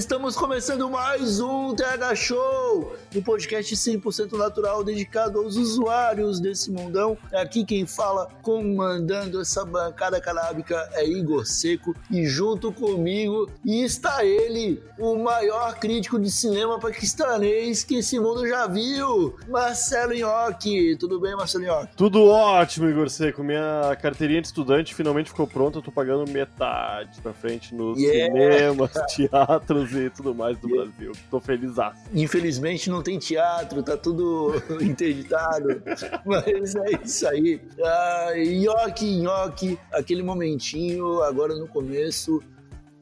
Estamos 0.00 0.34
começando 0.34 0.88
mais 0.88 1.40
um 1.40 1.74
TH 1.74 2.14
Show, 2.14 2.96
um 3.14 3.20
podcast 3.20 3.76
100% 3.76 4.32
natural 4.32 4.82
dedicado 4.82 5.38
aos 5.38 5.56
usuários 5.56 6.40
desse 6.40 6.70
mundão. 6.70 7.18
Aqui 7.34 7.66
quem 7.66 7.84
fala, 7.84 8.26
comandando 8.40 9.42
essa 9.42 9.62
bancada 9.62 10.18
canábica, 10.18 10.88
é 10.94 11.06
Igor 11.06 11.44
Seco 11.44 11.94
e 12.10 12.24
junto 12.24 12.72
comigo 12.72 13.46
está 13.62 14.24
ele, 14.24 14.82
o 14.98 15.16
maior 15.16 15.74
crítico 15.78 16.18
de 16.18 16.30
cinema 16.30 16.78
paquistanês 16.80 17.84
que 17.84 17.96
esse 17.96 18.18
mundo 18.18 18.48
já 18.48 18.66
viu, 18.66 19.36
Marcelo 19.48 20.14
Nhoque. 20.14 20.96
Tudo 20.98 21.20
bem, 21.20 21.36
Marcelo 21.36 21.64
Nhoque? 21.64 21.94
Tudo 21.94 22.24
ótimo, 22.24 22.88
Igor 22.88 23.10
Seco. 23.10 23.44
Minha 23.44 23.94
carteirinha 24.00 24.40
de 24.40 24.46
estudante 24.46 24.94
finalmente 24.94 25.28
ficou 25.28 25.46
pronta. 25.46 25.76
Eu 25.76 25.82
tô 25.82 25.92
pagando 25.92 26.26
metade 26.30 27.20
pra 27.20 27.34
frente 27.34 27.74
nos 27.74 28.00
Yeah. 28.00 28.32
cinemas, 28.32 28.92
teatros 29.14 29.89
e 29.98 30.10
tudo 30.10 30.34
mais 30.34 30.58
do 30.58 30.68
Brasil. 30.68 31.12
Tô 31.30 31.40
feliz. 31.40 31.74
Infelizmente 32.12 32.90
não 32.90 33.02
tem 33.02 33.18
teatro, 33.18 33.82
tá 33.82 33.96
tudo 33.96 34.54
interditado. 34.80 35.82
Mas 36.24 36.74
é 36.74 37.02
isso 37.04 37.28
aí. 37.28 37.60
Ah, 37.82 38.32
nhoque, 38.36 39.16
nhoque, 39.16 39.78
aquele 39.92 40.22
momentinho 40.22 41.22
agora 41.22 41.54
no 41.54 41.68
começo. 41.68 42.42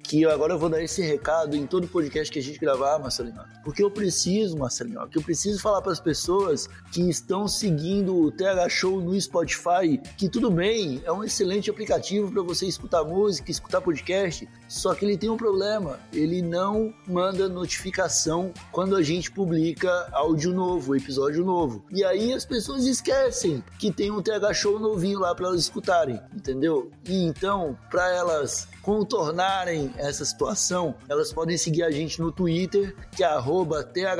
Que 0.09 0.25
agora 0.25 0.55
eu 0.55 0.59
vou 0.59 0.71
dar 0.71 0.83
esse 0.83 1.03
recado 1.03 1.55
em 1.55 1.67
todo 1.67 1.87
podcast 1.87 2.33
que 2.33 2.39
a 2.39 2.43
gente 2.43 2.59
gravar, 2.59 2.99
Marcelinho. 2.99 3.37
Porque 3.63 3.83
eu 3.83 3.91
preciso, 3.91 4.57
Marcelinho, 4.57 5.07
que 5.07 5.19
eu 5.19 5.23
preciso 5.23 5.61
falar 5.61 5.83
para 5.83 5.93
as 5.93 6.01
pessoas 6.01 6.67
que 6.91 7.03
estão 7.11 7.47
seguindo 7.47 8.17
o 8.17 8.33
TH 8.33 8.71
Show 8.71 9.03
no 9.03 9.21
Spotify 9.21 10.01
que 10.17 10.27
tudo 10.27 10.51
bem, 10.51 11.03
é 11.05 11.13
um 11.13 11.23
excelente 11.23 11.71
aplicativo 11.71 12.33
para 12.33 12.41
você 12.41 12.67
escutar 12.67 13.05
música, 13.05 13.51
escutar 13.51 13.83
podcast, 13.83 14.49
só 14.67 14.95
que 14.95 15.05
ele 15.05 15.19
tem 15.19 15.29
um 15.29 15.37
problema, 15.37 16.01
ele 16.11 16.41
não 16.41 16.93
manda 17.07 17.47
notificação 17.47 18.51
quando 18.73 18.97
a 18.97 19.03
gente 19.03 19.31
publica 19.31 20.09
áudio 20.13 20.55
novo, 20.55 20.97
episódio 20.97 21.45
novo. 21.45 21.85
E 21.91 22.03
aí 22.03 22.33
as 22.33 22.47
pessoas 22.47 22.87
esquecem 22.87 23.63
que 23.79 23.93
tem 23.93 24.11
um 24.11 24.23
TH 24.23 24.55
Show 24.55 24.79
novinho 24.79 25.19
lá 25.19 25.35
para 25.35 25.49
elas 25.49 25.61
escutarem, 25.61 26.19
entendeu? 26.35 26.91
E 27.07 27.25
então, 27.25 27.79
para 27.91 28.11
elas 28.15 28.67
contornarem 28.83 29.93
essa 29.99 30.25
situação, 30.25 30.95
elas 31.09 31.33
podem 31.33 31.59
seguir 31.59 31.83
a 31.83 31.91
gente 31.91 32.21
no 32.21 32.33
Twitter, 32.33 32.95
que 33.13 33.23
é 33.23 33.27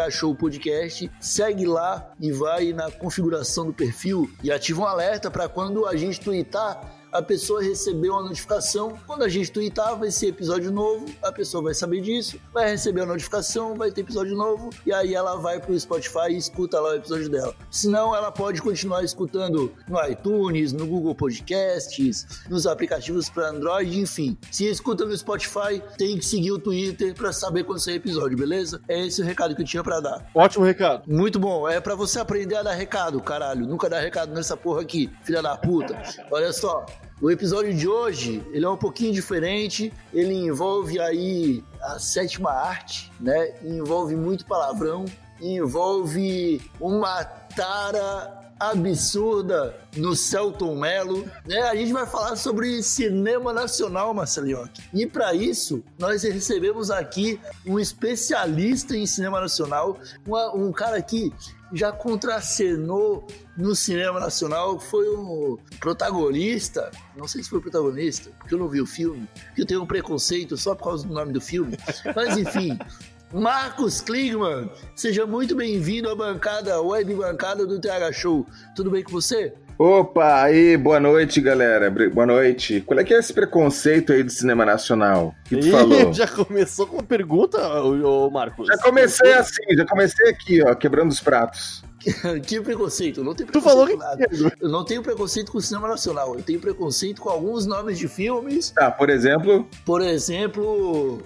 thshowpodcast. 0.09 1.11
Segue 1.21 1.67
lá 1.67 2.13
e 2.21 2.33
vai 2.33 2.73
na 2.73 2.91
configuração 2.91 3.67
do 3.67 3.73
perfil 3.73 4.31
e 4.43 4.51
ativa 4.51 4.83
um 4.83 4.87
alerta 4.87 5.31
para 5.31 5.49
quando 5.49 5.87
a 5.87 5.97
gente 5.97 6.21
twittar 6.21 6.98
a 7.13 7.23
pessoa 7.23 7.63
recebeu 7.63 8.17
a 8.17 8.23
notificação. 8.23 8.99
Quando 9.07 9.23
a 9.23 9.29
gente 9.29 9.51
twittar, 9.51 9.99
vai 9.99 10.11
ser 10.11 10.29
episódio 10.29 10.71
novo, 10.71 11.07
a 11.23 11.33
pessoa 11.33 11.63
vai 11.63 11.75
saber 11.75 12.01
disso, 12.01 12.39
vai 12.53 12.71
receber 12.71 13.03
a 13.03 13.07
notificação, 13.07 13.75
vai 13.75 13.91
ter 13.91 14.03
episódio 14.03 14.37
novo, 14.37 14.71
e 14.85 14.93
aí 14.93 15.15
ela 15.15 15.37
vai 15.37 15.61
pro 15.61 15.79
Spotify 15.79 16.31
e 16.31 16.37
escuta 16.37 16.81
lá 16.81 16.91
o 16.91 16.95
episódio 16.97 17.29
dela. 17.29 17.55
Senão, 17.71 18.15
ela 18.15 18.31
pode 18.31 18.61
continuar 18.63 19.03
escutando 19.03 19.73
no 19.89 20.05
iTunes, 20.07 20.73
no 20.73 20.87
Google 20.87 21.15
Podcasts, 21.15 22.45
nos 22.49 22.67
aplicativos 22.67 23.29
para 23.29 23.51
Android, 23.51 23.99
enfim. 23.99 24.37
Se 24.51 24.67
escuta 24.67 25.05
no 25.05 25.17
Spotify, 25.17 25.83
tem 25.97 26.19
que 26.19 26.25
seguir 26.25 26.53
o 26.53 26.59
Twitter 26.59 27.15
para 27.15 27.33
saber 27.33 27.65
quando 27.65 27.81
sair 27.81 27.97
episódio, 27.97 28.37
beleza? 28.37 28.81
É 28.89 29.07
esse 29.07 29.23
o 29.23 29.25
recado 29.25 29.55
que 29.55 29.63
eu 29.63 29.67
tinha 29.67 29.83
para 29.83 30.01
dar. 30.01 30.31
Ótimo 30.35 30.65
recado. 30.65 31.03
Muito 31.07 31.39
bom, 31.39 31.69
é 31.69 31.81
pra 31.81 31.95
você 31.95 32.19
aprender 32.21 32.57
a 32.57 32.63
dar 32.63 32.75
recado, 32.75 33.21
caralho. 33.21 33.67
Nunca 33.67 33.89
dá 33.89 33.99
recado 34.01 34.33
nessa 34.35 34.57
porra 34.57 34.83
aqui, 34.83 35.11
filha 35.23 35.43
da 35.43 35.57
puta. 35.57 36.01
Olha 36.31 36.53
só, 36.53 36.85
o 37.21 37.31
episódio 37.31 37.75
de 37.75 37.89
hoje, 37.89 38.43
ele 38.53 38.65
é 38.65 38.69
um 38.69 38.77
pouquinho 38.77 39.13
diferente, 39.13 39.93
ele 40.15 40.35
envolve 40.35 41.01
aí 41.01 41.65
a 41.83 41.99
sétima 41.99 42.51
arte, 42.53 43.11
né? 43.21 43.55
Envolve 43.65 44.15
muito 44.15 44.45
palavrão, 44.47 45.05
envolve 45.41 46.61
uma 46.81 47.25
tara 47.25 48.37
absurda 48.61 49.77
no 49.97 50.17
Celton 50.17 50.75
Mello, 50.75 51.25
né? 51.47 51.63
A 51.63 51.75
gente 51.77 51.93
vai 51.93 52.07
falar 52.07 52.35
sobre 52.37 52.83
cinema 52.83 53.53
nacional, 53.53 54.13
Marcelinho. 54.15 54.69
E 54.93 55.07
para 55.07 55.33
isso, 55.35 55.83
nós 55.99 56.23
recebemos 56.23 56.91
aqui 56.91 57.41
um 57.67 57.79
especialista 57.79 58.97
em 58.97 59.07
cinema 59.07 59.41
nacional, 59.41 59.99
uma- 60.27 60.55
um 60.55 60.73
cara 60.73 61.01
que 61.03 61.33
já 61.73 61.93
contracenou 61.93 63.27
no 63.57 63.75
cinema 63.75 64.21
nacional, 64.21 64.79
foi 64.79 65.07
o 65.09 65.59
protagonista, 65.81 66.91
não 67.17 67.29
sei 67.29 67.43
se 67.43 67.51
foi 67.51 67.61
protagonista, 67.61 68.31
porque 68.39 68.55
eu 68.55 68.59
não 68.59 68.69
vi 68.69 68.81
o 68.81 68.87
filme, 68.87 69.29
porque 69.47 69.63
eu 69.63 69.67
tenho 69.67 69.83
um 69.83 69.87
preconceito 69.87 70.57
só 70.57 70.75
por 70.75 70.85
causa 70.85 71.07
do 71.07 71.13
nome 71.13 71.33
do 71.33 71.41
filme, 71.41 71.77
mas 72.15 72.37
enfim... 72.37 72.79
Marcos 73.31 74.01
Kligman, 74.01 74.71
seja 74.97 75.27
muito 75.27 75.55
bem-vindo 75.55 76.09
à 76.09 76.15
bancada, 76.15 76.81
web 76.81 77.15
bancada 77.15 77.67
do 77.67 77.79
TH 77.79 78.11
Show. 78.13 78.47
Tudo 78.75 78.91
bem 78.91 79.03
com 79.03 79.11
você? 79.11 79.53
Opa, 79.79 80.43
aí, 80.43 80.77
boa 80.77 80.99
noite, 80.99 81.41
galera. 81.41 81.89
Boa 81.89 82.27
noite. 82.27 82.81
Qual 82.81 82.99
é 82.99 83.05
que 83.05 83.15
é 83.15 83.19
esse 83.19 83.33
preconceito 83.33 84.13
aí 84.13 84.25
do 84.25 84.31
cinema 84.33 84.67
nacional 84.67 85.33
que 85.45 85.57
tu 85.57 85.69
Ih, 85.69 85.71
falou? 85.71 86.11
já 86.13 86.27
começou 86.27 86.85
com 86.85 86.99
a 86.99 87.03
pergunta, 87.05 87.59
ô, 87.85 88.29
Marcos? 88.29 88.67
Já 88.67 88.77
comecei 88.79 89.33
assim, 89.35 89.63
já 89.77 89.87
comecei 89.87 90.31
aqui, 90.31 90.61
ó, 90.65 90.75
quebrando 90.75 91.13
os 91.13 91.21
pratos. 91.21 91.85
que 92.45 92.61
preconceito? 92.61 93.21
Eu 93.21 93.25
não 93.25 93.37
tenho 93.37 93.47
Tu 93.47 93.53
preconceito 93.53 93.73
falou 93.73 93.87
que 93.87 93.93
com 93.93 93.99
nada. 94.01 94.27
Eu 94.61 94.69
não 94.69 94.85
tenho 94.85 95.01
preconceito 95.01 95.53
com 95.53 95.59
o 95.59 95.63
cinema 95.63 95.87
nacional. 95.87 96.35
Eu 96.35 96.43
tenho 96.43 96.59
preconceito 96.59 97.23
com 97.23 97.29
alguns 97.29 97.65
nomes 97.65 98.01
de 98.01 98.09
filmes. 98.09 98.71
Tá, 98.71 98.91
por 98.91 99.09
exemplo, 99.09 99.65
Por 99.85 100.03
exemplo, 100.03 101.23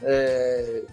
é, 0.00 0.84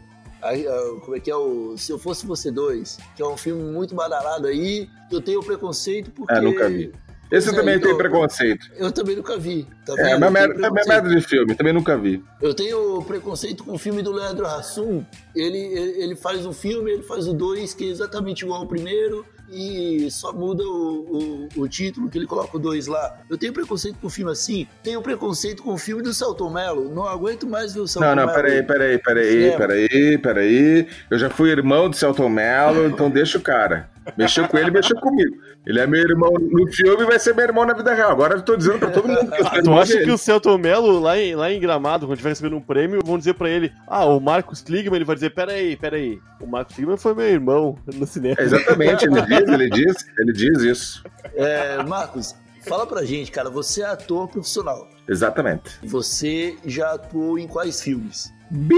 a- 0.50 0.74
a- 0.74 1.00
como 1.02 1.16
é 1.16 1.19
que 1.19 1.30
é 1.31 1.35
o 1.35 1.75
Se 1.78 1.91
Eu 1.91 2.00
Fosse 2.00 2.25
Você 2.25 2.52
Dois, 2.52 2.97
que 3.16 3.22
é 3.22 3.28
um 3.28 3.38
filme 3.38 3.63
muito 3.72 3.94
badalado 3.96 4.47
aí. 4.47 4.90
Eu 5.12 5.22
tenho 5.22 5.41
preconceito 5.44 6.12
porque... 6.12 6.34
Ah, 6.34 6.41
nunca 6.41 6.69
vi. 6.69 6.91
esse 7.31 7.47
eu 7.50 7.53
é, 7.53 7.56
também 7.58 7.75
então, 7.75 7.88
tenho 7.88 7.97
preconceito. 7.97 8.68
Eu 8.75 8.91
também 8.91 9.16
nunca 9.16 9.38
vi. 9.38 9.68
Tá 9.85 9.94
É, 9.97 10.03
vendo? 10.18 10.31
minha 10.31 10.47
preconceito. 10.47 10.88
merda 10.88 11.09
de 11.09 11.22
filme, 11.22 11.56
também 11.56 11.74
nunca 11.74 11.97
vi. 11.97 12.24
Eu 12.41 12.53
tenho 12.53 13.02
preconceito 13.03 13.63
com 13.63 13.74
o 13.74 13.78
filme 13.78 14.02
do 14.02 14.12
Leandro 14.12 14.46
Hassum. 14.46 15.03
Ele, 15.35 15.58
ele, 15.58 16.03
ele 16.03 16.16
faz 16.16 16.46
um 16.46 16.53
filme, 16.53 16.91
ele 16.91 17.03
faz 17.03 17.28
o 17.28 17.34
dois, 17.34 17.74
que 17.74 17.85
é 17.85 17.88
exatamente 17.88 18.44
igual 18.46 18.62
ao 18.62 18.68
primeiro, 18.68 19.25
e 19.50 20.09
só 20.12 20.34
muda 20.34 20.63
o, 20.63 21.47
o, 21.56 21.62
o 21.62 21.68
título, 21.68 22.09
que 22.09 22.18
ele 22.18 22.28
coloca 22.28 22.56
o 22.58 22.59
dois 22.59 22.88
lá. 22.88 23.18
Eu 23.30 23.38
tenho 23.38 23.53
preconceito 23.53 23.97
com 24.02 24.09
filme 24.09 24.31
assim. 24.31 24.68
Tenho 24.84 25.02
preconceito 25.02 25.63
com 25.63 25.74
o 25.74 25.78
filme 25.78 26.03
do 26.03 26.13
Celton 26.13 26.50
Mello. 26.50 26.94
Não 26.94 27.08
aguento 27.08 27.47
mais 27.47 27.74
ver 27.74 27.81
o 27.81 27.88
Celton 27.88 28.08
Não, 28.08 28.16
não, 28.16 28.25
Mello. 28.25 28.35
peraí, 28.35 28.63
peraí, 28.63 28.97
peraí, 29.00 29.58
peraí, 29.58 30.18
peraí. 30.18 30.88
Eu 31.09 31.18
já 31.18 31.30
fui 31.30 31.50
irmão 31.50 31.90
do 31.90 31.96
Celton 31.96 32.30
Mello, 32.30 32.88
então 32.88 33.09
deixa 33.09 33.38
o 33.38 33.41
cara. 33.41 33.90
Mexeu 34.18 34.47
com 34.47 34.58
ele, 34.58 34.72
mexeu 34.72 34.96
comigo. 35.00 35.38
Ele 35.67 35.81
é 35.81 35.85
meu 35.85 36.00
irmão 36.00 36.31
no 36.31 36.66
filme 36.72 37.03
e 37.03 37.05
vai 37.05 37.19
ser 37.19 37.35
meu 37.35 37.44
irmão 37.44 37.66
na 37.66 37.73
vida 37.73 37.93
real. 37.93 38.09
Agora 38.11 38.35
eu 38.35 38.41
tô 38.41 38.55
dizendo 38.55 38.79
pra 38.79 38.90
todo 38.90 39.05
mundo 39.08 39.29
que 39.29 39.41
eu 39.41 39.46
Ah, 39.47 39.59
tu 39.61 39.73
acha 39.73 39.93
dele. 39.93 40.05
que 40.05 40.11
o 40.11 40.17
Celton 40.17 40.58
Mello, 40.58 40.97
lá 40.99 41.19
em, 41.19 41.35
lá 41.35 41.52
em 41.52 41.59
Gramado, 41.59 42.05
quando 42.05 42.14
estiver 42.14 42.29
recebendo 42.29 42.55
um 42.55 42.61
prêmio, 42.61 43.02
vão 43.05 43.17
dizer 43.17 43.34
pra 43.34 43.49
ele: 43.49 43.73
Ah, 43.85 44.05
o 44.05 44.19
Marcos 44.22 44.61
Kligman, 44.61 44.96
ele 44.96 45.03
vai 45.03 45.16
dizer: 45.16 45.31
Peraí, 45.31 45.75
peraí, 45.75 46.19
o 46.40 46.47
Marcos 46.47 46.73
Kligman 46.75 46.96
foi 46.97 47.14
meu 47.14 47.25
irmão 47.25 47.78
no 47.93 48.08
cinema. 48.08 48.37
É, 48.40 48.43
Exatamente, 48.43 49.05
ele 49.05 49.22
diz, 49.22 49.49
ele 49.49 49.69
diz, 49.69 49.96
ele 50.17 50.31
diz 50.34 50.61
isso. 50.61 51.03
É, 51.35 51.84
Marcos, 51.84 52.34
fala 52.66 52.87
pra 52.87 53.03
gente, 53.03 53.29
cara. 53.29 53.49
Você 53.49 53.81
é 53.81 53.87
ator 53.87 54.29
profissional. 54.29 54.87
Exatamente. 55.09 55.78
Você 55.84 56.55
já 56.66 56.93
atuou 56.93 57.37
em 57.37 57.46
quais 57.47 57.81
filmes? 57.81 58.31
Bi! 58.49 58.73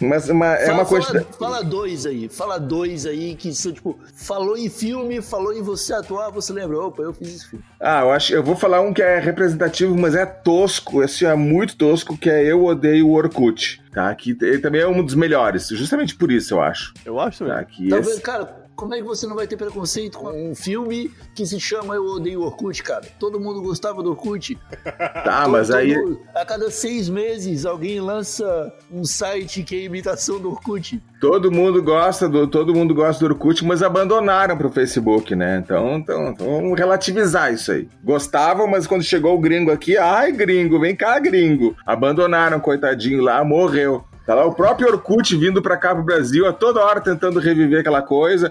Mas 0.00 0.28
uma, 0.28 0.54
é 0.54 0.66
fala, 0.66 0.78
uma 0.78 0.84
fala- 0.84 1.00
quantidade. 1.00 1.26
fala 1.38 1.62
dois 1.64 2.06
aí, 2.06 2.28
fala 2.28 2.58
dois 2.58 3.06
aí 3.06 3.34
que 3.34 3.52
são, 3.54 3.72
tipo, 3.72 3.98
falou 4.14 4.56
em 4.56 4.68
filme, 4.68 5.20
falou 5.22 5.52
em 5.52 5.62
você 5.62 5.92
atuar, 5.92 6.30
você 6.30 6.52
lembra? 6.52 6.78
Opa, 6.80 7.02
eu 7.02 7.12
fiz 7.14 7.28
esse 7.36 7.48
filme. 7.50 7.64
Ah, 7.80 8.00
eu 8.02 8.10
acho. 8.12 8.34
Eu 8.34 8.42
vou 8.42 8.56
falar 8.56 8.80
um 8.80 8.92
que 8.92 9.02
é 9.02 9.18
representativo, 9.18 9.96
mas 9.96 10.14
é 10.14 10.24
tosco. 10.26 11.02
Esse 11.02 11.24
é 11.26 11.34
muito 11.34 11.76
tosco, 11.76 12.16
que 12.16 12.28
é 12.30 12.42
Eu 12.44 12.64
Odeio 12.64 13.08
o 13.08 13.12
Orkut. 13.12 13.82
Tá? 13.92 14.14
Que 14.14 14.36
ele 14.42 14.58
também 14.58 14.82
é 14.82 14.86
um 14.86 15.02
dos 15.02 15.14
melhores. 15.14 15.68
Justamente 15.68 16.14
por 16.14 16.30
isso, 16.30 16.52
eu 16.54 16.60
acho. 16.60 16.92
Eu 17.04 17.18
acho 17.18 17.38
também. 17.38 17.54
Tá? 17.54 17.64
Que 17.64 17.88
Talvez, 17.88 18.12
esse- 18.14 18.20
cara, 18.22 18.65
Como 18.76 18.94
é 18.94 18.98
que 18.98 19.02
você 19.04 19.26
não 19.26 19.34
vai 19.34 19.46
ter 19.46 19.56
preconceito 19.56 20.18
com 20.18 20.50
um 20.50 20.54
filme 20.54 21.10
que 21.34 21.46
se 21.46 21.58
chama 21.58 21.94
Eu 21.94 22.04
Odeio 22.04 22.42
Orkut, 22.42 22.82
cara? 22.82 23.06
Todo 23.18 23.40
mundo 23.40 23.62
gostava 23.62 24.02
do 24.02 24.10
Orkut. 24.10 24.56
Tá, 25.24 25.42
Todo- 25.42 25.52
mas 25.52 25.70
aí. 25.70 25.94
todo- 25.94 26.20
a 26.34 26.44
cada 26.44 26.70
seis 26.70 27.08
meses 27.08 27.64
alguém 27.66 28.00
lança 28.00 28.72
um 28.92 29.04
site 29.04 29.62
que 29.62 29.74
é 29.74 29.84
imitação 29.84 30.38
do 30.38 30.50
Orkut. 30.50 31.02
Todo 31.20 31.50
mundo 31.50 31.82
gosta 31.82 32.28
do 32.28 32.46
todo 32.46 32.74
mundo 32.74 32.94
gosta 32.94 33.26
do 33.26 33.32
Orkut, 33.32 33.64
mas 33.64 33.82
abandonaram 33.82 34.56
pro 34.56 34.70
Facebook, 34.70 35.34
né? 35.34 35.60
Então, 35.64 35.96
então, 35.96 36.28
então 36.28 36.46
vamos 36.46 36.78
relativizar 36.78 37.52
isso 37.52 37.72
aí. 37.72 37.88
Gostavam, 38.04 38.66
mas 38.68 38.86
quando 38.86 39.02
chegou 39.02 39.34
o 39.34 39.40
gringo 39.40 39.70
aqui, 39.72 39.96
ai 39.96 40.30
gringo, 40.32 40.78
vem 40.78 40.94
cá 40.94 41.18
gringo. 41.18 41.74
Abandonaram, 41.86 42.60
coitadinho 42.60 43.22
lá, 43.22 43.42
morreu. 43.42 44.04
Tá 44.26 44.34
lá 44.34 44.44
o 44.44 44.52
próprio 44.52 44.88
Orkut 44.88 45.36
vindo 45.36 45.62
pra 45.62 45.76
cá 45.76 45.94
pro 45.94 46.02
Brasil 46.02 46.46
a 46.46 46.52
toda 46.52 46.84
hora 46.84 47.00
tentando 47.00 47.38
reviver 47.38 47.80
aquela 47.80 48.02
coisa. 48.02 48.50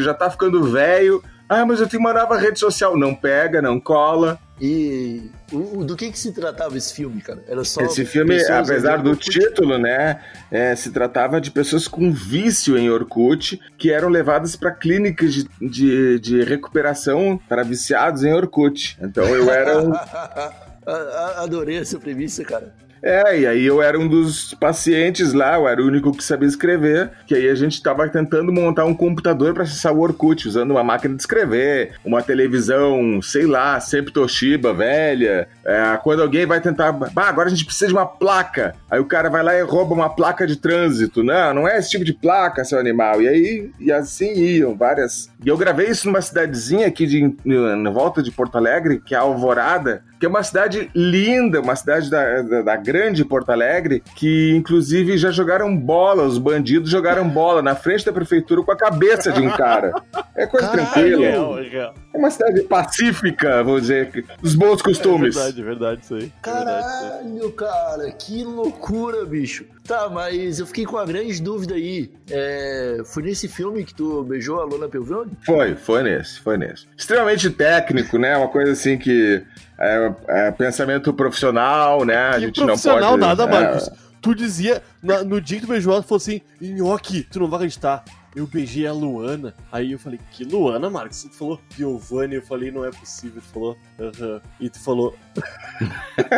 Já 0.00 0.12
tá 0.12 0.28
ficando 0.28 0.64
velho. 0.64 1.22
Ah, 1.48 1.64
mas 1.64 1.78
eu 1.78 1.86
tenho 1.86 2.00
uma 2.00 2.12
nova 2.12 2.36
rede 2.36 2.58
social. 2.58 2.96
Não 2.96 3.14
pega, 3.14 3.62
não 3.62 3.78
cola. 3.78 4.38
E 4.60 5.30
do 5.84 5.96
que 5.96 6.10
que 6.10 6.18
se 6.18 6.32
tratava 6.32 6.76
esse 6.76 6.94
filme, 6.94 7.20
cara? 7.20 7.42
Era 7.46 7.64
só 7.64 7.80
Esse 7.82 8.04
filme, 8.04 8.40
apesar 8.44 9.02
do 9.02 9.14
título, 9.16 9.78
né, 9.78 10.20
é, 10.50 10.76
se 10.76 10.90
tratava 10.92 11.40
de 11.40 11.50
pessoas 11.50 11.88
com 11.88 12.12
vício 12.12 12.78
em 12.78 12.88
Orkut 12.88 13.60
que 13.76 13.90
eram 13.90 14.08
levadas 14.08 14.54
para 14.54 14.70
clínicas 14.70 15.34
de, 15.34 15.48
de, 15.60 16.20
de 16.20 16.44
recuperação 16.44 17.38
para 17.48 17.64
viciados 17.64 18.22
em 18.22 18.32
Orkut. 18.32 18.96
Então 19.02 19.24
eu 19.24 19.50
era 19.50 19.82
Adorei 21.36 21.78
essa 21.78 21.98
premissa, 21.98 22.44
cara. 22.44 22.74
É, 23.04 23.40
e 23.40 23.46
aí 23.46 23.66
eu 23.66 23.82
era 23.82 23.98
um 23.98 24.08
dos 24.08 24.54
pacientes 24.54 25.34
lá, 25.34 25.56
eu 25.56 25.68
era 25.68 25.82
o 25.82 25.86
único 25.86 26.10
que 26.10 26.24
sabia 26.24 26.48
escrever, 26.48 27.10
que 27.26 27.34
aí 27.34 27.50
a 27.50 27.54
gente 27.54 27.74
estava 27.74 28.08
tentando 28.08 28.50
montar 28.50 28.86
um 28.86 28.94
computador 28.94 29.52
para 29.52 29.64
acessar 29.64 29.92
o 29.92 30.00
Orkut, 30.00 30.48
usando 30.48 30.70
uma 30.70 30.82
máquina 30.82 31.14
de 31.14 31.20
escrever, 31.20 31.92
uma 32.02 32.22
televisão, 32.22 33.20
sei 33.20 33.44
lá, 33.44 33.78
sempre 33.78 34.10
Toshiba, 34.10 34.72
velha. 34.72 35.46
É, 35.66 35.98
quando 36.02 36.22
alguém 36.22 36.46
vai 36.46 36.62
tentar, 36.62 36.92
bah, 36.92 37.28
agora 37.28 37.48
a 37.48 37.50
gente 37.50 37.66
precisa 37.66 37.88
de 37.88 37.92
uma 37.92 38.06
placa. 38.06 38.74
Aí 38.90 38.98
o 38.98 39.04
cara 39.04 39.28
vai 39.28 39.42
lá 39.42 39.54
e 39.54 39.62
rouba 39.62 39.94
uma 39.94 40.08
placa 40.08 40.46
de 40.46 40.56
trânsito. 40.56 41.22
Não, 41.22 41.52
não 41.52 41.68
é 41.68 41.78
esse 41.78 41.90
tipo 41.90 42.04
de 42.04 42.14
placa, 42.14 42.64
seu 42.64 42.78
animal. 42.78 43.20
E 43.20 43.28
aí, 43.28 43.70
e 43.78 43.92
assim 43.92 44.32
iam 44.32 44.74
várias. 44.74 45.30
E 45.44 45.48
eu 45.48 45.58
gravei 45.58 45.88
isso 45.88 46.06
numa 46.06 46.22
cidadezinha 46.22 46.86
aqui 46.86 47.06
de, 47.06 47.36
na 47.44 47.90
volta 47.90 48.22
de 48.22 48.30
Porto 48.30 48.56
Alegre, 48.56 49.02
que 49.04 49.14
é 49.14 49.18
Alvorada, 49.18 50.02
que 50.24 50.26
é 50.26 50.30
uma 50.30 50.42
cidade 50.42 50.90
linda, 50.94 51.60
uma 51.60 51.76
cidade 51.76 52.08
da, 52.08 52.40
da, 52.40 52.62
da 52.62 52.76
grande 52.76 53.26
Porto 53.26 53.50
Alegre, 53.50 54.02
que 54.16 54.54
inclusive 54.56 55.18
já 55.18 55.30
jogaram 55.30 55.76
bola, 55.76 56.22
os 56.22 56.38
bandidos 56.38 56.88
jogaram 56.88 57.28
bola 57.28 57.60
na 57.60 57.74
frente 57.76 58.06
da 58.06 58.12
prefeitura 58.12 58.62
com 58.62 58.72
a 58.72 58.76
cabeça 58.76 59.30
de 59.30 59.42
um 59.42 59.50
cara. 59.50 59.92
É 60.34 60.46
coisa 60.46 60.68
Caralho! 60.68 60.90
tranquila. 60.90 61.26
Real, 61.26 61.58
é 61.58 61.62
real. 61.68 61.94
É 62.14 62.16
uma 62.16 62.30
cidade 62.30 62.62
pacífica, 62.62 63.62
vamos 63.62 63.82
dizer, 63.82 64.24
dos 64.40 64.54
bons 64.54 64.80
É 64.80 64.84
costumes. 64.84 65.36
é 65.36 65.52
verdade 65.52 65.52
isso 65.52 65.58
aí. 65.58 65.60
É 65.60 65.64
verdade 65.64 66.00
isso 66.04 66.14
aí. 66.14 66.32
Caralho, 66.40 67.52
cara, 67.52 68.10
que 68.12 68.42
loucura, 68.44 69.26
bicho. 69.26 69.66
Tá, 69.86 70.08
mas 70.08 70.58
eu 70.58 70.66
fiquei 70.66 70.86
com 70.86 70.96
uma 70.96 71.04
grande 71.04 71.42
dúvida 71.42 71.74
aí. 71.74 72.10
É, 72.30 73.02
foi 73.04 73.22
nesse 73.24 73.46
filme 73.48 73.84
que 73.84 73.94
tu 73.94 74.22
beijou 74.24 74.58
a 74.60 74.64
Lona 74.64 74.88
Pelvione? 74.88 75.32
Foi, 75.44 75.74
foi 75.74 76.02
nesse, 76.02 76.40
foi 76.40 76.56
nesse. 76.56 76.86
Extremamente 76.96 77.50
técnico, 77.50 78.16
né? 78.16 78.34
Uma 78.34 78.48
coisa 78.48 78.72
assim 78.72 78.96
que 78.96 79.42
é, 79.78 80.12
é 80.28 80.50
pensamento 80.50 81.12
profissional, 81.12 82.04
né? 82.04 82.16
A 82.30 82.38
gente 82.38 82.58
não 82.60 82.66
profissional 82.68 83.10
pode. 83.12 83.20
nada, 83.20 83.42
é, 83.44 83.46
Marcos. 83.46 83.90
Tu 84.20 84.34
dizia, 84.34 84.82
na- 85.02 85.22
no 85.22 85.40
dia 85.40 85.60
que 85.60 85.66
tu 85.66 85.68
beijou 85.70 85.92
ela, 85.92 86.02
tu 86.02 86.08
falou 86.08 86.16
assim, 86.18 86.40
nhoque, 86.60 87.24
tu 87.30 87.38
não 87.40 87.48
vai 87.48 87.58
acreditar. 87.58 88.02
Eu 88.34 88.46
beijei 88.48 88.84
a 88.86 88.92
Luana. 88.92 89.54
Aí 89.70 89.92
eu 89.92 89.98
falei, 89.98 90.18
que 90.32 90.42
Luana, 90.44 90.90
Marcos? 90.90 91.22
Tu 91.22 91.34
falou, 91.36 91.60
Giovanni. 91.76 92.34
Eu 92.36 92.42
falei, 92.42 92.70
não 92.72 92.84
é 92.84 92.90
possível. 92.90 93.40
Tu 93.40 93.52
falou, 93.52 93.76
aham. 94.00 94.40
E 94.58 94.68
tu 94.68 94.82
falou, 94.82 95.14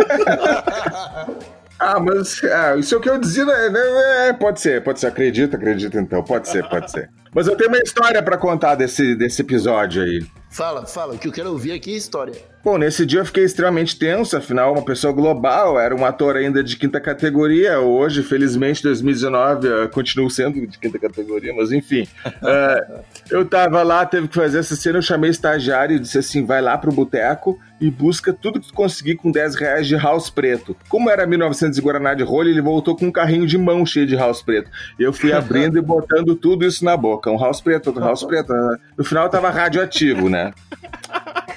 Ah, 1.79 2.01
mas 2.01 2.43
é, 2.43 2.79
isso 2.79 2.95
é 2.95 2.99
o 2.99 3.01
que 3.03 3.09
eu 3.11 3.19
dizia, 3.19 3.45
né? 3.45 4.29
É, 4.29 4.33
pode 4.33 4.61
ser, 4.61 4.83
pode 4.83 4.99
ser. 4.99 5.09
Acredita, 5.09 5.57
acredita 5.59 6.01
então. 6.01 6.23
Pode 6.23 6.49
ser, 6.49 6.67
pode 6.69 6.91
ser. 6.91 7.11
Mas 7.35 7.47
eu 7.47 7.55
tenho 7.57 7.69
uma 7.69 7.79
história 7.79 8.23
pra 8.23 8.39
contar 8.39 8.77
desse, 8.77 9.15
desse 9.15 9.43
episódio 9.43 10.03
aí. 10.03 10.27
fala, 10.51 10.87
fala, 10.87 11.15
o 11.15 11.19
que 11.19 11.29
eu 11.29 11.33
quero 11.33 11.51
ouvir 11.51 11.73
aqui 11.73 11.91
é 11.93 11.95
a 11.95 11.99
história. 11.99 12.35
Bom, 12.67 12.79
nesse 12.79 13.07
dia 13.07 13.21
eu 13.21 13.25
fiquei 13.25 13.45
extremamente 13.45 13.97
tenso, 13.97 14.37
afinal, 14.37 14.73
uma 14.73 14.85
pessoa 14.85 15.13
global, 15.13 15.79
era 15.79 15.95
um 15.95 16.05
ator 16.05 16.35
ainda 16.37 16.65
de 16.65 16.77
quinta 16.77 17.01
categoria. 17.01 17.79
Hoje, 17.79 18.25
felizmente, 18.25 18.83
2019, 18.83 19.69
eu 19.69 19.89
continuo 19.89 20.29
sendo 20.29 20.67
de 20.67 20.77
quinta 20.77 20.99
categoria, 20.99 21.55
mas 21.55 21.71
enfim. 21.71 22.09
É, 22.43 23.03
eu 23.31 23.45
tava 23.45 23.85
lá, 23.85 24.05
teve 24.05 24.27
que 24.27 24.35
fazer 24.35 24.59
essa 24.59 24.75
cena, 24.75 24.99
eu 24.99 25.03
chamei 25.03 25.31
o 25.31 25.33
estagiário 25.33 25.95
e 25.95 26.01
disse 26.01 26.19
assim: 26.19 26.45
vai 26.45 26.61
lá 26.61 26.77
pro 26.77 26.91
boteco 26.91 27.57
e 27.81 27.89
busca 27.89 28.33
tudo 28.33 28.59
que 28.59 28.67
tu 28.67 28.75
conseguir 28.75 29.15
com 29.15 29.31
10 29.31 29.55
reais 29.55 29.87
de 29.87 29.95
house 29.95 30.29
preto. 30.29 30.77
Como 30.89 31.09
era 31.09 31.25
1900 31.25 31.79
e 31.79 31.81
Guaraná 31.81 32.15
de 32.15 32.25
rolha, 32.25 32.49
ele 32.49 32.61
voltou 32.61 32.97
com 32.97 33.07
um 33.07 33.13
carrinho 33.13 33.47
de 33.47 33.57
mão 33.57 33.87
cheio 33.87 34.09
de 34.09 34.17
house 34.17 34.43
preto. 34.43 34.69
Eu 34.99 35.13
fui 35.13 35.33
abrindo 35.33 35.79
e 35.79 35.83
botando 35.83 36.35
tudo 36.35 36.67
isso 36.67 36.85
na 36.85 36.97
boca. 36.97 37.31
Um 37.31 37.39
house 37.39 37.61
preto, 37.61 37.89
outro 37.89 38.03
house 38.03 38.25
preto. 38.25 38.53
No 38.99 39.05
final 39.05 39.29
tava 39.29 39.51
radioativo, 39.51 40.29
né? 40.29 40.53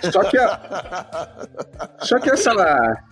Só 0.11 0.23
que, 0.23 0.37
a- 0.37 0.98
só 1.99 2.19
que 2.19 2.29
essa, 2.29 2.51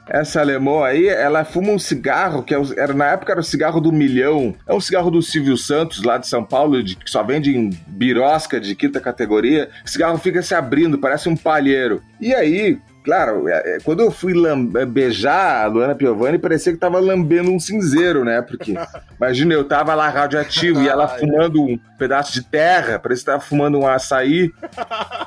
essa 0.08 0.40
alemã 0.42 0.86
aí, 0.86 1.08
ela 1.08 1.44
fuma 1.44 1.72
um 1.72 1.80
cigarro, 1.80 2.44
que 2.44 2.54
é 2.54 2.62
era, 2.78 2.94
na 2.94 3.06
época 3.08 3.32
era 3.32 3.42
o 3.42 3.44
cigarro 3.44 3.80
do 3.82 3.92
milhão. 3.92 4.56
É 4.68 4.74
um 4.74 4.80
cigarro 4.80 5.12
do 5.12 5.22
Silvio 5.22 5.58
Santos, 5.58 6.04
lá 6.04 6.18
de 6.18 6.28
São 6.28 6.44
Paulo, 6.44 6.82
de- 6.84 6.96
que 6.96 7.10
só 7.10 7.24
vende 7.24 7.56
em 7.56 7.70
birosca 7.88 8.60
de 8.60 8.76
quinta 8.76 9.00
categoria. 9.00 9.70
O 9.86 9.90
cigarro 9.90 10.18
fica 10.18 10.42
se 10.42 10.56
abrindo, 10.56 10.98
parece 10.98 11.30
um 11.30 11.36
palheiro. 11.36 12.02
E 12.20 12.34
aí, 12.34 12.80
claro, 13.08 13.48
é, 13.48 13.78
é, 13.78 13.80
quando 13.80 14.02
eu 14.02 14.12
fui 14.12 14.34
é, 14.76 14.86
beijar 14.86 15.64
a 15.64 15.68
Luana 15.68 15.96
Piovani, 15.96 16.38
parecia 16.38 16.74
que 16.74 16.78
tava 16.78 17.00
lambendo 17.00 17.50
um 17.50 17.58
cinzeiro, 17.58 18.26
né? 18.26 18.42
Porque, 18.42 18.76
imagina, 19.18 19.54
eu 19.54 19.64
tava 19.64 19.96
lá 19.96 20.10
radioativo 20.10 20.82
e 20.82 20.90
ela 20.90 21.08
fumando 21.08 21.64
um 21.64 21.80
pedaço 21.98 22.34
de 22.34 22.44
terra, 22.44 23.00
parecia 23.00 23.24
que 23.24 23.32
tava 23.32 23.40
fumando 23.40 23.80
um 23.80 23.88
açaí. 23.88 24.52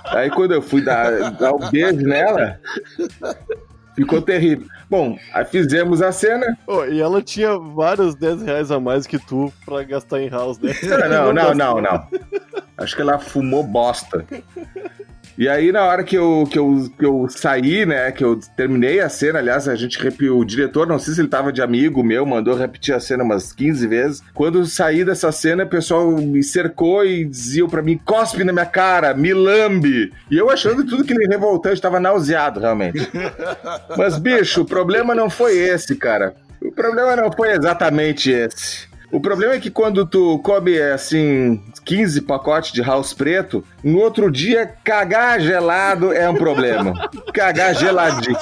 Aí 0.04 0.28
quando 0.28 0.52
eu 0.52 0.60
fui 0.60 0.82
dar, 0.82 1.30
dar 1.32 1.52
o 1.52 1.70
beijo 1.70 2.02
nela, 2.02 2.60
ficou 3.96 4.20
terrível. 4.20 4.66
Bom, 4.90 5.16
aí 5.32 5.46
fizemos 5.46 6.02
a 6.02 6.12
cena. 6.12 6.58
"Ô, 6.66 6.84
e 6.84 7.00
ela 7.00 7.22
tinha 7.22 7.56
vários 7.58 8.14
10 8.14 8.42
reais 8.42 8.70
a 8.70 8.78
mais 8.78 9.06
que 9.06 9.18
tu 9.18 9.50
pra 9.64 9.82
gastar 9.84 10.20
em 10.20 10.28
house, 10.28 10.58
né? 10.58 10.74
Não, 11.08 11.32
não, 11.32 11.54
não, 11.54 11.80
não. 11.80 12.08
Acho 12.76 12.94
que 12.94 13.00
ela 13.00 13.18
fumou 13.18 13.62
bosta. 13.62 14.26
E 15.38 15.48
aí, 15.48 15.72
na 15.72 15.84
hora 15.84 16.04
que 16.04 16.16
eu, 16.16 16.46
que, 16.50 16.58
eu, 16.58 16.90
que 16.98 17.04
eu 17.04 17.26
saí, 17.28 17.86
né, 17.86 18.12
que 18.12 18.22
eu 18.22 18.38
terminei 18.56 19.00
a 19.00 19.08
cena, 19.08 19.38
aliás, 19.38 19.68
a 19.68 19.74
gente 19.74 19.98
repetiu, 19.98 20.38
o 20.38 20.44
diretor, 20.44 20.86
não 20.86 20.98
sei 20.98 21.14
se 21.14 21.20
ele 21.20 21.28
tava 21.28 21.52
de 21.52 21.62
amigo 21.62 22.02
meu, 22.02 22.26
mandou 22.26 22.54
repetir 22.54 22.94
a 22.94 23.00
cena 23.00 23.24
umas 23.24 23.52
15 23.52 23.86
vezes. 23.86 24.22
Quando 24.34 24.58
eu 24.58 24.66
saí 24.66 25.04
dessa 25.04 25.32
cena, 25.32 25.64
o 25.64 25.68
pessoal 25.68 26.10
me 26.12 26.42
cercou 26.42 27.04
e 27.04 27.24
dizia 27.24 27.66
pra 27.66 27.82
mim, 27.82 27.98
cospe 28.04 28.44
na 28.44 28.52
minha 28.52 28.66
cara, 28.66 29.14
me 29.14 29.32
lambe. 29.32 30.12
E 30.30 30.36
eu 30.36 30.50
achando 30.50 30.84
tudo 30.84 31.04
que 31.04 31.12
ele 31.12 31.26
revoltante, 31.26 31.80
tava 31.80 32.00
nauseado, 32.00 32.60
realmente. 32.60 32.98
Mas, 33.96 34.18
bicho, 34.18 34.62
o 34.62 34.66
problema 34.66 35.14
não 35.14 35.30
foi 35.30 35.56
esse, 35.56 35.94
cara. 35.96 36.34
O 36.62 36.70
problema 36.70 37.16
não 37.16 37.32
foi 37.32 37.52
exatamente 37.52 38.30
esse. 38.30 38.89
O 39.12 39.20
problema 39.20 39.54
é 39.54 39.60
que 39.60 39.70
quando 39.70 40.06
tu 40.06 40.38
come, 40.38 40.80
assim, 40.80 41.60
15 41.84 42.20
pacotes 42.22 42.72
de 42.72 42.80
house 42.80 43.12
preto, 43.12 43.64
no 43.82 43.98
outro 43.98 44.30
dia, 44.30 44.66
cagar 44.84 45.40
gelado 45.40 46.12
é 46.12 46.28
um 46.28 46.34
problema. 46.34 47.10
Cagar 47.34 47.74
geladinho. 47.74 48.38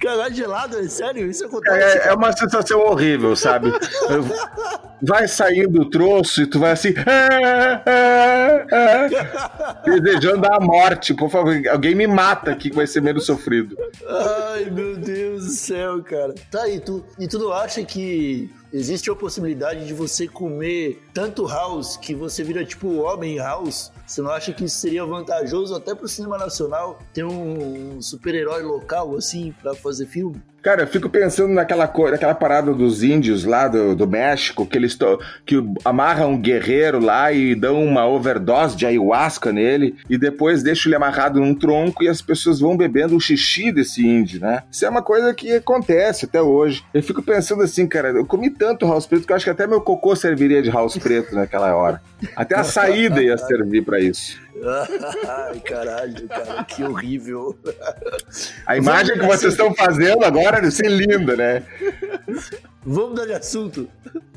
Cagar 0.00 0.32
gelado, 0.32 0.78
é 0.78 0.88
sério? 0.88 1.30
Isso 1.30 1.46
acontece? 1.46 1.98
É, 1.98 2.08
é 2.08 2.14
uma 2.14 2.32
sensação 2.32 2.80
horrível, 2.80 3.36
sabe? 3.36 3.70
Vai 5.04 5.26
saindo 5.26 5.82
o 5.82 5.90
troço 5.90 6.42
e 6.42 6.46
tu 6.46 6.60
vai 6.60 6.70
assim. 6.70 6.94
"Ah, 7.04 7.82
ah, 7.84 8.66
ah", 8.72 9.82
desejando 10.00 10.46
a 10.46 10.60
morte. 10.60 11.12
Por 11.12 11.28
favor, 11.28 11.60
alguém 11.72 11.92
me 11.92 12.06
mata 12.06 12.52
aqui 12.52 12.70
que 12.70 12.76
vai 12.76 12.86
ser 12.86 13.00
menos 13.00 13.26
sofrido. 13.26 13.76
Ai, 14.06 14.66
meu 14.70 14.96
Deus 14.96 15.44
do 15.44 15.50
céu, 15.50 16.00
cara. 16.04 16.32
Tá, 16.52 16.68
e 16.68 16.78
tu, 16.78 17.04
e 17.18 17.26
tu 17.26 17.40
não 17.40 17.52
acha 17.52 17.82
que 17.82 18.48
existe 18.72 19.10
a 19.10 19.14
possibilidade 19.14 19.86
de 19.86 19.92
você 19.92 20.26
comer 20.26 21.02
tanto 21.12 21.46
house 21.46 21.96
que 21.96 22.14
você 22.14 22.42
vira 22.42 22.64
tipo 22.64 23.02
homem 23.02 23.36
house? 23.36 23.92
Você 24.06 24.22
não 24.22 24.30
acha 24.30 24.52
que 24.52 24.64
isso 24.64 24.78
seria 24.78 25.04
vantajoso 25.04 25.74
até 25.74 25.94
pro 25.94 26.08
cinema 26.08 26.38
nacional 26.38 26.98
ter 27.12 27.24
um 27.24 28.00
super-herói 28.00 28.62
local 28.62 29.14
assim 29.16 29.52
pra 29.60 29.74
fazer 29.74 30.06
filme? 30.06 30.40
Cara, 30.62 30.82
eu 30.82 30.86
fico 30.86 31.08
pensando 31.08 31.52
naquela 31.52 31.88
coisa, 31.88 32.12
naquela 32.12 32.34
parada 32.34 32.72
dos 32.72 33.02
índios 33.02 33.44
lá 33.44 33.66
do, 33.66 33.96
do 33.96 34.06
México, 34.06 34.64
que 34.64 34.78
eles 34.78 34.94
to, 34.94 35.18
que 35.44 35.56
amarram 35.84 36.32
um 36.32 36.40
guerreiro 36.40 37.00
lá 37.00 37.32
e 37.32 37.54
dão 37.54 37.82
uma 37.82 38.06
overdose 38.06 38.76
de 38.76 38.86
ayahuasca 38.86 39.52
nele 39.52 39.96
e 40.08 40.16
depois 40.16 40.62
deixam 40.62 40.88
ele 40.88 40.96
amarrado 40.96 41.40
num 41.40 41.52
tronco 41.52 42.04
e 42.04 42.08
as 42.08 42.22
pessoas 42.22 42.60
vão 42.60 42.76
bebendo 42.76 43.16
o 43.16 43.20
xixi 43.20 43.72
desse 43.72 44.06
índio, 44.06 44.40
né? 44.40 44.62
Isso 44.70 44.86
é 44.86 44.88
uma 44.88 45.02
coisa 45.02 45.34
que 45.34 45.52
acontece 45.52 46.26
até 46.26 46.40
hoje. 46.40 46.84
Eu 46.94 47.02
fico 47.02 47.22
pensando 47.22 47.64
assim, 47.64 47.88
cara, 47.88 48.10
eu 48.10 48.24
comi 48.24 48.48
tanto 48.48 48.86
house 48.86 49.06
preto 49.06 49.26
que 49.26 49.32
eu 49.32 49.36
acho 49.36 49.44
que 49.44 49.50
até 49.50 49.66
meu 49.66 49.80
cocô 49.80 50.14
serviria 50.14 50.62
de 50.62 50.70
house 50.70 50.96
preto 50.96 51.34
naquela 51.34 51.74
hora. 51.74 52.00
Até 52.36 52.54
a 52.54 52.62
saída 52.62 53.20
ia 53.20 53.36
servir 53.36 53.82
para 53.82 53.98
isso. 53.98 54.40
Ai, 55.28 55.60
caralho, 55.60 56.28
cara, 56.28 56.64
que 56.64 56.84
horrível. 56.84 57.58
A 58.66 58.76
imagem 58.76 59.18
que 59.18 59.26
vocês 59.26 59.52
estão 59.54 59.74
fazendo 59.74 60.24
agora 60.24 60.60
deve 60.60 60.70
ser 60.70 60.88
linda, 60.88 61.36
né? 61.36 61.62
Vamos 62.84 63.10
mudar 63.10 63.26
de 63.26 63.32
assunto? 63.32 63.88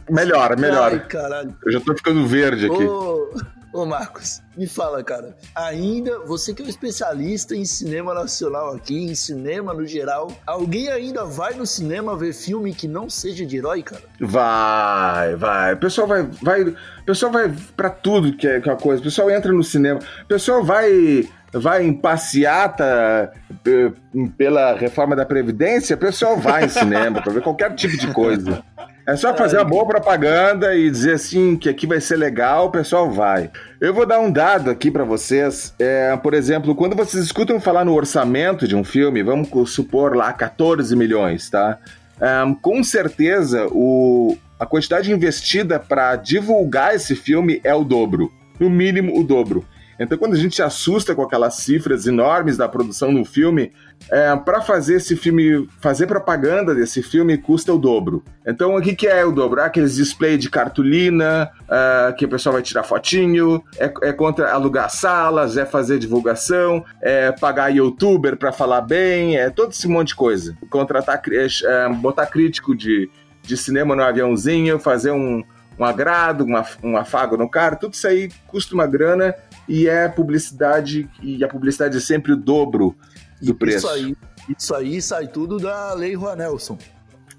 Melhora, 0.10 0.56
melhora. 0.56 0.96
Ai, 0.96 1.08
caralho. 1.08 1.56
Eu 1.64 1.72
já 1.72 1.80
tô 1.80 1.96
ficando 1.96 2.26
verde 2.26 2.66
aqui. 2.66 2.84
Ô, 2.84 3.32
ô, 3.76 3.86
Marcos, 3.86 4.42
me 4.58 4.66
fala, 4.66 5.04
cara. 5.04 5.36
Ainda, 5.54 6.20
você 6.20 6.54
que 6.54 6.62
é 6.62 6.66
um 6.66 6.70
especialista 6.70 7.56
em 7.56 7.66
cinema 7.66 8.14
nacional 8.14 8.74
aqui, 8.74 8.98
em 8.98 9.14
cinema 9.14 9.74
no 9.74 9.86
geral, 9.86 10.32
alguém 10.48 10.90
ainda 10.90 11.26
vai 11.26 11.54
no 11.54 11.66
cinema 11.66 12.18
ver 12.18 12.34
filme 12.34 12.74
que 12.74 12.88
não 12.88 13.10
seja 13.10 13.46
de 13.46 13.58
herói, 13.58 13.84
cara? 13.84 14.04
Vai, 14.20 15.36
vai. 15.36 15.74
O 15.74 15.78
pessoal 15.78 16.08
vai, 16.08 16.24
vai, 16.42 16.76
pessoal 17.06 17.32
vai 17.32 17.54
para 17.76 17.90
tudo 17.90 18.36
que 18.36 18.48
é, 18.48 18.62
que 18.62 18.70
é 18.70 18.72
uma 18.72 18.80
coisa. 18.80 19.02
O 19.02 19.04
pessoal 19.04 19.30
entra 19.30 19.52
no 19.52 19.64
cinema. 19.64 20.00
O 20.24 20.28
pessoal 20.28 20.64
vai 20.64 21.28
vai 21.54 21.86
em 21.86 21.94
passeata 21.94 23.32
eh, 23.66 23.92
pela 24.38 24.76
reforma 24.76 25.16
da 25.16 25.26
Previdência, 25.26 25.96
o 25.96 26.00
pessoal 26.00 26.38
vai 26.38 26.66
em 26.66 26.70
cinema 26.70 27.22
para 27.22 27.32
ver 27.32 27.42
qualquer 27.42 27.74
tipo 27.76 27.98
de 27.98 28.08
coisa. 28.12 28.62
É 29.08 29.16
só 29.16 29.36
fazer 29.36 29.58
uma 29.58 29.64
boa 29.64 29.86
propaganda 29.86 30.76
e 30.76 30.90
dizer 30.90 31.14
assim 31.14 31.56
que 31.56 31.70
aqui 31.70 31.86
vai 31.86 32.02
ser 32.02 32.16
legal, 32.16 32.66
o 32.66 32.72
pessoal 32.72 33.12
vai. 33.12 33.52
Eu 33.80 33.94
vou 33.94 34.04
dar 34.04 34.20
um 34.20 34.32
dado 34.32 34.72
aqui 34.72 34.90
para 34.90 35.04
vocês. 35.04 35.76
É, 35.78 36.18
por 36.18 36.34
exemplo, 36.34 36.74
quando 36.74 36.96
vocês 36.96 37.24
escutam 37.24 37.60
falar 37.60 37.86
no 37.86 37.94
orçamento 37.94 38.68
de 38.68 38.76
um 38.76 38.84
filme, 38.84 39.22
vamos 39.22 39.48
supor 39.70 40.16
lá 40.16 40.34
14 40.34 40.96
milhões, 40.96 41.52
tá? 41.52 41.78
Um, 42.20 42.56
com 42.56 42.84
certeza 42.84 43.68
o, 43.72 44.36
a 44.60 44.66
quantidade 44.66 45.12
investida 45.12 45.80
para 45.80 46.16
divulgar 46.16 46.96
esse 46.96 47.16
filme 47.16 47.62
é 47.64 47.76
o 47.76 47.84
dobro. 47.84 48.34
No 48.60 48.72
mínimo, 48.72 49.20
o 49.20 49.24
dobro. 49.24 49.64
Então, 50.00 50.18
quando 50.18 50.34
a 50.34 50.38
gente 50.38 50.56
se 50.56 50.62
assusta 50.62 51.16
com 51.16 51.22
aquelas 51.22 51.56
cifras 51.56 52.06
enormes 52.06 52.58
da 52.58 52.68
produção 52.68 53.14
do 53.14 53.24
filme, 53.24 53.72
é, 54.12 54.36
para 54.36 54.62
fazer 54.62 54.96
esse 54.96 55.16
filme, 55.16 55.68
fazer 55.80 56.06
propaganda 56.06 56.76
desse 56.76 57.02
filme 57.02 57.38
custa 57.38 57.74
o 57.74 57.78
dobro. 57.78 58.24
Então, 58.46 58.76
o 58.76 58.82
que, 58.82 58.96
que 58.96 59.08
é 59.08 59.24
o 59.26 59.32
dobro? 59.32 59.62
É 59.62 59.66
aqueles 59.66 59.96
display 59.96 60.38
de 60.38 60.50
cartolina, 60.50 61.50
uh, 61.64 62.16
que 62.16 62.26
o 62.26 62.30
pessoal 62.30 62.54
vai 62.54 62.62
tirar 62.62 62.84
fotinho, 62.84 63.64
é, 63.78 63.92
é, 64.04 64.14
contra 64.14 64.52
alugar 64.52 64.90
salas, 64.90 65.58
é 65.58 65.66
fazer 65.66 65.98
divulgação, 65.98 66.84
é 67.02 67.32
pagar 67.32 67.70
youtuber 67.70 68.38
para 68.38 68.52
falar 68.52 68.82
bem, 68.82 69.38
é 69.38 69.50
todo 69.50 69.72
esse 69.72 69.88
monte 69.88 70.10
de 70.10 70.16
coisa. 70.16 70.56
Contratar, 70.70 71.22
é, 71.32 71.90
botar 71.90 72.26
crítico 72.28 72.76
de, 72.76 73.10
de 73.42 73.58
cinema 73.58 73.96
no 73.96 74.04
aviãozinho, 74.04 74.78
fazer 74.78 75.12
um, 75.12 75.44
um 75.80 75.84
agrado, 75.84 76.44
uma, 76.44 76.66
um 76.84 76.98
afago 76.98 77.38
no 77.38 77.50
cara, 77.50 77.76
tudo 77.76 77.94
isso 77.94 78.08
aí 78.08 78.30
custa 78.48 78.74
uma 78.74 78.88
grana 78.88 79.36
e 79.68 79.88
é 79.88 80.08
publicidade, 80.08 81.10
e 81.22 81.44
a 81.44 81.48
publicidade 81.48 81.98
é 81.98 82.00
sempre 82.00 82.34
o 82.34 82.36
dobro 82.36 82.96
do 83.42 83.54
preço. 83.56 83.88
Isso 83.88 83.90
aí, 83.90 84.16
isso 84.58 84.76
aí 84.76 85.02
sai 85.02 85.28
tudo 85.28 85.58
da 85.58 85.94
Lei 85.94 86.14
Juan 86.14 86.36
Nelson. 86.36 86.78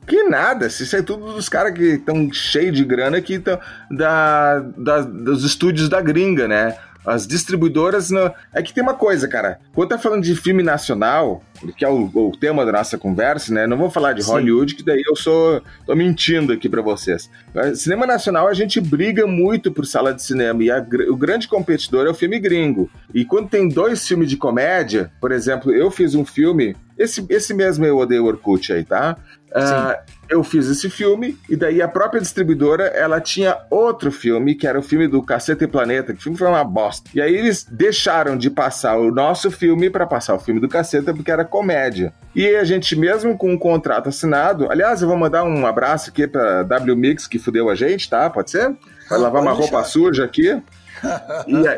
Que 0.07 0.23
nada, 0.23 0.67
isso 0.67 0.95
é 0.95 1.03
tudo 1.03 1.33
dos 1.33 1.49
caras 1.49 1.73
que 1.75 1.95
estão 1.95 2.33
cheios 2.33 2.77
de 2.77 2.85
grana 2.85 3.21
que 3.21 3.35
estão 3.35 3.59
da, 3.91 4.61
da, 4.61 5.01
dos 5.01 5.43
estúdios 5.45 5.89
da 5.89 6.01
gringa, 6.01 6.47
né? 6.47 6.77
As 7.07 7.27
distribuidoras. 7.27 8.11
Não... 8.11 8.33
É 8.53 8.63
que 8.63 8.75
tem 8.75 8.83
uma 8.83 8.95
coisa, 8.95 9.29
cara. 9.29 9.61
Quando 9.75 9.91
tá 9.91 9.99
falando 9.99 10.23
de 10.23 10.35
filme 10.35 10.63
nacional, 10.63 11.43
que 11.77 11.85
é 11.85 11.89
o, 11.89 12.11
o 12.13 12.37
tema 12.37 12.67
da 12.67 12.73
nossa 12.73 12.99
conversa, 12.99 13.55
né? 13.55 13.67
Não 13.67 13.77
vou 13.77 13.91
falar 13.91 14.13
de 14.13 14.23
Sim. 14.23 14.33
Hollywood, 14.33 14.75
que 14.75 14.83
daí 14.83 15.03
eu 15.07 15.15
sou. 15.15 15.63
tô 15.87 15.95
mentindo 15.95 16.53
aqui 16.53 16.69
para 16.69 16.83
vocês. 16.83 17.31
Cinema 17.75 18.07
nacional, 18.07 18.49
a 18.49 18.55
gente 18.55 18.81
briga 18.81 19.27
muito 19.27 19.71
por 19.71 19.87
sala 19.87 20.13
de 20.13 20.23
cinema. 20.23 20.63
E 20.63 20.71
a, 20.71 20.85
o 21.09 21.17
grande 21.17 21.47
competidor 21.47 22.07
é 22.07 22.11
o 22.11 22.15
filme 22.15 22.39
gringo. 22.39 22.91
E 23.15 23.25
quando 23.25 23.49
tem 23.49 23.69
dois 23.69 24.07
filmes 24.07 24.29
de 24.29 24.37
comédia, 24.37 25.11
por 25.21 25.31
exemplo, 25.33 25.73
eu 25.73 25.91
fiz 25.91 26.15
um 26.15 26.25
filme. 26.25 26.77
Esse, 26.99 27.25
esse 27.29 27.53
mesmo 27.53 27.85
eu 27.85 27.99
odeio 27.99 28.25
Orkut 28.25 28.73
aí, 28.73 28.83
tá? 28.83 29.17
Uh, 29.57 29.97
eu 30.29 30.45
fiz 30.45 30.69
esse 30.69 30.91
filme 30.91 31.39
e 31.49 31.57
daí 31.57 31.81
a 31.81 31.89
própria 31.89 32.21
distribuidora 32.21 32.85
ela 32.89 33.21
tinha 33.21 33.57
outro 33.71 34.13
filme 34.13 34.55
que 34.55 34.67
era 34.67 34.79
o 34.79 34.83
filme 34.83 35.09
do 35.09 35.23
Caceta 35.23 35.65
e 35.65 35.69
Planeta, 35.69 36.13
que 36.13 36.19
o 36.19 36.23
filme 36.23 36.37
foi 36.37 36.49
uma 36.49 36.65
bosta. 36.65 37.09
E 37.15 37.21
aí 37.21 37.35
eles 37.35 37.65
deixaram 37.65 38.37
de 38.37 38.51
passar 38.51 38.99
o 38.99 39.11
nosso 39.11 39.51
filme 39.51 39.89
para 39.89 40.07
passar 40.07 40.35
o 40.35 40.39
filme 40.39 40.61
do 40.61 40.69
Caceta 40.69 41.15
porque 41.15 41.31
era 41.31 41.45
comédia. 41.45 42.13
E 42.35 42.47
a 42.55 42.65
gente 42.65 42.95
mesmo 42.95 43.37
com 43.39 43.53
um 43.53 43.59
contrato 43.59 44.09
assinado, 44.09 44.71
aliás, 44.71 45.01
eu 45.01 45.09
vou 45.09 45.17
mandar 45.17 45.45
um 45.45 45.67
abraço 45.67 46.11
aqui 46.11 46.27
para 46.27 46.63
W 46.65 46.97
Mix 46.97 47.27
que 47.27 47.39
fudeu 47.39 47.71
a 47.71 47.75
gente, 47.75 48.11
tá? 48.11 48.29
Pode 48.29 48.51
ser? 48.51 48.75
Vai 49.09 49.19
lavar 49.19 49.41
uma 49.41 49.53
roupa 49.53 49.83
suja 49.85 50.25
aqui. 50.25 50.61
E 51.47 51.69
aí, 51.69 51.77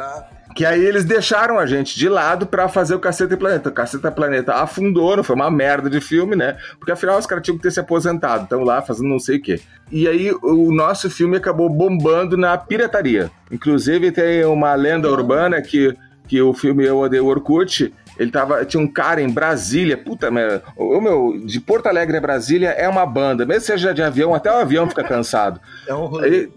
que 0.59 0.67
aí 0.67 0.85
eles 0.85 1.05
deixaram 1.05 1.57
a 1.57 1.67
gente 1.67 1.97
de 1.97 2.09
lado 2.09 2.45
para 2.45 2.69
fazer 2.69 2.93
o 2.93 2.99
Caceta 2.99 3.33
e 3.33 3.37
Planeta. 3.37 3.69
O 3.69 3.73
Caceta 3.73 4.09
e 4.09 4.11
Planeta 4.11 4.55
afundou, 4.55 5.17
não 5.17 5.23
foi 5.23 5.37
uma 5.37 5.49
merda 5.49 5.89
de 5.89 6.01
filme, 6.01 6.35
né? 6.35 6.57
Porque 6.81 6.91
afinal 6.91 7.17
os 7.17 7.27
caras 7.27 7.45
tinham 7.45 7.57
que 7.57 7.63
ter 7.63 7.71
se 7.71 7.79
aposentado, 7.79 8.43
estão 8.43 8.65
lá 8.65 8.83
fazendo 8.83 9.09
não 9.09 9.21
sei 9.21 9.37
o 9.37 9.41
quê. 9.41 9.61
E 9.89 10.09
aí 10.09 10.33
o 10.43 10.73
nosso 10.73 11.09
filme 11.09 11.37
acabou 11.37 11.71
bombando 11.71 12.37
na 12.37 12.59
pirataria. 12.59 13.31
Inclusive 13.53 14.11
tem 14.11 14.45
uma 14.47 14.75
lenda 14.75 15.09
urbana 15.09 15.63
que, 15.63 15.97
que 16.27 16.43
o 16.43 16.53
filme 16.53 16.85
Eu 16.85 16.99
Odeio 16.99 17.27
Orkut 17.27 17.95
ele 18.19 18.31
tava. 18.31 18.65
Tinha 18.65 18.83
um 18.83 18.89
cara 18.89 19.23
em 19.23 19.31
Brasília, 19.31 19.97
puta 19.97 20.31
merda. 20.31 20.63
O 20.77 21.01
meu, 21.01 21.41
de 21.45 21.61
Porto 21.61 21.87
Alegre 21.87 22.17
a 22.17 22.21
Brasília 22.21 22.71
é 22.71 22.89
uma 22.89 23.07
banda. 23.07 23.47
Mesmo 23.47 23.63
seja 23.63 23.95
de 23.95 24.03
avião, 24.03 24.35
até 24.35 24.51
o 24.51 24.57
avião 24.57 24.89
fica 24.89 25.05
cansado. 25.05 25.61
É 25.87 25.95
um 25.95 26.07
rolê. 26.07 26.27
Ele, 26.27 26.53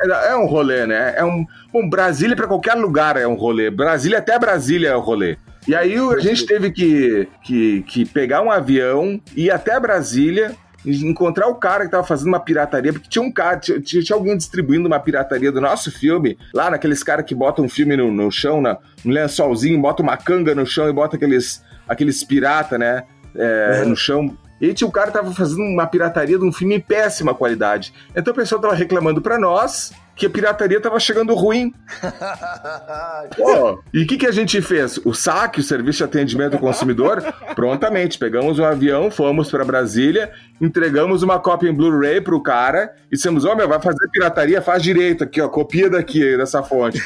é, 0.00 0.32
é, 0.32 0.36
um 0.36 0.46
rolê, 0.46 0.86
né? 0.86 1.14
É 1.16 1.24
um. 1.24 1.46
Bom, 1.72 1.88
Brasília 1.88 2.36
para 2.36 2.46
qualquer 2.46 2.74
lugar 2.74 3.16
é 3.16 3.26
um 3.26 3.34
rolê. 3.34 3.70
Brasília 3.70 4.18
até 4.18 4.38
Brasília 4.38 4.90
é 4.90 4.96
um 4.96 5.00
rolê. 5.00 5.38
E 5.66 5.74
aí 5.74 5.96
a 5.96 6.18
gente 6.20 6.46
teve 6.46 6.70
que, 6.70 7.26
que, 7.42 7.82
que 7.82 8.04
pegar 8.04 8.40
um 8.40 8.52
avião, 8.52 9.20
ir 9.34 9.50
até 9.50 9.80
Brasília, 9.80 10.54
encontrar 10.86 11.48
o 11.48 11.56
cara 11.56 11.84
que 11.84 11.90
tava 11.90 12.06
fazendo 12.06 12.28
uma 12.28 12.40
pirataria, 12.40 12.92
porque 12.92 13.08
tinha 13.08 13.22
um 13.22 13.32
cara, 13.32 13.58
tinha, 13.58 13.80
tinha 13.80 14.16
alguém 14.16 14.36
distribuindo 14.36 14.86
uma 14.86 15.00
pirataria 15.00 15.50
do 15.50 15.60
nosso 15.60 15.90
filme, 15.90 16.38
lá 16.54 16.70
naqueles 16.70 17.02
caras 17.02 17.24
que 17.24 17.34
botam 17.34 17.64
um 17.64 17.68
filme 17.68 17.96
no, 17.96 18.10
no 18.12 18.30
chão, 18.30 18.60
na, 18.60 18.78
um 19.04 19.10
lençolzinho, 19.10 19.80
bota 19.80 20.02
uma 20.02 20.16
canga 20.16 20.54
no 20.54 20.64
chão 20.64 20.88
e 20.88 20.92
bota 20.92 21.16
aqueles, 21.16 21.62
aqueles 21.88 22.22
pirata, 22.22 22.78
né, 22.78 23.02
é, 23.34 23.80
uhum. 23.82 23.90
no 23.90 23.96
chão. 23.96 24.36
E 24.60 24.72
tinha 24.72 24.88
um 24.88 24.90
cara 24.90 25.10
tava 25.10 25.32
fazendo 25.32 25.62
uma 25.62 25.86
pirataria 25.86 26.38
de 26.38 26.44
um 26.44 26.52
filme 26.52 26.76
em 26.76 26.80
péssima 26.80 27.34
qualidade. 27.34 27.92
Então 28.14 28.32
o 28.32 28.36
pessoal 28.36 28.60
tava 28.60 28.74
reclamando 28.74 29.20
para 29.20 29.38
nós, 29.38 29.92
que 30.16 30.24
a 30.24 30.30
pirataria 30.30 30.80
tava 30.80 30.98
chegando 30.98 31.34
ruim. 31.34 31.74
Pô, 33.36 33.82
e 33.92 34.02
o 34.02 34.06
que, 34.06 34.16
que 34.16 34.26
a 34.26 34.32
gente 34.32 34.62
fez? 34.62 34.96
O 35.04 35.12
SAC, 35.12 35.58
o 35.58 35.62
Serviço 35.62 35.98
de 35.98 36.04
Atendimento 36.04 36.54
ao 36.54 36.60
Consumidor, 36.60 37.22
prontamente, 37.54 38.18
pegamos 38.18 38.58
o 38.58 38.62
um 38.62 38.64
avião, 38.64 39.10
fomos 39.10 39.50
para 39.50 39.64
Brasília, 39.64 40.32
entregamos 40.58 41.22
uma 41.22 41.38
cópia 41.38 41.68
em 41.68 41.74
Blu-ray 41.74 42.22
pro 42.22 42.42
cara 42.42 42.94
e 43.12 43.16
dissemos, 43.16 43.44
ó, 43.44 43.52
oh, 43.52 43.56
meu, 43.56 43.68
vai 43.68 43.80
fazer 43.80 44.08
pirataria, 44.10 44.62
faz 44.62 44.82
direito 44.82 45.22
aqui, 45.22 45.38
ó, 45.40 45.48
copia 45.50 45.90
daqui, 45.90 46.36
dessa 46.38 46.62
fonte. 46.62 47.02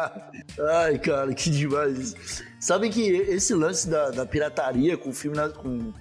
Ai, 0.84 0.98
cara, 0.98 1.32
que 1.32 1.48
demais. 1.48 2.44
Sabe 2.60 2.90
que 2.90 3.00
esse 3.00 3.54
lance 3.54 3.88
da, 3.88 4.10
da 4.10 4.26
pirataria 4.26 4.96
com 4.98 5.10
filme, 5.10 5.38
com 5.56 5.92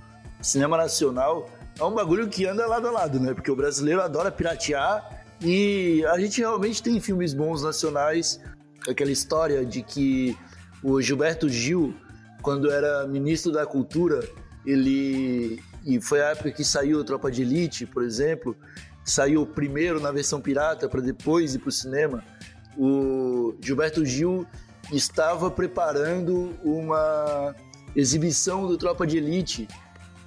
cinema 0.41 0.77
nacional, 0.77 1.49
é 1.79 1.83
um 1.83 1.93
bagulho 1.93 2.27
que 2.27 2.45
anda 2.45 2.67
lado 2.67 2.87
a 2.87 2.91
lado, 2.91 3.19
né? 3.19 3.33
Porque 3.33 3.51
o 3.51 3.55
brasileiro 3.55 4.01
adora 4.01 4.31
piratear 4.31 5.23
e 5.41 6.05
a 6.07 6.19
gente 6.19 6.39
realmente 6.39 6.81
tem 6.83 6.99
filmes 6.99 7.33
bons 7.33 7.63
nacionais. 7.63 8.39
Aquela 8.87 9.11
história 9.11 9.65
de 9.65 9.81
que 9.81 10.37
o 10.83 11.01
Gilberto 11.01 11.47
Gil, 11.49 11.95
quando 12.41 12.71
era 12.71 13.07
ministro 13.07 13.51
da 13.51 13.65
Cultura, 13.65 14.27
ele. 14.65 15.61
E 15.83 15.99
foi 15.99 16.21
a 16.21 16.29
época 16.29 16.51
que 16.51 16.63
saiu 16.63 17.03
Tropa 17.03 17.31
de 17.31 17.41
Elite, 17.41 17.87
por 17.87 18.03
exemplo, 18.03 18.55
saiu 19.03 19.47
primeiro 19.47 19.99
na 19.99 20.11
versão 20.11 20.39
pirata 20.39 20.87
para 20.87 21.01
depois 21.01 21.55
ir 21.55 21.59
para 21.59 21.69
o 21.69 21.71
cinema. 21.71 22.23
O 22.77 23.55
Gilberto 23.59 24.05
Gil 24.05 24.45
estava 24.91 25.49
preparando 25.49 26.51
uma 26.63 27.55
exibição 27.95 28.67
do 28.67 28.77
Tropa 28.77 29.07
de 29.07 29.17
Elite 29.17 29.67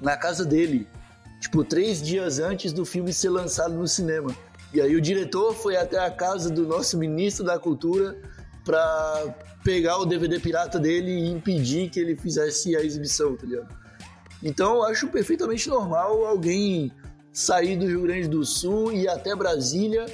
na 0.01 0.17
casa 0.17 0.45
dele, 0.45 0.87
tipo, 1.41 1.65
três 1.65 2.03
dias 2.03 2.39
antes 2.39 2.73
do 2.73 2.85
filme 2.85 3.13
ser 3.13 3.31
lançado 3.31 3.75
no 3.75 3.87
cinema. 3.87 4.35
E 4.73 4.81
aí 4.81 4.97
o 4.97 5.01
diretor 5.01 5.55
foi 5.55 5.77
até 5.77 5.99
a 5.99 6.11
casa 6.11 6.51
do 6.51 6.67
nosso 6.67 6.99
ministro 6.99 7.45
da 7.45 7.59
Cultura 7.59 8.17
para 8.65 9.35
pegar 9.63 9.99
o 9.99 10.05
DVD 10.05 10.41
pirata 10.41 10.79
dele 10.79 11.11
e 11.11 11.31
impedir 11.31 11.91
que 11.91 12.01
ele 12.01 12.17
fizesse 12.17 12.77
a 12.77 12.83
exibição, 12.83 13.37
tá 13.37 13.47
ligado? 13.47 13.69
Então 14.43 14.77
eu 14.77 14.85
acho 14.85 15.09
perfeitamente 15.09 15.69
normal 15.69 16.27
alguém 16.27 16.93
sair 17.33 17.77
do 17.77 17.87
Rio 17.87 18.03
Grande 18.03 18.29
do 18.29 18.45
Sul 18.45 18.93
e 18.93 19.09
até 19.09 19.35
Brasília 19.35 20.07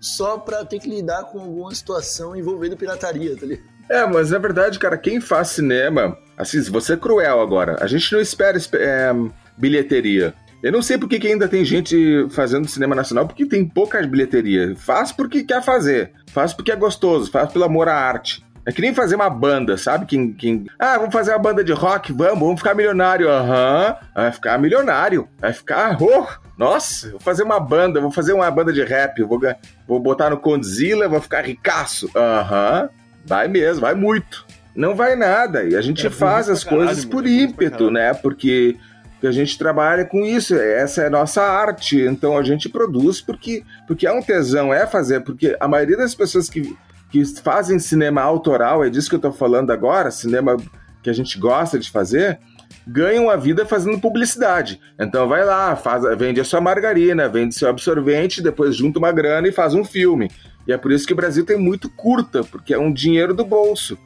só 0.00 0.38
pra 0.38 0.64
ter 0.64 0.78
que 0.80 0.88
lidar 0.88 1.24
com 1.24 1.40
alguma 1.40 1.74
situação 1.74 2.36
envolvendo 2.36 2.76
pirataria, 2.76 3.36
tá 3.36 3.46
ligado? 3.46 3.73
É, 3.88 4.06
mas 4.06 4.30
na 4.30 4.38
verdade, 4.38 4.78
cara, 4.78 4.96
quem 4.96 5.20
faz 5.20 5.48
cinema, 5.48 6.16
assim, 6.36 6.62
você 6.62 6.94
é 6.94 6.96
cruel 6.96 7.40
agora. 7.40 7.76
A 7.80 7.86
gente 7.86 8.12
não 8.12 8.20
espera 8.20 8.58
é, 8.74 9.12
bilheteria. 9.56 10.34
Eu 10.62 10.72
não 10.72 10.80
sei 10.80 10.96
por 10.96 11.08
que, 11.08 11.20
que 11.20 11.28
ainda 11.28 11.46
tem 11.46 11.62
gente 11.62 12.26
fazendo 12.30 12.66
cinema 12.66 12.94
nacional, 12.94 13.26
porque 13.26 13.44
tem 13.44 13.66
pouca 13.66 14.00
bilheteria. 14.06 14.74
Faz 14.76 15.12
porque 15.12 15.44
quer 15.44 15.62
fazer. 15.62 16.12
Faz 16.28 16.54
porque 16.54 16.72
é 16.72 16.76
gostoso. 16.76 17.30
Faz 17.30 17.52
pelo 17.52 17.66
amor 17.66 17.86
à 17.86 17.94
arte. 17.94 18.42
É 18.66 18.72
que 18.72 18.80
nem 18.80 18.94
fazer 18.94 19.14
uma 19.14 19.28
banda, 19.28 19.76
sabe? 19.76 20.06
Quem, 20.06 20.32
quem... 20.32 20.64
Ah, 20.78 20.96
vamos 20.96 21.12
fazer 21.12 21.32
uma 21.32 21.38
banda 21.38 21.62
de 21.62 21.72
rock, 21.72 22.14
vamos, 22.14 22.38
vamos 22.38 22.60
ficar 22.60 22.74
milionário. 22.74 23.28
Aham, 23.28 23.88
uhum. 23.88 23.94
vai 24.14 24.32
ficar 24.32 24.58
milionário. 24.58 25.28
Vai 25.38 25.52
ficar. 25.52 25.98
Oh, 26.00 26.26
nossa, 26.56 27.10
vou 27.10 27.20
fazer 27.20 27.42
uma 27.42 27.60
banda, 27.60 28.00
vou 28.00 28.10
fazer 28.10 28.32
uma 28.32 28.50
banda 28.50 28.72
de 28.72 28.82
rap. 28.82 29.22
Vou, 29.22 29.38
vou 29.86 30.00
botar 30.00 30.30
no 30.30 30.38
Condzilla, 30.38 31.08
vou 31.08 31.20
ficar 31.20 31.44
ricaço. 31.44 32.10
Aham, 32.16 32.88
uhum. 32.90 33.03
Vai 33.24 33.48
mesmo, 33.48 33.80
vai 33.80 33.94
muito. 33.94 34.44
Não 34.74 34.94
vai 34.94 35.14
nada. 35.14 35.64
E 35.64 35.76
a 35.76 35.80
gente 35.80 36.06
é, 36.06 36.10
faz 36.10 36.48
as 36.48 36.64
coisas 36.64 37.04
caralho, 37.04 37.10
por 37.10 37.26
ímpeto, 37.26 37.90
né? 37.90 38.12
Porque 38.12 38.76
que 39.24 39.28
a 39.28 39.32
gente 39.32 39.56
trabalha 39.56 40.04
com 40.04 40.22
isso, 40.22 40.54
essa 40.54 41.00
é 41.00 41.06
a 41.06 41.10
nossa 41.10 41.40
arte, 41.40 41.98
então 41.98 42.36
a 42.36 42.42
gente 42.42 42.68
produz 42.68 43.22
porque, 43.22 43.64
porque 43.86 44.06
é 44.06 44.12
um 44.12 44.20
tesão, 44.20 44.70
é 44.70 44.86
fazer, 44.86 45.20
porque 45.20 45.56
a 45.58 45.66
maioria 45.66 45.96
das 45.96 46.14
pessoas 46.14 46.50
que, 46.50 46.76
que 47.10 47.24
fazem 47.40 47.78
cinema 47.78 48.20
autoral, 48.20 48.84
é 48.84 48.90
disso 48.90 49.08
que 49.08 49.14
eu 49.14 49.18
estou 49.18 49.32
falando 49.32 49.70
agora, 49.70 50.10
cinema 50.10 50.58
que 51.02 51.08
a 51.08 51.12
gente 51.14 51.38
gosta 51.38 51.78
de 51.78 51.90
fazer, 51.90 52.38
ganham 52.86 53.30
a 53.30 53.36
vida 53.36 53.64
fazendo 53.64 53.98
publicidade. 53.98 54.78
Então 55.00 55.26
vai 55.26 55.42
lá, 55.42 55.74
faz, 55.74 56.02
vende 56.18 56.38
a 56.38 56.44
sua 56.44 56.60
margarina, 56.60 57.26
vende 57.26 57.54
seu 57.54 57.70
absorvente, 57.70 58.42
depois 58.42 58.76
junta 58.76 58.98
uma 58.98 59.10
grana 59.10 59.48
e 59.48 59.52
faz 59.52 59.72
um 59.72 59.86
filme. 59.86 60.30
E 60.66 60.72
é 60.72 60.78
por 60.78 60.92
isso 60.92 61.06
que 61.06 61.12
o 61.12 61.16
Brasil 61.16 61.44
tem 61.44 61.58
muito 61.58 61.88
curta, 61.90 62.42
porque 62.44 62.72
é 62.72 62.78
um 62.78 62.92
dinheiro 62.92 63.34
do 63.34 63.44
bolso. 63.44 63.98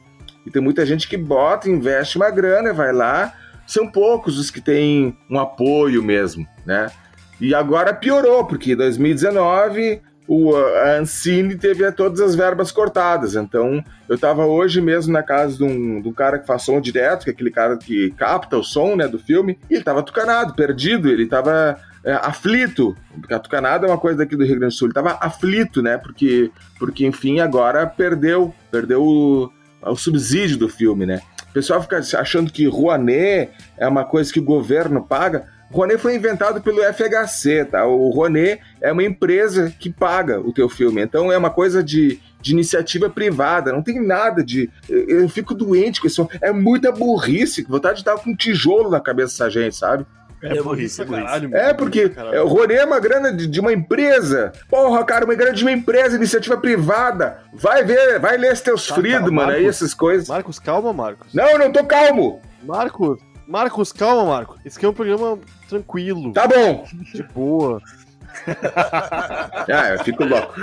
E 0.45 0.51
tem 0.51 0.61
muita 0.61 0.85
gente 0.85 1.07
que 1.07 1.17
bota, 1.17 1.69
investe 1.69 2.17
uma 2.17 2.29
grana, 2.29 2.73
vai 2.73 2.91
lá, 2.91 3.33
são 3.65 3.87
poucos 3.87 4.39
os 4.39 4.49
que 4.49 4.59
têm 4.59 5.17
um 5.29 5.39
apoio 5.39 6.01
mesmo, 6.03 6.47
né? 6.65 6.91
E 7.39 7.53
agora 7.53 7.93
piorou, 7.93 8.45
porque 8.45 8.73
em 8.73 8.75
2019 8.75 10.01
o, 10.27 10.55
a 10.55 10.97
Ancine 10.97 11.55
teve 11.55 11.89
todas 11.91 12.21
as 12.21 12.35
verbas 12.35 12.71
cortadas. 12.71 13.35
Então, 13.35 13.83
eu 14.07 14.15
estava 14.15 14.45
hoje 14.45 14.79
mesmo 14.79 15.11
na 15.11 15.23
casa 15.23 15.57
de 15.57 15.63
um, 15.63 16.01
de 16.01 16.07
um, 16.07 16.13
cara 16.13 16.37
que 16.37 16.45
faz 16.45 16.61
som 16.61 16.79
direto, 16.79 17.23
que 17.23 17.31
é 17.31 17.33
aquele 17.33 17.49
cara 17.49 17.77
que 17.77 18.11
capta 18.11 18.57
o 18.57 18.63
som 18.63 18.95
né, 18.95 19.07
do 19.07 19.17
filme, 19.17 19.57
e 19.69 19.73
ele 19.73 19.81
estava 19.81 20.03
tucanado, 20.03 20.53
perdido, 20.53 21.09
ele 21.09 21.23
estava 21.23 21.79
é, 22.03 22.13
aflito. 22.13 22.95
Porque 23.19 23.33
a 23.33 23.39
tucanada 23.39 23.85
é 23.85 23.89
uma 23.89 23.97
coisa 23.97 24.19
daqui 24.19 24.35
do 24.35 24.43
Rio 24.43 24.59
Grande 24.59 24.73
do 24.73 24.77
Sul, 24.77 24.87
ele 24.87 24.91
estava 24.91 25.17
aflito, 25.21 25.81
né? 25.81 25.97
Porque, 25.97 26.51
porque, 26.77 27.05
enfim, 27.05 27.39
agora 27.39 27.85
perdeu, 27.85 28.53
perdeu 28.71 29.03
o, 29.03 29.51
o 29.81 29.95
subsídio 29.95 30.57
do 30.57 30.69
filme, 30.69 31.05
né? 31.05 31.21
O 31.49 31.53
pessoal 31.53 31.81
fica 31.81 31.97
achando 31.97 32.51
que 32.51 32.67
Rouanet 32.67 33.51
é 33.77 33.87
uma 33.87 34.05
coisa 34.05 34.31
que 34.31 34.39
o 34.39 34.43
governo 34.43 35.03
paga. 35.03 35.47
Rouanet 35.71 35.99
foi 35.99 36.15
inventado 36.15 36.61
pelo 36.61 36.81
FHC, 36.81 37.65
tá? 37.65 37.85
O 37.85 38.09
Rouanet 38.09 38.61
é 38.81 38.91
uma 38.91 39.03
empresa 39.03 39.73
que 39.77 39.89
paga 39.89 40.39
o 40.39 40.53
teu 40.53 40.69
filme. 40.69 41.01
Então 41.01 41.31
é 41.31 41.37
uma 41.37 41.49
coisa 41.49 41.83
de, 41.83 42.19
de 42.39 42.51
iniciativa 42.51 43.09
privada, 43.09 43.71
não 43.71 43.81
tem 43.81 43.99
nada 43.99 44.43
de. 44.43 44.69
Eu, 44.87 45.21
eu 45.21 45.29
fico 45.29 45.55
doente 45.55 45.99
com 45.99 46.07
isso. 46.07 46.29
É 46.41 46.51
muita 46.51 46.91
burrice, 46.91 47.65
vontade 47.67 47.95
de 47.95 48.01
estar 48.01 48.15
com 48.17 48.29
um 48.29 48.35
tijolo 48.35 48.89
na 48.89 48.99
cabeça 48.99 49.33
dessa 49.33 49.49
gente, 49.49 49.75
sabe? 49.75 50.05
É, 50.41 50.57
é 50.57 50.61
burrice, 50.61 51.01
é 51.01 51.05
caralho. 51.05 51.55
É, 51.55 51.73
porque 51.73 52.11
é, 52.31 52.41
o 52.41 52.47
Rony 52.47 52.73
é 52.73 52.85
uma 52.85 52.99
grana 52.99 53.31
de, 53.33 53.47
de, 53.47 53.59
uma 53.59 53.73
empresa. 53.73 54.53
Porra, 54.69 55.03
cara, 55.03 55.25
uma 55.25 55.35
grana 55.35 55.53
de 55.53 55.63
uma 55.63 55.71
empresa, 55.71 56.15
iniciativa 56.15 56.57
privada. 56.57 57.39
Vai 57.53 57.83
ver, 57.83 58.19
vai 58.19 58.37
ler 58.37 58.53
os 58.53 58.61
teus 58.61 58.87
tá, 58.87 58.95
Friedman 58.95 59.49
aí, 59.49 59.65
essas 59.65 59.93
coisas. 59.93 60.29
Marcos, 60.29 60.59
calma, 60.59 60.93
Marcos. 60.93 61.33
Não, 61.33 61.47
eu 61.49 61.59
não 61.59 61.71
tô 61.71 61.83
calmo. 61.83 62.41
Marcos, 62.63 63.19
Marcos, 63.47 63.91
calma, 63.91 64.25
Marcos. 64.25 64.57
Esse 64.63 64.77
aqui 64.77 64.85
é 64.85 64.89
um 64.89 64.93
programa 64.93 65.39
tranquilo. 65.67 66.31
Tá 66.33 66.47
bom. 66.47 66.85
De 67.13 67.23
boa. 67.23 67.81
ah, 69.71 69.89
eu 69.93 70.03
fico 70.03 70.23
louco. 70.23 70.53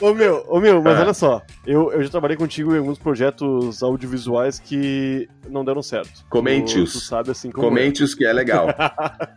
ô 0.00 0.14
meu, 0.14 0.44
ô 0.48 0.60
meu, 0.60 0.82
mas 0.82 0.98
ah. 0.98 1.02
olha 1.02 1.14
só, 1.14 1.42
eu, 1.66 1.92
eu 1.92 2.02
já 2.02 2.10
trabalhei 2.10 2.36
contigo 2.36 2.74
em 2.74 2.78
alguns 2.78 2.98
projetos 2.98 3.82
audiovisuais 3.82 4.58
que 4.58 5.28
não 5.48 5.64
deram 5.64 5.82
certo. 5.82 6.24
Comente-os. 6.28 6.92
Tu, 6.92 6.98
tu 6.98 7.04
sabe 7.04 7.30
assim 7.30 7.50
como 7.50 7.68
Comente-os 7.68 8.14
é. 8.14 8.16
que 8.16 8.24
é 8.24 8.32
legal. 8.32 8.68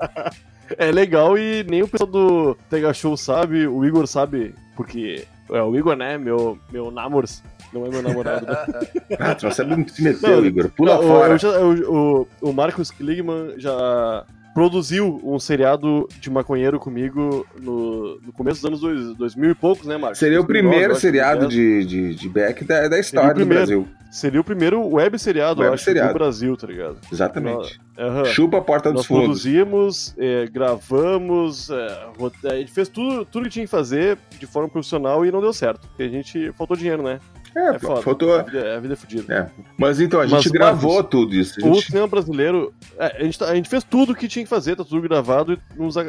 é 0.78 0.92
legal 0.92 1.38
e 1.38 1.64
nem 1.64 1.84
o 1.84 1.88
pessoal 1.88 2.10
do 2.10 2.56
Tega 2.70 2.94
Show 2.94 3.18
sabe, 3.18 3.68
o 3.68 3.84
Igor 3.86 4.08
sabe, 4.08 4.56
porque 4.76 5.26
é 5.52 5.62
o 5.62 5.76
Igor, 5.76 5.96
né, 5.96 6.18
meu, 6.18 6.58
meu 6.72 6.90
namors, 6.90 7.44
não 7.72 7.86
é 7.86 7.90
meu 7.90 8.02
namorado. 8.02 8.46
Né? 8.46 8.56
ah, 9.20 9.36
tu 9.36 9.46
não 9.46 9.88
se 9.88 10.04
meteu, 10.04 10.46
Igor. 10.46 10.70
Pula 10.70 10.96
não, 10.96 11.04
fora. 11.04 11.34
Eu 11.34 11.38
já, 11.38 11.48
eu, 11.50 11.94
o, 12.42 12.50
o 12.50 12.54
Marcos 12.54 12.92
Kligman 12.92 13.56
já 13.58 14.26
produziu 14.54 15.20
um 15.24 15.40
seriado 15.40 16.08
de 16.20 16.30
maconheiro 16.30 16.80
comigo 16.80 17.46
no, 17.60 18.20
no 18.22 18.32
começo 18.32 18.62
dos 18.62 18.66
anos 18.66 18.82
dois, 18.82 19.18
2000 19.18 19.52
e 19.52 19.56
poucos, 19.56 19.88
né, 19.88 19.98
Marcos? 19.98 20.20
Seria 20.20 20.40
o 20.40 20.46
primeiro 20.46 20.96
seriado 20.96 21.48
de, 21.48 21.84
de, 21.86 22.16
de 22.16 22.30
Beck 22.30 22.64
da, 22.64 22.88
da 22.88 23.00
história 23.00 23.34
do 23.34 23.46
Brasil. 23.46 23.88
Seria 24.12 24.40
o 24.40 24.44
primeiro 24.44 24.80
web 24.88 25.18
seriado, 25.18 25.62
web 25.62 25.74
acho, 25.74 25.86
seriado. 25.86 26.10
do 26.10 26.14
Brasil, 26.14 26.56
tá 26.56 26.68
ligado? 26.68 26.98
Exatamente. 27.12 27.80
uhum. 27.98 28.26
Chupa 28.26 28.60
a 28.60 28.62
porta 28.62 28.92
dos 28.92 29.00
Nós 29.00 29.06
fundos. 29.08 29.24
produzimos, 29.24 30.16
é, 30.20 30.46
gravamos, 30.46 31.72
é, 31.72 32.08
a 32.52 32.56
gente 32.58 32.72
fez 32.72 32.88
tudo, 32.88 33.26
tudo 33.26 33.46
que 33.46 33.50
tinha 33.50 33.66
que 33.66 33.72
fazer 33.72 34.20
de 34.38 34.46
forma 34.46 34.70
profissional 34.70 35.26
e 35.26 35.32
não 35.32 35.42
deu 35.42 35.52
certo. 35.52 35.88
Porque 35.88 36.04
a 36.04 36.10
gente 36.10 36.52
faltou 36.52 36.78
dinheiro, 36.78 37.02
né? 37.02 37.20
É, 37.56 37.76
é 37.76 37.80
foda. 37.80 38.02
faltou. 38.02 38.40
A 38.40 38.44
vida, 38.44 38.60
é, 38.60 38.76
a 38.76 38.80
vida 38.80 38.94
é 38.94 38.98
fodida. 38.98 39.34
É. 39.34 39.50
Mas 39.78 40.00
então, 40.00 40.20
a 40.20 40.26
gente 40.26 40.44
Mas, 40.44 40.52
gravou 40.52 40.96
Marcos, 40.96 41.12
tudo 41.12 41.36
isso. 41.36 41.60
Gente... 41.60 41.78
O 41.78 41.82
cinema 41.82 42.08
brasileiro. 42.08 42.74
É, 42.98 43.18
a, 43.18 43.24
gente 43.24 43.40
tá, 43.40 43.50
a 43.50 43.56
gente 43.56 43.70
fez 43.70 43.84
tudo 43.84 44.14
o 44.14 44.16
que 44.16 44.28
tinha 44.28 44.44
que 44.44 44.50
fazer, 44.50 44.76
tá 44.76 44.84
tudo 44.84 45.02
gravado 45.02 45.60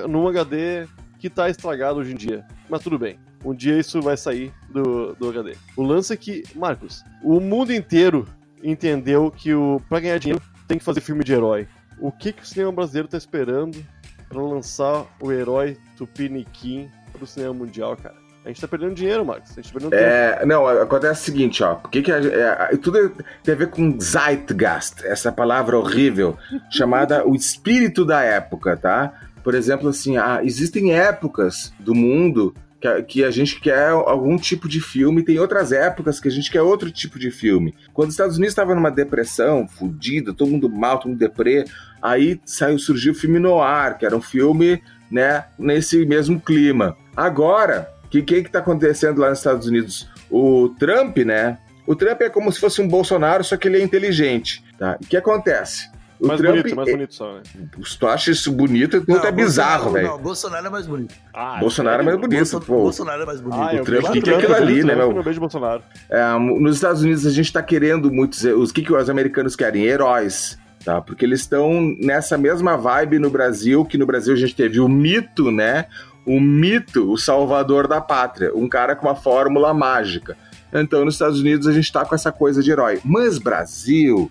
num 0.09 0.29
HD 0.29 0.87
que 1.19 1.31
tá 1.31 1.49
estragado 1.49 2.01
hoje 2.01 2.13
em 2.13 2.17
dia. 2.17 2.45
Mas 2.69 2.83
tudo 2.83 2.99
bem. 2.99 3.19
Um 3.45 3.55
dia 3.55 3.79
isso 3.79 4.01
vai 4.01 4.17
sair 4.17 4.53
do, 4.71 5.15
do 5.15 5.29
HD. 5.29 5.55
O 5.77 5.83
lance 5.83 6.13
é 6.13 6.17
que, 6.17 6.45
Marcos, 6.55 7.05
o 7.23 7.39
mundo 7.41 7.73
inteiro 7.73 8.27
entendeu 8.63 9.31
que 9.31 9.53
o, 9.53 9.81
pra 9.89 10.01
ganhar 10.01 10.19
dinheiro 10.19 10.43
tem 10.67 10.79
que 10.79 10.85
fazer 10.85 11.01
filme 11.01 11.23
de 11.23 11.35
herói. 11.35 11.69
O 12.01 12.11
que, 12.11 12.33
que 12.33 12.43
o 12.43 12.47
cinema 12.47 12.73
brasileiro 12.73 13.09
tá 13.09 13.19
esperando 13.19 13.85
para 14.29 14.41
lançar 14.41 15.07
o 15.21 15.31
herói 15.31 15.77
Tupiniquim 15.97 16.91
pro 17.13 17.27
cinema 17.27 17.55
mundial, 17.55 17.97
cara? 17.97 18.24
A 18.45 18.49
gente 18.49 18.61
tá 18.61 18.69
perdendo 18.69 18.95
dinheiro, 18.95 19.25
Marcos. 19.25 19.53
A 19.53 19.55
gente 19.55 19.73
tá 19.73 19.73
perdendo 19.73 19.95
é, 19.95 20.33
tempo. 20.35 20.47
Não, 20.47 20.67
acontece 20.67 21.23
o 21.23 21.25
seguinte, 21.25 21.63
ó. 21.63 21.77
Porque 21.77 22.03
que 22.03 22.13
a, 22.13 22.19
é, 22.19 22.77
tudo 22.77 23.11
tem 23.43 23.55
a 23.55 23.57
ver 23.57 23.71
com 23.71 23.99
Zeitgeist, 23.99 25.05
essa 25.05 25.33
palavra 25.33 25.79
horrível, 25.79 26.37
chamada 26.71 27.27
o 27.27 27.35
espírito 27.35 28.05
da 28.05 28.23
época, 28.23 28.77
tá? 28.77 29.15
Por 29.43 29.55
exemplo, 29.55 29.89
assim, 29.89 30.19
ah, 30.19 30.41
existem 30.43 30.93
épocas 30.93 31.73
do 31.81 31.95
mundo 31.95 32.55
que 32.81 32.89
a, 32.89 33.03
que 33.03 33.25
a 33.25 33.31
gente 33.31 33.59
quer 33.61 33.89
algum 33.89 34.37
tipo 34.37 34.69
de 34.69 34.79
filme, 34.79 35.23
tem 35.23 35.39
outras 35.39 35.73
épocas 35.73 36.21
que 36.21 36.29
a 36.29 36.31
gente 36.31 36.51
quer 36.51 36.61
outro 36.61 36.91
tipo 36.91 37.19
de 37.19 37.31
filme. 37.31 37.75
Quando 37.95 38.09
os 38.09 38.15
Estados 38.15 38.37
Unidos 38.37 38.53
estavam 38.53 38.75
numa 38.75 38.91
depressão, 38.91 39.67
fodida, 39.67 40.35
todo 40.35 40.51
mundo 40.51 40.69
mal, 40.69 40.99
todo 40.99 41.09
mundo 41.09 41.19
deprê, 41.19 41.65
aí 42.03 42.39
saiu, 42.45 42.79
surgiu 42.79 43.13
o 43.13 43.17
filme 43.17 43.39
Noir, 43.39 43.97
que 43.97 44.05
era 44.05 44.15
um 44.15 44.21
filme, 44.21 44.83
né, 45.11 45.47
nesse 45.59 46.05
mesmo 46.05 46.39
clima. 46.39 46.95
Agora, 47.17 47.94
que 48.23 48.23
que 48.23 48.43
que 48.45 48.51
tá 48.51 48.59
acontecendo 48.61 49.21
lá 49.21 49.31
nos 49.31 49.39
Estados 49.39 49.67
Unidos? 49.67 50.09
O 50.31 50.69
Trump, 50.79 51.19
né? 51.19 51.59
O 51.87 51.95
Trump 51.95 52.21
é 52.21 52.29
como 52.29 52.51
se 52.53 52.61
fosse 52.61 52.81
um 52.81 52.89
Bolsonaro, 52.89 53.43
só 53.45 53.57
que 53.57 53.69
ele 53.69 53.79
é 53.79 53.83
inteligente, 53.83 54.63
tá? 54.79 54.97
O 55.03 55.07
que 55.07 55.17
acontece? 55.17 55.91
O 56.21 56.29
mais 56.29 56.41
Trump, 56.41 56.57
bonito, 56.57 56.77
mais 56.77 56.91
bonito 56.91 57.15
só, 57.15 57.35
né? 57.35 57.43
Se 57.85 57.99
tu 57.99 58.07
acha 58.07 58.31
isso 58.31 58.51
bonito, 58.53 59.05
não, 59.07 59.23
é 59.23 59.33
bizarro, 59.33 59.91
velho. 59.91 60.09
Não, 60.09 60.19
Bolsonaro 60.19 60.67
é 60.67 60.71
mais 60.71 60.87
bonito. 60.87 61.15
Ah, 61.35 61.59
Bolsonaro 61.59 62.03
é 62.03 62.05
mais 62.05 62.17
bonito, 62.19 62.39
Bolso, 62.39 62.61
pô. 62.61 62.83
Bolsonaro 62.83 63.23
é 63.23 63.27
mais 63.27 63.41
bonito. 63.41 63.61
Ah, 63.61 63.83
o 63.83 63.85
Trump, 63.85 64.05
o 64.05 64.13
que, 64.13 64.23
que 64.23 64.31
é 64.31 64.35
aquilo 64.37 64.55
ali, 64.55 64.85
né, 64.85 64.95
meu? 64.95 65.13
Eu 65.13 65.23
beijo 65.23 65.41
Bolsonaro. 65.41 65.83
É, 66.09 66.39
nos 66.39 66.77
Estados 66.77 67.03
Unidos 67.03 67.27
a 67.27 67.31
gente 67.31 67.53
tá 67.53 67.63
querendo 67.63 68.11
muitos... 68.11 68.45
Os 68.45 68.73
que, 68.73 68.83
que 68.83 68.93
os 68.93 69.11
americanos 69.11 69.57
querem? 69.57 69.85
Heróis. 69.85 70.59
Tá, 70.85 71.01
porque 71.01 71.25
eles 71.25 71.41
estão 71.41 71.97
nessa 71.99 72.37
mesma 72.37 72.77
vibe 72.77 73.19
no 73.19 73.31
Brasil, 73.31 73.87
que 73.87 73.97
no 73.97 74.05
Brasil 74.05 74.35
a 74.35 74.37
gente 74.37 74.55
teve 74.55 74.81
o 74.81 74.89
mito, 74.89 75.51
né? 75.51 75.87
O 76.27 76.41
mito, 76.41 77.11
o 77.11 77.17
salvador 77.17 77.87
da 77.87 78.01
pátria, 78.01 78.55
um 78.55 78.69
cara 78.69 78.97
com 78.97 79.07
uma 79.07 79.17
fórmula 79.17 79.75
mágica. 79.75 80.37
Então, 80.73 81.05
nos 81.05 81.15
Estados 81.15 81.41
Unidos, 81.41 81.67
a 81.67 81.73
gente 81.73 81.93
tá 81.93 82.05
com 82.05 82.15
essa 82.15 82.33
coisa 82.33 82.63
de 82.63 82.71
herói. 82.71 83.01
Mas 83.05 83.39
Brasil. 83.39 84.31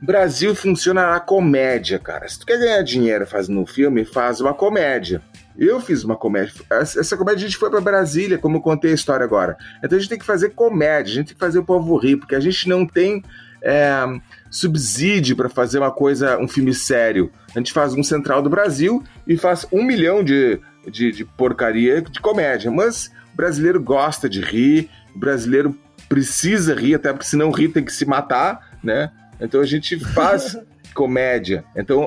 Brasil 0.00 0.54
funciona 0.54 1.10
na 1.10 1.20
comédia, 1.20 1.98
cara. 1.98 2.28
Se 2.28 2.38
tu 2.38 2.46
quer 2.46 2.58
ganhar 2.58 2.82
dinheiro 2.82 3.26
fazendo 3.26 3.60
um 3.60 3.66
filme, 3.66 4.04
faz 4.04 4.40
uma 4.40 4.52
comédia. 4.52 5.22
Eu 5.56 5.80
fiz 5.80 6.04
uma 6.04 6.16
comédia. 6.16 6.52
Essa 6.70 7.16
comédia 7.16 7.46
a 7.46 7.48
gente 7.48 7.56
foi 7.56 7.70
para 7.70 7.80
Brasília, 7.80 8.38
como 8.38 8.56
eu 8.56 8.60
contei 8.60 8.90
a 8.90 8.94
história 8.94 9.24
agora. 9.24 9.56
Então 9.82 9.96
a 9.96 10.00
gente 10.00 10.08
tem 10.08 10.18
que 10.18 10.24
fazer 10.24 10.50
comédia, 10.50 11.12
a 11.12 11.14
gente 11.14 11.26
tem 11.28 11.34
que 11.34 11.40
fazer 11.40 11.58
o 11.58 11.64
povo 11.64 11.96
rir, 11.96 12.16
porque 12.16 12.34
a 12.34 12.40
gente 12.40 12.68
não 12.68 12.84
tem 12.84 13.22
é, 13.62 14.04
subsídio 14.50 15.36
para 15.36 15.48
fazer 15.48 15.78
uma 15.78 15.90
coisa, 15.90 16.38
um 16.38 16.48
filme 16.48 16.74
sério. 16.74 17.30
A 17.54 17.58
gente 17.58 17.72
faz 17.72 17.94
um 17.94 18.02
Central 18.02 18.42
do 18.42 18.50
Brasil 18.50 19.02
e 19.26 19.36
faz 19.36 19.66
um 19.72 19.82
milhão 19.84 20.24
de, 20.24 20.60
de, 20.90 21.12
de 21.12 21.24
porcaria 21.24 22.00
de 22.00 22.20
comédia. 22.20 22.70
Mas 22.70 23.10
o 23.32 23.36
brasileiro 23.36 23.82
gosta 23.82 24.28
de 24.28 24.40
rir, 24.40 24.90
o 25.14 25.18
brasileiro 25.18 25.76
precisa 26.08 26.74
rir, 26.74 26.94
até 26.94 27.12
porque 27.12 27.26
se 27.26 27.36
não 27.36 27.50
rir 27.50 27.68
tem 27.68 27.84
que 27.84 27.92
se 27.92 28.04
matar, 28.04 28.76
né? 28.82 29.10
Então 29.40 29.60
a 29.60 29.66
gente 29.66 29.98
faz 29.98 30.56
comédia. 30.94 31.64
Então 31.76 32.06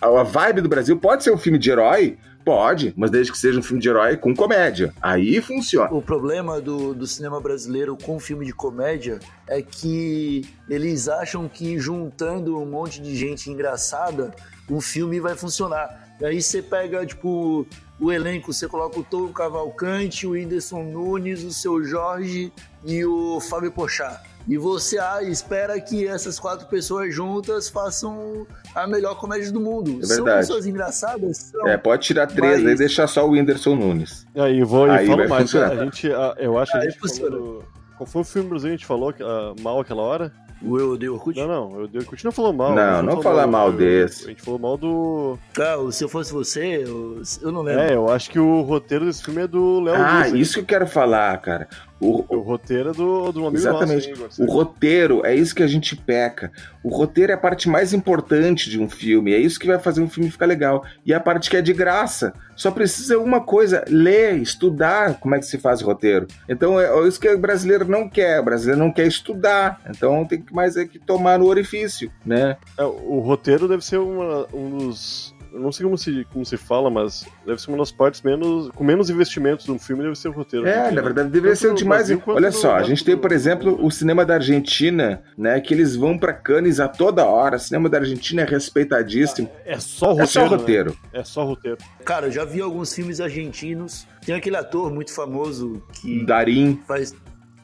a, 0.00 0.22
vibe 0.22 0.60
do 0.60 0.68
Brasil 0.68 0.96
pode 0.98 1.24
ser 1.24 1.32
um 1.32 1.38
filme 1.38 1.58
de 1.58 1.70
herói, 1.70 2.16
Pode, 2.44 2.94
mas 2.96 3.10
desde 3.10 3.30
que 3.30 3.36
seja 3.36 3.58
um 3.58 3.62
filme 3.62 3.82
de 3.82 3.90
herói 3.90 4.16
com 4.16 4.34
comédia. 4.34 4.94
Aí 5.02 5.38
funciona. 5.42 5.92
O 5.92 6.00
problema 6.00 6.58
do, 6.62 6.94
do 6.94 7.06
cinema 7.06 7.38
brasileiro 7.38 7.94
com 7.94 8.18
filme 8.18 8.46
de 8.46 8.54
comédia 8.54 9.18
é 9.46 9.60
que 9.60 10.48
eles 10.66 11.08
acham 11.08 11.46
que 11.46 11.78
juntando 11.78 12.58
um 12.58 12.64
monte 12.64 13.02
de 13.02 13.14
gente 13.14 13.50
engraçada, 13.50 14.34
o 14.66 14.80
filme 14.80 15.20
vai 15.20 15.36
funcionar. 15.36 16.16
Aí 16.22 16.40
você 16.40 16.62
pega, 16.62 17.04
tipo, 17.04 17.66
o 18.00 18.12
elenco, 18.12 18.52
você 18.52 18.68
coloca 18.68 18.98
o 19.00 19.04
Touro 19.04 19.32
Cavalcante, 19.32 20.26
o 20.26 20.30
Whindersson 20.30 20.82
Nunes, 20.84 21.42
o 21.42 21.52
Seu 21.52 21.82
Jorge 21.84 22.52
e 22.84 23.04
o 23.04 23.40
Fábio 23.40 23.72
Pochá. 23.72 24.22
E 24.46 24.56
você 24.56 24.98
ah, 24.98 25.22
espera 25.22 25.78
que 25.78 26.06
essas 26.06 26.38
quatro 26.40 26.66
pessoas 26.68 27.14
juntas 27.14 27.68
façam 27.68 28.46
a 28.74 28.86
melhor 28.86 29.14
comédia 29.16 29.52
do 29.52 29.60
mundo. 29.60 29.98
É 30.02 30.06
São 30.06 30.24
verdade. 30.24 30.46
pessoas 30.46 30.66
engraçadas? 30.66 31.36
São. 31.36 31.68
É, 31.68 31.76
pode 31.76 32.06
tirar 32.06 32.26
três 32.28 32.62
Mas- 32.62 32.72
e 32.72 32.76
deixar 32.76 33.06
só 33.08 33.26
o 33.26 33.32
Whindersson 33.32 33.74
Nunes. 33.74 34.26
Aí 34.34 34.62
vou 34.62 34.86
e 34.86 34.90
Aí 34.90 35.06
falo 35.06 35.18
vai 35.18 35.28
mais. 35.28 35.42
funcionar. 35.42 35.72
A 35.72 35.84
gente, 35.84 36.10
a- 36.10 36.34
eu 36.38 36.56
acho 36.58 36.72
que 36.72 36.78
a 36.78 36.80
gente 36.88 36.98
falou 36.98 37.62
Qual 37.98 38.06
foi 38.06 38.22
o 38.22 38.24
filme 38.24 38.48
brasileiro 38.48 38.78
que 38.78 38.84
a 38.84 38.86
gente 38.86 38.86
falou 38.86 39.12
ah, 39.20 39.54
mal 39.60 39.80
aquela 39.80 40.02
hora? 40.02 40.32
O 40.60 40.78
Eu 40.78 40.92
Odeio 40.92 41.14
Orkut? 41.14 41.38
Não, 41.38 41.46
não, 41.46 41.80
eu, 41.80 41.88
eu 41.92 42.04
continuo 42.04 42.32
falando 42.32 42.56
mal. 42.56 42.74
Não, 42.74 43.02
não 43.02 43.08
falou 43.10 43.22
fala 43.22 43.46
mal 43.46 43.70
do- 43.70 43.78
desse. 43.78 44.24
A 44.24 44.28
gente 44.28 44.42
falou 44.42 44.58
mal 44.58 44.76
do. 44.76 45.38
Ah, 45.58 45.76
Se 45.92 46.02
Eu 46.04 46.08
Fosse 46.08 46.32
Você, 46.32 46.82
eu, 46.84 47.22
eu 47.42 47.52
não 47.52 47.62
lembro. 47.62 47.82
É, 47.82 47.94
eu 47.94 48.10
acho 48.10 48.28
que 48.30 48.38
o 48.40 48.62
roteiro 48.62 49.04
desse 49.04 49.22
filme 49.22 49.42
é 49.42 49.46
do 49.46 49.80
Léo 49.80 49.94
Ah, 49.94 50.24
Luz, 50.26 50.32
isso 50.34 50.54
que 50.54 50.60
eu 50.60 50.64
quero 50.66 50.86
falar, 50.86 51.36
cara. 51.38 51.68
O, 52.00 52.24
O 52.28 52.40
roteiro 52.40 52.90
é 52.90 52.92
do, 52.92 53.32
do 53.32 53.40
amigo 53.40 53.56
Exatamente. 53.56 54.10
nosso, 54.10 54.42
hein, 54.42 54.48
O 54.48 54.52
roteiro, 54.52 55.24
é 55.24 55.34
isso 55.34 55.54
que 55.54 55.62
a 55.62 55.66
gente 55.66 55.96
peca. 55.96 56.50
O 56.82 56.88
roteiro 56.88 57.32
é 57.32 57.34
a 57.34 57.38
parte 57.38 57.68
mais 57.68 57.92
importante 57.92 58.70
de 58.70 58.80
um 58.80 58.88
filme, 58.88 59.32
é 59.32 59.38
isso 59.38 59.58
que 59.58 59.66
vai 59.66 59.78
fazer 59.78 60.00
um 60.00 60.08
filme 60.08 60.30
ficar 60.30 60.46
legal. 60.46 60.84
E 61.04 61.12
é 61.12 61.16
a 61.16 61.20
parte 61.20 61.50
que 61.50 61.56
é 61.56 61.62
de 61.62 61.72
graça. 61.72 62.32
Só 62.56 62.70
precisa 62.70 63.18
uma 63.18 63.40
coisa: 63.40 63.84
ler, 63.88 64.36
estudar 64.36 65.18
como 65.20 65.34
é 65.34 65.38
que 65.38 65.46
se 65.46 65.58
faz 65.58 65.80
roteiro. 65.80 66.26
Então 66.48 66.78
é 66.80 66.88
é 66.88 67.08
isso 67.08 67.20
que 67.20 67.28
o 67.28 67.38
brasileiro 67.38 67.84
não 67.86 68.08
quer. 68.08 68.40
O 68.40 68.44
brasileiro 68.44 68.82
não 68.82 68.92
quer 68.92 69.06
estudar. 69.06 69.80
Então 69.88 70.24
tem 70.24 70.40
que 70.40 70.54
mais 70.54 70.76
é 70.76 70.84
que 70.84 70.98
tomar 70.98 71.38
no 71.38 71.46
orifício, 71.46 72.10
né? 72.24 72.56
É, 72.76 72.84
o 72.84 73.20
roteiro 73.20 73.68
deve 73.68 73.84
ser 73.84 73.98
uma, 73.98 74.46
um 74.52 74.78
dos. 74.78 75.34
Eu 75.52 75.60
não 75.60 75.72
sei 75.72 75.84
como 75.84 75.96
se, 75.98 76.26
como 76.32 76.44
se 76.44 76.56
fala, 76.56 76.90
mas 76.90 77.24
deve 77.46 77.60
ser 77.60 77.70
uma 77.70 77.78
das 77.78 77.90
partes 77.90 78.22
menos. 78.22 78.70
com 78.74 78.84
menos 78.84 79.10
investimentos 79.10 79.64
de 79.64 79.72
um 79.72 79.78
filme, 79.78 80.02
deve 80.02 80.16
ser 80.16 80.28
o 80.28 80.32
roteiro. 80.32 80.66
É, 80.66 80.80
Porque 80.82 80.94
na 80.94 81.02
verdade, 81.02 81.28
deveria 81.30 81.56
ser 81.56 81.72
o 81.72 81.74
demais. 81.74 82.02
Brasil 82.02 82.20
quanto 82.20 82.36
Olha 82.36 82.52
só, 82.52 82.74
a 82.76 82.82
gente 82.82 83.04
tem, 83.04 83.16
por 83.16 83.32
exemplo, 83.32 83.78
o 83.84 83.90
cinema 83.90 84.24
da 84.24 84.34
Argentina, 84.34 85.22
né? 85.36 85.60
Que 85.60 85.72
eles 85.74 85.96
vão 85.96 86.18
pra 86.18 86.32
Cannes 86.32 86.80
a 86.80 86.88
toda 86.88 87.24
hora. 87.24 87.56
O 87.56 87.60
cinema 87.60 87.88
da 87.88 87.98
Argentina 87.98 88.42
é 88.42 88.44
respeitadíssimo. 88.44 89.50
É 89.64 89.78
só 89.78 90.12
roteiro. 90.12 90.22
É 90.22 90.26
só 90.26 90.40
né? 90.42 90.46
roteiro. 90.48 90.96
É 91.12 91.24
só 91.24 91.44
roteiro. 91.44 91.78
Cara, 92.04 92.26
eu 92.26 92.32
já 92.32 92.44
vi 92.44 92.60
alguns 92.60 92.92
filmes 92.94 93.20
argentinos. 93.20 94.06
Tem 94.24 94.34
aquele 94.34 94.56
ator 94.56 94.92
muito 94.92 95.12
famoso 95.12 95.82
que 95.92 96.24
Darim. 96.24 96.80
faz 96.86 97.14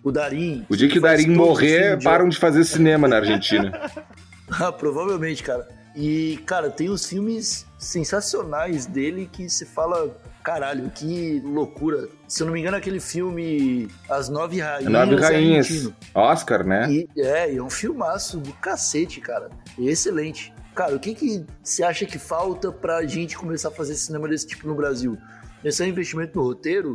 o 0.03 0.11
Darim. 0.13 0.65
O 0.69 0.77
dia 0.77 0.89
que 0.89 0.99
o 0.99 1.01
faz 1.01 1.21
Darim 1.23 1.35
morrer, 1.37 1.81
filmes 1.83 1.99
de- 1.99 2.05
param 2.05 2.29
de 2.29 2.37
fazer 2.39 2.65
cinema 2.65 3.07
na 3.09 3.17
Argentina. 3.17 3.73
Ah, 4.61 4.71
provavelmente, 4.71 5.43
cara. 5.43 5.67
E, 5.95 6.39
cara, 6.45 6.71
tem 6.71 6.89
os 6.89 7.07
filmes 7.07 7.67
sensacionais 7.79 8.85
dele 8.87 9.29
que 9.31 9.49
se 9.49 9.65
fala, 9.65 10.17
caralho, 10.43 10.91
que 10.91 11.41
loucura. 11.45 12.09
Se 12.27 12.43
eu 12.43 12.47
não 12.47 12.55
me 12.55 12.61
engano, 12.61 12.77
aquele 12.77 12.99
filme 12.99 13.89
As 14.11 14.29
Nove 14.29 14.61
Rainhas. 14.61 14.91
Nove 14.91 15.15
é 15.15 15.21
Rainhas. 15.21 15.67
argentino. 15.67 15.97
Oscar, 16.15 16.67
né? 16.67 16.91
E, 16.91 17.09
é, 17.17 17.55
é 17.55 17.63
um 17.63 17.71
filmaço 17.71 18.39
do 18.39 18.53
cacete, 18.55 19.21
cara. 19.21 19.51
Excelente. 19.79 20.53
Cara, 20.75 20.97
o 20.97 20.99
que 20.99 21.15
que 21.15 21.45
você 21.63 21.85
acha 21.85 22.05
que 22.05 22.19
falta 22.19 22.73
pra 22.73 23.07
gente 23.07 23.37
começar 23.39 23.69
a 23.69 23.71
fazer 23.71 23.95
cinema 23.95 24.29
desse 24.29 24.47
tipo 24.49 24.67
no 24.67 24.75
Brasil? 24.75 25.17
Esse 25.65 25.83
é 25.83 25.87
um 25.87 25.89
investimento 25.89 26.37
no 26.37 26.45
roteiro? 26.45 26.93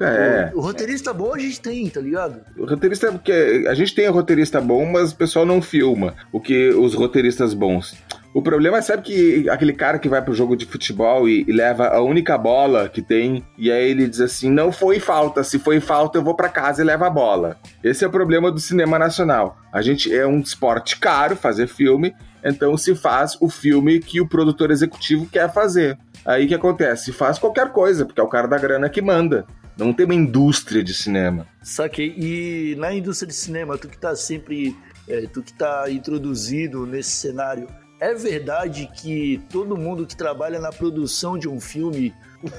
É. 0.00 0.50
O, 0.54 0.58
o 0.58 0.60
roteirista 0.60 1.12
bom 1.12 1.32
a 1.32 1.38
gente 1.38 1.60
tem, 1.60 1.88
tá 1.88 2.00
ligado? 2.00 2.40
O 2.56 2.66
roteirista 2.66 3.06
é 3.06 3.12
porque 3.12 3.64
a 3.68 3.74
gente 3.74 3.94
tem 3.94 4.08
roteirista 4.08 4.60
bom, 4.60 4.84
mas 4.84 5.12
o 5.12 5.16
pessoal 5.16 5.46
não 5.46 5.62
filma 5.62 6.16
o 6.32 6.40
que 6.40 6.70
os 6.70 6.94
roteiristas 6.94 7.54
bons. 7.54 7.96
O 8.34 8.40
problema 8.40 8.78
é, 8.78 8.82
sabe 8.82 9.02
que 9.02 9.48
aquele 9.50 9.74
cara 9.74 9.98
que 9.98 10.08
vai 10.08 10.22
pro 10.22 10.34
jogo 10.34 10.56
de 10.56 10.64
futebol 10.64 11.28
e, 11.28 11.44
e 11.46 11.52
leva 11.52 11.88
a 11.88 12.00
única 12.00 12.38
bola 12.38 12.88
que 12.88 13.02
tem, 13.02 13.44
e 13.58 13.70
aí 13.70 13.90
ele 13.90 14.08
diz 14.08 14.20
assim: 14.20 14.50
não 14.50 14.72
foi 14.72 14.98
falta, 14.98 15.44
se 15.44 15.58
foi 15.58 15.80
falta 15.80 16.18
eu 16.18 16.22
vou 16.22 16.34
pra 16.34 16.48
casa 16.48 16.80
e 16.80 16.84
levo 16.84 17.04
a 17.04 17.10
bola. 17.10 17.58
Esse 17.84 18.04
é 18.04 18.08
o 18.08 18.10
problema 18.10 18.50
do 18.50 18.58
cinema 18.58 18.98
nacional. 18.98 19.58
A 19.72 19.82
gente 19.82 20.14
é 20.14 20.26
um 20.26 20.40
esporte 20.40 20.98
caro 20.98 21.36
fazer 21.36 21.66
filme, 21.66 22.14
então 22.42 22.76
se 22.76 22.94
faz 22.94 23.36
o 23.40 23.50
filme 23.50 24.00
que 24.00 24.20
o 24.20 24.28
produtor 24.28 24.70
executivo 24.70 25.26
quer 25.26 25.52
fazer. 25.52 25.98
Aí 26.24 26.46
que 26.46 26.54
acontece? 26.54 27.12
Faz 27.12 27.38
qualquer 27.38 27.70
coisa, 27.70 28.06
porque 28.06 28.20
é 28.20 28.24
o 28.24 28.28
cara 28.28 28.48
da 28.48 28.56
grana 28.56 28.88
que 28.88 29.02
manda. 29.02 29.44
Não 29.76 29.92
tem 29.92 30.06
uma 30.06 30.14
indústria 30.14 30.82
de 30.82 30.94
cinema. 30.94 31.46
Saquei. 31.62 32.14
E 32.16 32.76
na 32.76 32.94
indústria 32.94 33.28
de 33.28 33.34
cinema, 33.34 33.76
tu 33.76 33.88
que 33.88 33.98
tá 33.98 34.14
sempre. 34.14 34.76
é, 35.08 35.22
tu 35.22 35.42
que 35.42 35.52
tá 35.52 35.90
introduzido 35.90 36.86
nesse 36.86 37.10
cenário, 37.10 37.66
é 38.10 38.14
verdade 38.14 38.88
que 38.94 39.40
todo 39.50 39.76
mundo 39.76 40.06
que 40.06 40.16
trabalha 40.16 40.58
na 40.60 40.70
produção 40.70 41.38
de 41.38 41.48
um 41.48 41.60
filme 41.60 42.14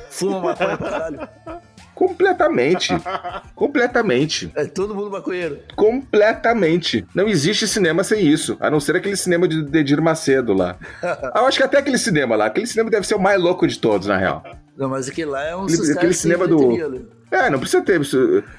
fuma 0.10 0.39
maconha 0.39 0.77
pra 0.77 0.89
caralho? 0.89 1.29
Completamente. 1.93 2.89
completamente. 3.56 4.51
É 4.56 4.65
todo 4.65 4.95
mundo 4.95 5.12
maconheiro. 5.12 5.60
Completamente. 5.75 7.06
Não 7.13 7.27
existe 7.27 7.67
cinema 7.67 8.03
sem 8.03 8.25
isso. 8.25 8.58
A 8.60 8.69
não 8.69 8.79
ser 8.79 8.95
aquele 8.95 9.15
cinema 9.15 9.47
de 9.47 9.63
Dedir 9.63 10.01
Macedo 10.01 10.53
lá. 10.53 10.75
Ah, 11.01 11.34
Eu 11.41 11.45
acho 11.45 11.58
que 11.58 11.63
até 11.63 11.77
aquele 11.77 11.97
cinema 11.97 12.36
lá. 12.36 12.45
Aquele 12.47 12.65
cinema 12.67 12.89
deve 12.89 13.06
ser 13.06 13.15
o 13.15 13.19
mais 13.19 13.39
louco 13.41 13.67
de 13.67 13.77
todos, 13.77 14.08
na 14.08 14.17
real. 14.17 14.43
Não, 14.75 14.89
mas 14.89 15.08
aquele 15.08 15.29
lá 15.29 15.43
é 15.43 15.56
um 15.56 15.63
Aquele- 15.63 15.77
sucesso. 15.77 15.97
aquele 15.99 16.13
cinema 16.13 16.47
do- 16.47 16.75
né? 16.89 17.01
É, 17.33 17.49
não 17.49 17.59
precisa 17.59 17.81
ter. 17.83 17.99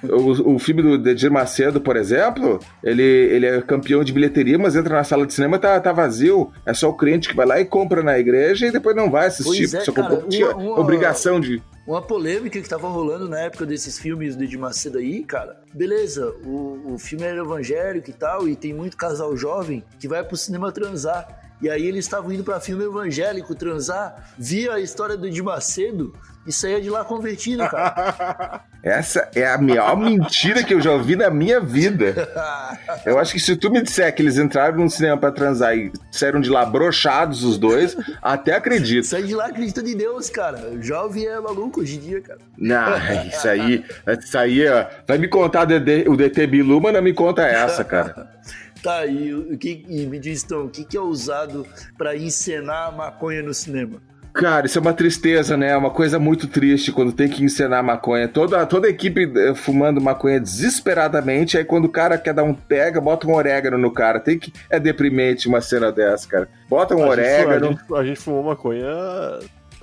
O, 0.02 0.54
o 0.54 0.58
filme 0.58 0.82
do 0.82 0.98
Dedir 0.98 1.30
Macedo, 1.30 1.80
por 1.80 1.96
exemplo, 1.96 2.58
ele, 2.82 3.02
ele 3.02 3.46
é 3.46 3.62
campeão 3.62 4.02
de 4.02 4.12
bilheteria, 4.12 4.58
mas 4.58 4.74
entra 4.74 4.96
na 4.96 5.04
sala 5.04 5.24
de 5.24 5.32
cinema 5.32 5.60
tá, 5.60 5.78
tá 5.78 5.92
vazio. 5.92 6.50
É 6.66 6.74
só 6.74 6.88
o 6.90 6.94
crente 6.96 7.28
que 7.28 7.37
vai 7.37 7.46
lá 7.46 7.60
e 7.60 7.64
compra 7.64 8.02
na 8.02 8.18
igreja 8.18 8.66
e 8.66 8.72
depois 8.72 8.96
não 8.96 9.08
vai 9.10 9.28
assistir. 9.28 9.68
Pois 9.70 9.74
é, 9.74 9.80
só 9.82 9.92
cara, 9.92 10.14
uma- 10.28 10.54
uma- 10.56 10.80
obrigação 10.80 11.38
de. 11.38 11.62
Uma 11.87 12.02
polêmica 12.02 12.60
que 12.60 12.68
tava 12.68 12.88
rolando 12.88 13.28
na 13.28 13.38
época 13.40 13.64
desses 13.64 13.96
filmes 13.98 14.34
do 14.34 14.42
Edir 14.42 14.58
Macedo 14.58 14.98
aí, 14.98 15.22
cara. 15.22 15.60
Beleza, 15.72 16.34
o, 16.44 16.94
o 16.94 16.98
filme 16.98 17.24
era 17.24 17.42
evangélico 17.42 18.10
e 18.10 18.12
tal, 18.12 18.48
e 18.48 18.56
tem 18.56 18.74
muito 18.74 18.96
casal 18.96 19.37
jovem 19.37 19.84
que 20.00 20.08
vai 20.08 20.24
pro 20.24 20.37
cinema 20.37 20.72
transar. 20.72 21.28
E 21.62 21.70
aí 21.70 21.87
eles 21.87 22.04
estavam 22.06 22.32
indo 22.32 22.42
pra 22.42 22.58
filme 22.58 22.84
evangélico 22.84 23.54
transar, 23.54 24.30
via 24.37 24.72
a 24.74 24.80
história 24.80 25.16
do 25.16 25.26
Edir 25.28 25.44
Macedo 25.44 26.12
e 26.46 26.52
saía 26.52 26.80
de 26.80 26.90
lá 26.90 27.04
convertido, 27.04 27.68
cara. 27.68 28.62
Essa 28.83 29.30
é 29.35 29.46
a 29.46 29.57
maior 29.57 29.96
mentira 29.96 30.62
que 30.62 30.74
eu 30.74 30.80
já 30.80 30.92
ouvi 30.92 31.16
na 31.16 31.30
minha 31.30 31.59
vida. 31.59 32.14
Eu 33.07 33.18
acho 33.18 33.33
que 33.33 33.40
se 33.40 33.57
tu 33.57 33.70
me 33.70 33.83
disser 33.83 34.14
que 34.14 34.20
eles 34.20 34.37
entraram 34.37 34.76
no 34.76 34.90
cinema 34.90 35.16
pra 35.16 35.33
transar 35.33 35.74
e 35.76 35.90
saíram 36.11 36.38
de 36.38 36.50
lá 36.50 36.66
brochados 36.66 37.42
os 37.44 37.57
dois, 37.57 37.96
até 38.20 38.54
acredito. 38.54 39.07
Sai 39.07 39.22
de 39.22 39.35
lá 39.35 39.46
acreditando 39.46 39.88
em 39.88 39.96
Deus, 39.96 40.28
cara. 40.28 40.72
Jovem 40.80 41.26
é 41.26 41.40
maluco 41.40 41.80
hoje 41.80 41.96
em 41.96 42.00
dia, 42.00 42.20
cara. 42.20 42.40
Não, 42.59 42.96
isso 43.26 43.48
aí, 43.48 43.85
isso 44.22 44.38
aí, 44.38 44.68
ó, 44.68 44.85
vai 45.07 45.16
me 45.16 45.28
contar 45.28 45.66
o 46.07 46.16
DT 46.16 46.46
Bilu, 46.46 46.80
mas 46.80 46.92
não 46.92 47.02
me 47.02 47.14
conta 47.14 47.42
essa, 47.42 47.83
cara. 47.83 48.30
Tá, 48.85 49.07
e, 49.07 49.33
o 49.33 49.57
que, 49.57 49.83
e 49.88 50.04
me 50.04 50.18
diz 50.18 50.44
então, 50.44 50.66
o 50.66 50.68
que, 50.68 50.85
que 50.85 50.94
é 50.94 51.00
usado 51.00 51.66
pra 51.96 52.14
encenar 52.14 52.88
a 52.88 52.92
maconha 52.92 53.42
no 53.42 53.54
cinema? 53.54 54.02
Cara, 54.35 54.66
isso 54.66 54.77
é 54.77 54.81
uma 54.81 54.92
tristeza, 54.92 55.57
né? 55.57 55.70
É 55.70 55.77
uma 55.77 55.90
coisa 55.90 56.18
muito 56.18 56.49
triste 56.49 56.90
quando 56.90 57.12
tem 57.12 57.29
que 57.29 57.44
encenar 57.44 57.85
maconha. 57.85 58.27
Toda, 58.27 58.66
toda 58.66 58.88
a 58.88 58.90
equipe 58.90 59.31
eh, 59.37 59.55
fumando 59.55 60.01
maconha 60.01 60.40
desesperadamente, 60.40 61.57
aí 61.57 61.64
quando 61.64 61.85
o 61.85 61.88
cara 61.88 62.18
quer 62.18 62.35
dar 62.35 62.42
um 62.42 62.53
pega, 62.53 63.01
bota 63.01 63.29
um 63.29 63.35
orégano 63.35 63.79
no 63.79 63.92
cara. 63.92 64.18
Tem 64.18 64.37
que... 64.37 64.53
É 64.68 64.81
deprimente 64.81 65.47
uma 65.47 65.61
cena 65.61 65.92
dessa, 65.92 66.29
cara. 66.29 66.49
Bota 66.68 66.97
um 66.97 67.11
A 67.11 67.14
gente, 67.14 67.29
a, 67.29 67.47
orégano. 67.47 67.66
gente, 67.68 67.94
a 67.94 68.05
gente 68.05 68.20
fumou 68.20 68.42
maconha 68.42 68.85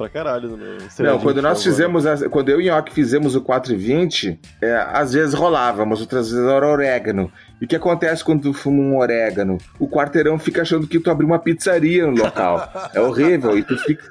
pra 0.01 0.09
caralho. 0.09 0.49
No 0.49 0.57
Não, 0.57 1.19
quando 1.19 1.35
que 1.35 1.41
nós 1.41 1.57
tava- 1.57 1.63
fizemos, 1.63 2.05
as- 2.05 2.23
quando 2.27 2.49
eu 2.49 2.59
e 2.61 2.69
o 2.69 2.73
Nhoque 2.73 2.93
fizemos 2.93 3.35
o 3.35 3.41
420, 3.41 4.39
é, 4.61 4.73
às 4.93 5.13
vezes 5.13 5.33
rolava, 5.33 5.85
mas 5.85 6.01
outras 6.01 6.31
vezes 6.31 6.45
era 6.45 6.67
orégano. 6.67 7.31
E 7.61 7.65
o 7.65 7.67
que 7.67 7.75
acontece 7.75 8.23
quando 8.23 8.41
tu 8.41 8.53
fuma 8.53 8.81
um 8.81 8.97
orégano? 8.97 9.57
O 9.79 9.87
quarteirão 9.87 10.39
fica 10.39 10.63
achando 10.63 10.87
que 10.87 10.99
tu 10.99 11.11
abriu 11.11 11.27
uma 11.27 11.37
pizzaria 11.39 12.07
no 12.07 12.17
local. 12.17 12.71
É 12.93 12.99
horrível. 12.99 13.57
E 13.57 13.63
tu 13.63 13.77
fica. 13.77 14.03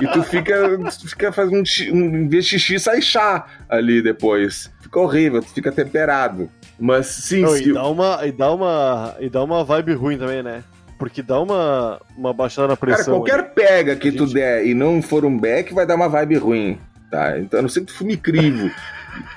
E 0.00 0.06
tu 0.08 0.22
fica. 0.22 0.78
Tu 0.98 1.08
fica 1.08 1.30
fazendo 1.32 1.62
um, 1.92 1.96
um. 1.96 2.28
Vez 2.28 2.46
xixi, 2.46 2.78
sai 2.78 3.02
chá 3.02 3.44
ali 3.68 4.00
depois. 4.02 4.70
Fica 4.80 4.98
horrível, 4.98 5.42
tu 5.42 5.48
fica 5.52 5.70
temperado. 5.70 6.48
Mas 6.78 7.06
sim, 7.08 7.42
Não, 7.42 7.50
sim. 7.50 7.68
e, 7.70 7.72
dá 7.74 7.86
uma, 7.86 8.20
e, 8.26 8.32
dá 8.32 8.50
uma, 8.52 9.14
e 9.20 9.28
dá 9.28 9.44
uma 9.44 9.62
vibe 9.62 9.92
ruim 9.92 10.16
também, 10.16 10.42
né? 10.42 10.64
Porque 11.00 11.22
dá 11.22 11.40
uma, 11.40 11.98
uma 12.14 12.32
baixada 12.34 12.68
na 12.68 12.76
Cara, 12.76 12.94
pressão. 12.94 13.14
qualquer 13.14 13.40
ali. 13.40 13.48
pega 13.54 13.96
que 13.96 14.12
tu 14.12 14.26
Gente. 14.26 14.34
der 14.34 14.66
e 14.66 14.74
não 14.74 15.00
for 15.00 15.24
um 15.24 15.36
back, 15.36 15.72
vai 15.72 15.86
dar 15.86 15.96
uma 15.96 16.10
vibe 16.10 16.36
ruim, 16.36 16.78
tá? 17.10 17.38
Então, 17.38 17.58
a 17.58 17.62
não 17.62 17.68
sei 17.70 17.82
que 17.82 17.90
tu 17.90 17.96
fume 17.96 18.18
crivo. 18.18 18.70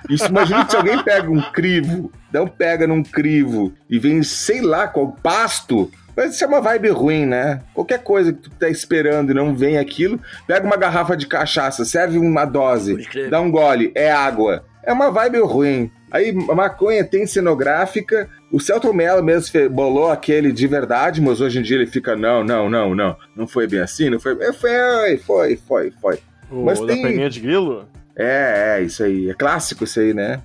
Isso, 0.10 0.28
imagina 0.28 0.66
que 0.66 0.72
se 0.72 0.78
alguém 0.78 1.02
pega 1.02 1.32
um 1.32 1.42
crivo, 1.42 2.12
dá 2.30 2.44
um 2.44 2.48
pega 2.48 2.86
num 2.86 3.02
crivo 3.02 3.72
e 3.90 3.98
vem, 3.98 4.22
sei 4.24 4.60
lá, 4.62 4.88
qual 4.88 5.14
pasto, 5.24 5.90
vai 6.14 6.30
ser 6.32 6.46
uma 6.48 6.60
vibe 6.60 6.90
ruim, 6.90 7.26
né? 7.26 7.62
Qualquer 7.74 8.04
coisa 8.04 8.34
que 8.34 8.42
tu 8.42 8.50
tá 8.52 8.70
esperando 8.70 9.32
e 9.32 9.34
não 9.34 9.56
vem 9.56 9.78
aquilo, 9.78 10.20
pega 10.46 10.68
uma 10.68 10.76
garrafa 10.78 11.16
de 11.16 11.26
cachaça, 11.28 11.86
serve 11.86 12.18
uma 12.18 12.44
dose, 12.46 13.08
dá 13.30 13.40
um 13.40 13.50
gole, 13.50 13.92
é 13.96 14.12
água. 14.12 14.66
É 14.86 14.92
uma 14.92 15.10
vibe 15.10 15.40
ruim. 15.40 15.90
Aí, 16.12 16.36
a 16.50 16.54
maconha 16.54 17.04
tem 17.06 17.26
cenográfica. 17.26 18.30
O 18.54 18.60
Celton 18.60 18.94
Mello 18.94 19.24
mesmo 19.24 19.70
bolou 19.72 20.12
aquele 20.12 20.52
de 20.52 20.68
verdade, 20.68 21.20
mas 21.20 21.42
hoje 21.42 21.58
em 21.60 21.62
dia 21.64 21.76
ele 21.76 21.88
fica, 21.88 22.16
não, 22.16 22.44
não, 22.44 22.70
não, 22.70 22.94
não. 22.94 23.18
Não 23.36 23.48
foi 23.48 23.66
bem 23.68 23.80
assim, 23.80 24.10
não 24.12 24.20
foi. 24.20 24.38
É, 24.42 24.54
Foi, 24.54 25.18
foi, 25.18 25.58
foi, 25.58 25.92
foi. 26.00 26.20
O 26.52 26.64
mas 26.64 26.80
da 26.80 26.86
tem- 26.88 27.02
perninha 27.02 27.30
de 27.30 27.40
grilo? 27.40 27.88
É, 28.16 28.78
é, 28.78 28.84
isso 28.84 29.04
aí. 29.04 29.30
É 29.30 29.34
clássico 29.34 29.84
isso 29.84 30.00
aí, 30.00 30.14
né? 30.14 30.40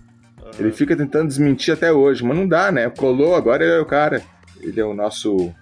Ele 0.59 0.73
fica 0.73 0.97
tentando 0.97 1.29
desmentir 1.29 1.75
até 1.75 1.93
hoje, 1.93 2.25
mas 2.25 2.35
não 2.35 2.49
dá, 2.49 2.73
né? 2.73 2.89
Colou, 2.89 3.35
agora 3.35 3.63
ele 3.63 3.75
é 3.75 3.79
o 3.81 3.85
cara. 3.85 4.23
Ele 4.63 4.81
é 4.81 4.85
o 4.85 4.95
nosso. 4.95 5.53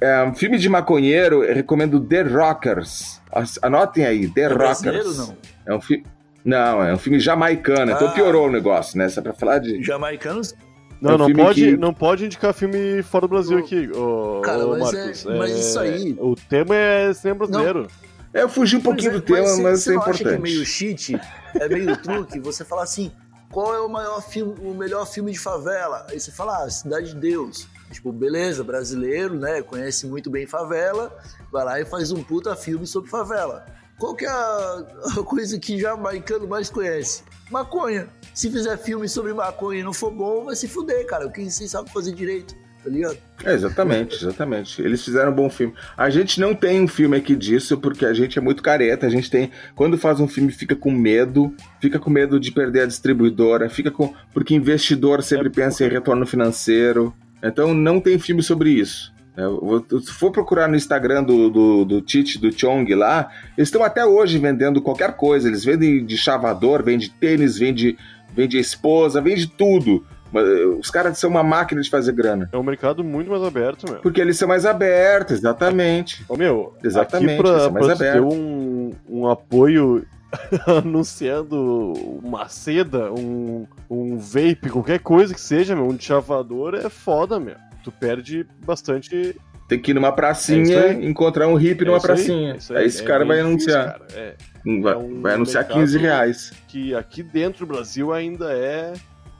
É, 0.00 0.22
um 0.22 0.32
filme 0.32 0.58
de 0.58 0.68
maconheiro, 0.68 1.42
eu 1.42 1.54
recomendo 1.54 1.98
The 2.00 2.22
Rockers. 2.22 3.20
As- 3.32 3.58
Anotem 3.60 4.06
aí, 4.06 4.28
The 4.28 4.42
É 4.42 4.46
Rockers. 4.46 5.18
não? 5.18 5.36
É 5.66 5.74
um 5.74 5.80
filme. 5.80 6.04
Não, 6.44 6.84
é 6.84 6.94
um 6.94 6.98
filme 6.98 7.18
jamaicano, 7.18 7.90
então 7.90 8.06
Ah. 8.06 8.12
piorou 8.12 8.46
o 8.46 8.50
negócio, 8.52 8.96
né? 8.96 9.08
Só 9.08 9.20
pra 9.20 9.32
falar 9.34 9.58
de. 9.58 9.82
Jamaicanos? 9.82 10.54
Não, 11.00 11.10
É 11.10 11.14
um 11.14 11.18
não, 11.18 11.32
pode, 11.34 11.60
que- 11.64 11.76
não 11.76 11.94
pode 11.94 12.24
indicar 12.24 12.54
filme 12.54 13.02
fora 13.02 13.26
do 13.26 13.30
Brasil 13.30 13.58
aqui, 13.58 13.90
ô, 13.94 14.40
cara, 14.42 14.66
mas 14.66 14.92
Marcos. 14.92 15.26
é- 15.26 15.38
mas 15.38 15.50
isso 15.52 15.78
aí- 15.78 16.16
O 16.18 16.34
tema 16.34 16.74
é 16.74 17.12
cinema 17.12 17.46
brasileiro. 17.46 17.86
É, 18.32 18.42
eu 18.42 18.48
fugi 18.48 18.76
um 18.76 18.80
pouquinho 18.80 19.12
do 19.12 19.22
Pois 19.22 19.40
é, 19.40 19.44
tema, 19.56 19.62
mas 19.70 19.82
você 19.82 19.90
é 19.90 19.94
não 19.94 20.02
acha 20.02 20.12
que 20.12 20.18
é 20.18 20.32
importante. 20.34 20.42
meio 20.42 20.64
cheat, 20.66 21.20
é 21.54 21.68
meio 21.68 21.96
truque, 21.98 22.38
você 22.40 22.64
fala 22.64 22.82
assim, 22.82 23.10
qual 23.50 23.74
é 23.74 23.80
o 23.80 23.88
maior 23.88 24.20
filme, 24.22 24.54
o 24.62 24.74
melhor 24.74 25.06
filme 25.06 25.32
de 25.32 25.38
favela? 25.38 26.06
Aí 26.10 26.18
você 26.20 26.30
fala, 26.32 26.64
ah, 26.64 26.70
Cidade 26.70 27.14
de 27.14 27.20
Deus. 27.20 27.66
Tipo, 27.92 28.10
beleza, 28.12 28.64
brasileiro, 28.64 29.34
né, 29.38 29.62
conhece 29.62 30.06
muito 30.08 30.28
bem 30.28 30.44
favela, 30.44 31.16
vai 31.52 31.64
lá 31.64 31.80
e 31.80 31.84
faz 31.84 32.10
um 32.10 32.22
puta 32.22 32.56
filme 32.56 32.84
sobre 32.86 33.08
favela. 33.08 33.64
Qual 33.98 34.14
que 34.14 34.26
é 34.26 34.28
a, 34.28 34.84
a 35.18 35.22
coisa 35.22 35.58
que 35.58 35.78
jamaicano 35.80 36.46
mais 36.48 36.68
conhece? 36.68 37.22
Maconha. 37.50 38.08
Se 38.36 38.50
fizer 38.50 38.76
filme 38.76 39.08
sobre 39.08 39.32
maconha 39.32 39.80
e 39.80 39.82
não 39.82 39.94
for 39.94 40.10
bom, 40.10 40.44
vai 40.44 40.54
se 40.54 40.68
fuder, 40.68 41.06
cara. 41.06 41.26
O 41.26 41.32
que 41.32 41.42
vocês 41.50 41.70
sabem 41.70 41.90
fazer 41.90 42.12
direito, 42.12 42.54
tá 42.84 42.90
ligado? 42.90 43.16
É, 43.42 43.54
exatamente, 43.54 44.14
exatamente. 44.14 44.82
Eles 44.82 45.02
fizeram 45.02 45.32
um 45.32 45.34
bom 45.34 45.48
filme. 45.48 45.72
A 45.96 46.10
gente 46.10 46.38
não 46.38 46.54
tem 46.54 46.82
um 46.82 46.86
filme 46.86 47.16
aqui 47.16 47.34
disso, 47.34 47.78
porque 47.78 48.04
a 48.04 48.12
gente 48.12 48.38
é 48.38 48.42
muito 48.42 48.62
careta. 48.62 49.06
A 49.06 49.08
gente 49.08 49.30
tem. 49.30 49.50
Quando 49.74 49.96
faz 49.96 50.20
um 50.20 50.28
filme, 50.28 50.52
fica 50.52 50.76
com 50.76 50.90
medo. 50.90 51.54
Fica 51.80 51.98
com 51.98 52.10
medo 52.10 52.38
de 52.38 52.52
perder 52.52 52.82
a 52.82 52.86
distribuidora. 52.86 53.70
Fica 53.70 53.90
com. 53.90 54.12
Porque 54.34 54.54
investidor 54.54 55.22
sempre 55.22 55.48
É, 55.48 55.50
pensa 55.50 55.86
em 55.86 55.88
retorno 55.88 56.26
financeiro. 56.26 57.14
Então 57.42 57.72
não 57.72 58.02
tem 58.02 58.18
filme 58.18 58.42
sobre 58.42 58.68
isso. 58.68 59.16
É, 59.36 60.00
Se 60.00 60.12
for 60.12 60.30
procurar 60.32 60.66
no 60.66 60.76
Instagram 60.76 61.22
do, 61.22 61.50
do, 61.50 61.84
do 61.84 62.00
Tite, 62.00 62.38
do 62.38 62.50
Chong 62.50 62.94
lá, 62.94 63.30
eles 63.56 63.68
estão 63.68 63.84
até 63.84 64.04
hoje 64.04 64.38
vendendo 64.38 64.80
qualquer 64.80 65.14
coisa. 65.14 65.46
Eles 65.46 65.62
vendem 65.62 66.04
de 66.04 66.16
chavador, 66.16 66.82
vende 66.82 67.10
tênis, 67.10 67.58
vende, 67.58 67.98
vende 68.36 68.58
esposa, 68.58 69.20
vende 69.20 69.46
tudo. 69.48 70.04
Eh, 70.34 70.66
Os 70.78 70.90
caras 70.90 71.16
são 71.18 71.30
uma 71.30 71.42
máquina 71.42 71.80
de 71.80 71.88
fazer 71.88 72.12
grana. 72.12 72.48
É 72.52 72.56
um 72.58 72.62
mercado 72.62 73.02
muito 73.02 73.30
mais 73.30 73.42
aberto, 73.42 73.90
meu. 73.90 74.00
Porque 74.00 74.20
eles 74.20 74.36
são 74.36 74.46
mais 74.46 74.66
abertos, 74.66 75.38
exatamente. 75.38 76.24
Ô, 76.28 76.36
meu, 76.36 76.74
Exatamente, 76.84 77.40
aqui 77.40 77.42
pra, 77.42 77.62
é 77.64 77.70
mais 77.70 77.86
pra 77.86 77.96
ter 77.96 78.20
um, 78.20 78.92
um 79.08 79.28
apoio 79.28 80.04
anunciando 80.66 81.92
uma 82.22 82.48
seda, 82.48 83.12
um, 83.12 83.66
um 83.88 84.18
vape, 84.18 84.68
qualquer 84.70 84.98
coisa 85.00 85.32
que 85.34 85.40
seja, 85.40 85.74
meu, 85.74 85.86
um 85.86 85.98
chavador 85.98 86.74
é 86.74 86.88
foda, 86.88 87.38
meu. 87.40 87.56
Tu 87.84 87.92
perde 87.92 88.46
bastante. 88.64 89.36
Tem 89.68 89.78
que 89.80 89.90
ir 89.90 89.94
numa 89.94 90.08
É 90.08 90.12
pracinha, 90.12 90.80
aí. 90.84 91.06
encontrar 91.06 91.48
um 91.48 91.54
hippie 91.56 91.82
é 91.82 91.86
numa 91.86 91.96
aí, 91.96 92.02
pracinha. 92.02 92.52
é 92.52 92.56
isso 92.56 92.74
aí, 92.74 92.86
esse 92.86 93.02
é 93.02 93.04
cara 93.04 93.24
vai 93.24 93.38
difícil, 93.42 93.74
anunciar. 93.74 93.98
cara, 93.98 94.06
é. 94.14 94.34
Vai, 94.82 94.92
É 94.94 94.96
um 94.96 95.20
vai 95.22 95.34
anunciar 95.34 95.62
mercado- 95.64 95.80
15 95.80 95.98
reais. 95.98 96.52
que 96.68 96.94
aqui 96.94 97.22
dentro 97.22 97.66
do 97.66 97.72
Brasil 97.74 98.12
ainda 98.12 98.52
é 98.52 98.92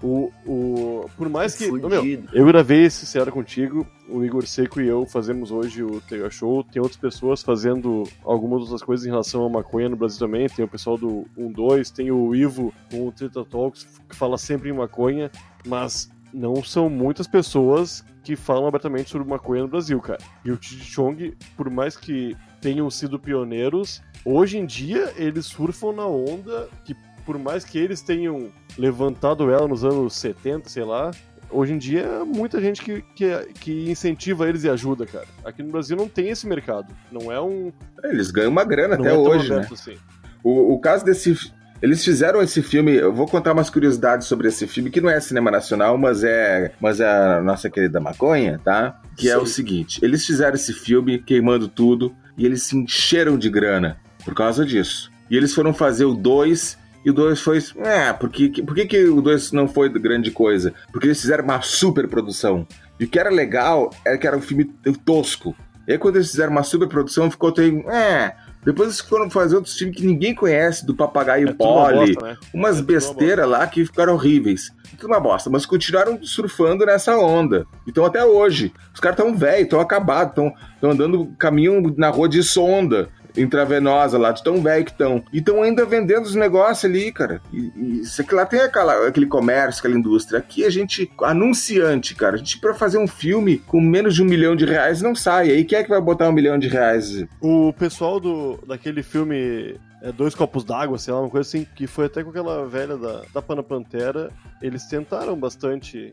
o. 0.03 0.31
o 0.47 1.11
por 1.17 1.29
mais 1.29 1.55
que. 1.57 1.67
ô, 1.71 1.89
meu, 1.89 2.01
Fudido. 2.01 2.29
eu 2.33 2.45
gravei 2.47 2.85
esse 2.85 3.07
Ceará 3.07 3.31
contigo, 3.33 3.87
o 4.09 4.25
Igor 4.25 4.47
Seco 4.47 4.81
e 4.81 4.87
eu 4.89 5.07
fazemos 5.07 5.51
hoje 5.51 5.83
o 5.83 6.01
Tega 6.01 6.29
Show. 6.31 6.63
Tem 6.65 6.81
outras 6.83 7.01
pessoas 7.01 7.43
fazendo 7.43 8.03
algumas 8.25 8.63
outras 8.63 8.83
coisas 8.83 9.07
em 9.07 9.11
relação 9.11 9.45
à 9.45 9.49
maconha 9.49 9.89
no 9.89 9.97
Brasil 9.97 10.19
também. 10.19 10.49
Tem 10.49 10.65
o 10.65 10.69
pessoal 10.69 10.97
do 10.99 11.25
12, 11.37 11.93
tem 11.93 12.11
o 12.11 12.35
Ivo 12.35 12.73
com 12.91 13.09
o 13.09 13.13
Trita 13.13 13.45
Talks, 13.45 13.87
que 14.09 14.15
fala 14.17 14.37
sempre 14.39 14.71
em 14.71 14.73
maconha, 14.73 15.31
mas 15.67 16.09
não 16.33 16.63
são 16.63 16.89
muitas 16.89 17.27
pessoas 17.27 18.05
que 18.23 18.35
falam 18.37 18.67
abertamente 18.67 19.11
sobre 19.11 19.29
maconha 19.29 19.63
no 19.63 19.69
Brasil, 19.69 20.01
cara. 20.01 20.19
E 20.45 20.51
o 20.51 20.59
Chong, 20.61 21.37
por 21.57 21.71
mais 21.71 21.97
que 21.97 22.37
tenham 22.61 22.91
sido 22.91 23.19
pioneiros, 23.19 24.03
hoje 24.25 24.59
em 24.59 24.67
dia 24.67 25.13
eles 25.17 25.47
surfam 25.47 25.93
na 25.93 26.07
onda 26.07 26.69
que, 26.85 26.97
por 27.25 27.39
mais 27.39 27.65
que 27.65 27.79
eles 27.79 28.03
tenham 28.03 28.51
levantado 28.77 29.51
ela 29.51 29.69
nos 29.69 29.85
anos 29.85 30.15
70, 30.17 30.69
sei 30.69 30.85
lá, 30.85 31.13
hoje 31.51 31.73
em 31.73 31.79
dia 31.79 32.01
é 32.01 32.25
muita 32.25 32.61
gente 32.61 32.83
que, 32.83 33.03
que, 33.15 33.47
que 33.61 33.91
incentiva 33.91 34.49
eles 34.49 34.65
e 34.65 34.69
ajuda, 34.69 35.07
cara. 35.07 35.27
Aqui 35.45 35.63
no 35.63 35.71
Brasil 35.71 35.97
não 35.97 36.09
tem 36.09 36.29
esse 36.29 36.47
mercado. 36.47 36.93
Não 37.11 37.31
é 37.31 37.41
um. 37.41 37.73
Eles 38.05 38.31
ganham 38.31 38.51
uma 38.51 38.65
grana 38.65 38.97
Não 38.97 39.05
até 39.05 39.15
é 39.15 39.19
hoje, 39.19 39.51
né? 39.51 39.69
assim. 39.71 39.97
O, 40.43 40.75
o 40.75 40.79
caso 40.81 41.05
desse. 41.05 41.55
Eles 41.83 42.05
fizeram 42.05 42.43
esse 42.43 42.63
filme. 42.63 42.95
Eu 42.95 43.13
vou 43.13 43.27
contar 43.27 43.53
umas 43.53 43.71
curiosidades 43.71 44.27
sobre 44.27 44.49
esse 44.49 44.67
filme, 44.67 44.91
que 44.91 45.01
não 45.01 45.11
é 45.11 45.21
cinema 45.21 45.51
nacional, 45.51 45.97
mas 45.99 46.25
é, 46.25 46.73
mas 46.81 47.01
é 47.01 47.09
a 47.09 47.43
nossa 47.43 47.69
querida 47.69 48.01
maconha, 48.01 48.61
tá? 48.63 49.01
Que 49.17 49.29
é 49.29 49.35
Sim. 49.35 49.43
o 49.43 49.47
seguinte: 49.47 50.01
eles 50.03 50.25
fizeram 50.25 50.55
esse 50.55 50.73
filme 50.73 51.19
queimando 51.19 51.69
tudo 51.69 52.15
e 52.37 52.45
eles 52.45 52.63
se 52.63 52.77
encheram 52.77 53.39
de 53.39 53.49
grana 53.51 53.99
por 54.25 54.35
causa 54.35 54.65
disso. 54.65 55.11
E 55.31 55.37
eles 55.37 55.55
foram 55.55 55.75
fazer 55.75 56.05
o 56.05 56.15
2 56.15 56.79
e 57.05 57.11
o 57.11 57.13
2 57.13 57.41
foi. 57.41 57.59
É, 57.79 58.13
por 58.13 58.29
que, 58.29 58.63
por 58.63 58.75
que, 58.75 58.87
que 58.87 59.05
o 59.05 59.23
2 59.23 59.53
não 59.53 59.69
foi 59.69 59.89
grande 59.89 60.31
coisa? 60.31 60.75
Porque 60.91 61.07
eles 61.07 61.21
fizeram 61.21 61.45
uma 61.45 61.63
super 61.63 62.09
produção. 62.09 62.67
E 62.99 63.05
o 63.05 63.09
que 63.09 63.19
era 63.19 63.31
legal 63.31 63.91
era 64.05 64.19
que 64.19 64.27
era 64.27 64.37
um 64.37 64.41
filme 64.41 64.65
tosco. 65.05 65.55
E 65.87 65.93
aí, 65.93 65.99
quando 65.99 66.17
eles 66.17 66.31
fizeram 66.31 66.51
uma 66.51 66.65
super 66.65 66.89
produção, 66.89 67.31
ficou 67.31 67.53
tem. 67.53 67.85
É. 67.89 68.35
Depois 68.67 68.89
eles 68.89 69.01
foram 69.01 69.31
fazer 69.31 69.55
outros 69.55 69.79
filmes 69.79 69.97
que 69.97 70.05
ninguém 70.05 70.35
conhece, 70.35 70.85
do 70.85 70.93
Papagaio 70.93 71.51
É 71.51 71.53
tudo 71.53 71.65
uma 71.65 71.85
Polly, 71.85 72.15
bosta, 72.15 72.27
né? 72.27 72.37
umas 72.53 72.77
É 72.77 72.81
uma 72.81 72.87
besteiras 72.87 73.49
lá 73.49 73.65
que 73.65 73.87
ficaram 73.87 74.15
horríveis. 74.15 74.73
Tudo 74.99 75.07
uma 75.07 75.21
bosta, 75.21 75.49
mas 75.49 75.65
continuaram 75.65 76.21
surfando 76.21 76.85
nessa 76.85 77.17
onda. 77.17 77.65
Então 77.87 78.05
até 78.05 78.25
hoje. 78.25 78.73
Os 78.93 78.99
caras 78.99 79.17
estão 79.21 79.37
velhos, 79.37 79.63
estão 79.63 79.79
acabados, 79.79 80.31
estão 80.33 80.91
andando 80.91 81.33
caminho 81.39 81.95
na 81.97 82.11
rua 82.11 82.29
de 82.29 82.43
sonda 82.43 83.09
intravenosa 83.37 84.19
lá, 84.19 84.33
de 84.33 84.43
tão 84.43 84.61
velho 84.63 84.85
que 84.85 84.91
estão. 84.91 85.23
E 85.33 85.39
estão 85.39 85.63
ainda 85.63 85.85
vendendo 85.85 86.25
os 86.25 86.35
negócios 86.35 86.85
ali, 86.85 87.13
cara. 87.13 87.41
E, 87.53 88.01
isso 88.01 88.21
aqui 88.21 88.35
lá 88.35 88.47
tem 88.47 88.61
aquela, 88.61 89.07
aquele 89.09 89.27
comércio, 89.27 89.81
aquela 89.81 89.99
indústria. 89.99 90.39
Aqui 90.39 90.65
a 90.65 90.71
gente, 90.71 91.11
anunciante, 91.23 92.15
cara. 92.15 92.35
A 92.35 92.39
gente, 92.39 92.59
pra 92.59 92.75
fazer 92.75 92.99
um 92.99 93.07
filme 93.07 93.59
com 93.59 93.81
menos 93.81 94.15
de 94.15 94.23
um 94.23 94.27
milhão 94.27 94.57
de 94.57 94.65
reais, 94.65 95.03
não 95.03 95.15
sai. 95.15 95.51
Aí 95.51 95.65
quem 95.65 95.79
é 95.79 95.83
que 95.83 95.91
vai 95.91 96.01
botar 96.01 96.29
um 96.29 96.33
milhão 96.33 96.59
de 96.59 96.69
reais? 96.69 97.25
O 97.41 97.73
pessoal 97.73 98.21
do, 98.21 98.59
daquele 98.67 99.03
filme 99.03 99.77
é, 100.03 100.13
Dois 100.13 100.35
Copos 100.35 100.65
d'Água, 100.65 100.99
sei 100.99 101.13
lá, 101.13 101.21
uma 101.21 101.31
coisa 101.31 101.49
assim, 101.49 101.67
que 101.75 101.87
foi 101.87 102.07
até 102.07 102.23
com 102.23 102.31
aquela 102.31 102.67
velha 102.67 102.97
da, 102.97 103.23
da 103.33 103.43
Pana 103.43 103.63
Pantera, 103.63 104.31
eles 104.63 104.87
tentaram 104.87 105.37
bastante 105.37 106.13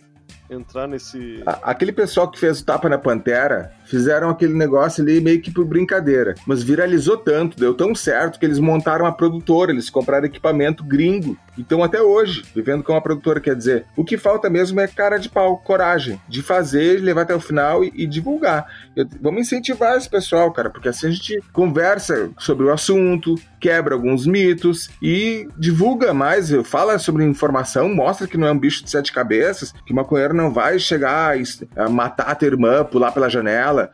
entrar 0.49 0.87
nesse. 0.87 1.41
A- 1.45 1.71
Aquele 1.71 1.91
pessoal 1.91 2.29
que 2.29 2.39
fez 2.39 2.59
o 2.59 2.65
Tapa 2.65 2.87
na 2.89 2.97
Pantera 2.97 3.71
fizeram 3.85 4.29
aquele 4.29 4.53
negócio 4.53 5.03
ali 5.03 5.19
meio 5.21 5.41
que 5.41 5.51
por 5.51 5.65
brincadeira. 5.65 6.35
Mas 6.47 6.63
viralizou 6.63 7.17
tanto, 7.17 7.57
deu 7.59 7.73
tão 7.73 7.93
certo 7.93 8.39
que 8.39 8.45
eles 8.45 8.59
montaram 8.59 9.05
uma 9.05 9.15
produtora, 9.15 9.71
eles 9.71 9.89
compraram 9.89 10.25
equipamento 10.25 10.83
gringo. 10.83 11.37
Então, 11.57 11.83
até 11.83 12.01
hoje, 12.01 12.43
vivendo 12.55 12.81
com 12.83 12.93
uma 12.93 13.01
produtora, 13.01 13.39
quer 13.39 13.55
dizer, 13.55 13.85
o 13.95 14.03
que 14.03 14.17
falta 14.17 14.49
mesmo 14.49 14.79
é 14.79 14.87
cara 14.87 15.17
de 15.17 15.29
pau, 15.29 15.57
coragem 15.57 16.19
de 16.27 16.41
fazer, 16.41 16.99
levar 16.99 17.21
até 17.21 17.35
o 17.35 17.39
final 17.39 17.83
e, 17.83 17.91
e 17.95 18.07
divulgar. 18.07 18.65
Eu- 18.95 19.07
vamos 19.21 19.41
incentivar 19.41 19.95
esse 19.97 20.09
pessoal, 20.09 20.51
cara, 20.51 20.69
porque 20.69 20.87
assim 20.89 21.07
a 21.07 21.11
gente 21.11 21.39
conversa 21.51 22.31
sobre 22.39 22.65
o 22.65 22.71
assunto, 22.73 23.35
quebra 23.59 23.93
alguns 23.93 24.25
mitos 24.25 24.89
e 25.01 25.47
divulga 25.57 26.13
mais, 26.13 26.49
fala 26.65 26.97
sobre 26.99 27.23
informação, 27.23 27.87
mostra 27.93 28.27
que 28.27 28.37
não 28.37 28.47
é 28.47 28.51
um 28.51 28.59
bicho 28.59 28.83
de 28.83 28.89
sete 28.89 29.11
cabeças, 29.13 29.71
que 29.85 29.93
o 29.93 29.95
maconheiro 30.33 30.35
não 30.35 30.51
vai 30.51 30.79
chegar 30.79 31.35
a 31.75 31.89
matar 31.89 32.27
a 32.27 32.35
tua 32.35 32.47
irmã, 32.47 32.83
pular 32.83 33.11
pela 33.11 33.29
janela. 33.29 33.91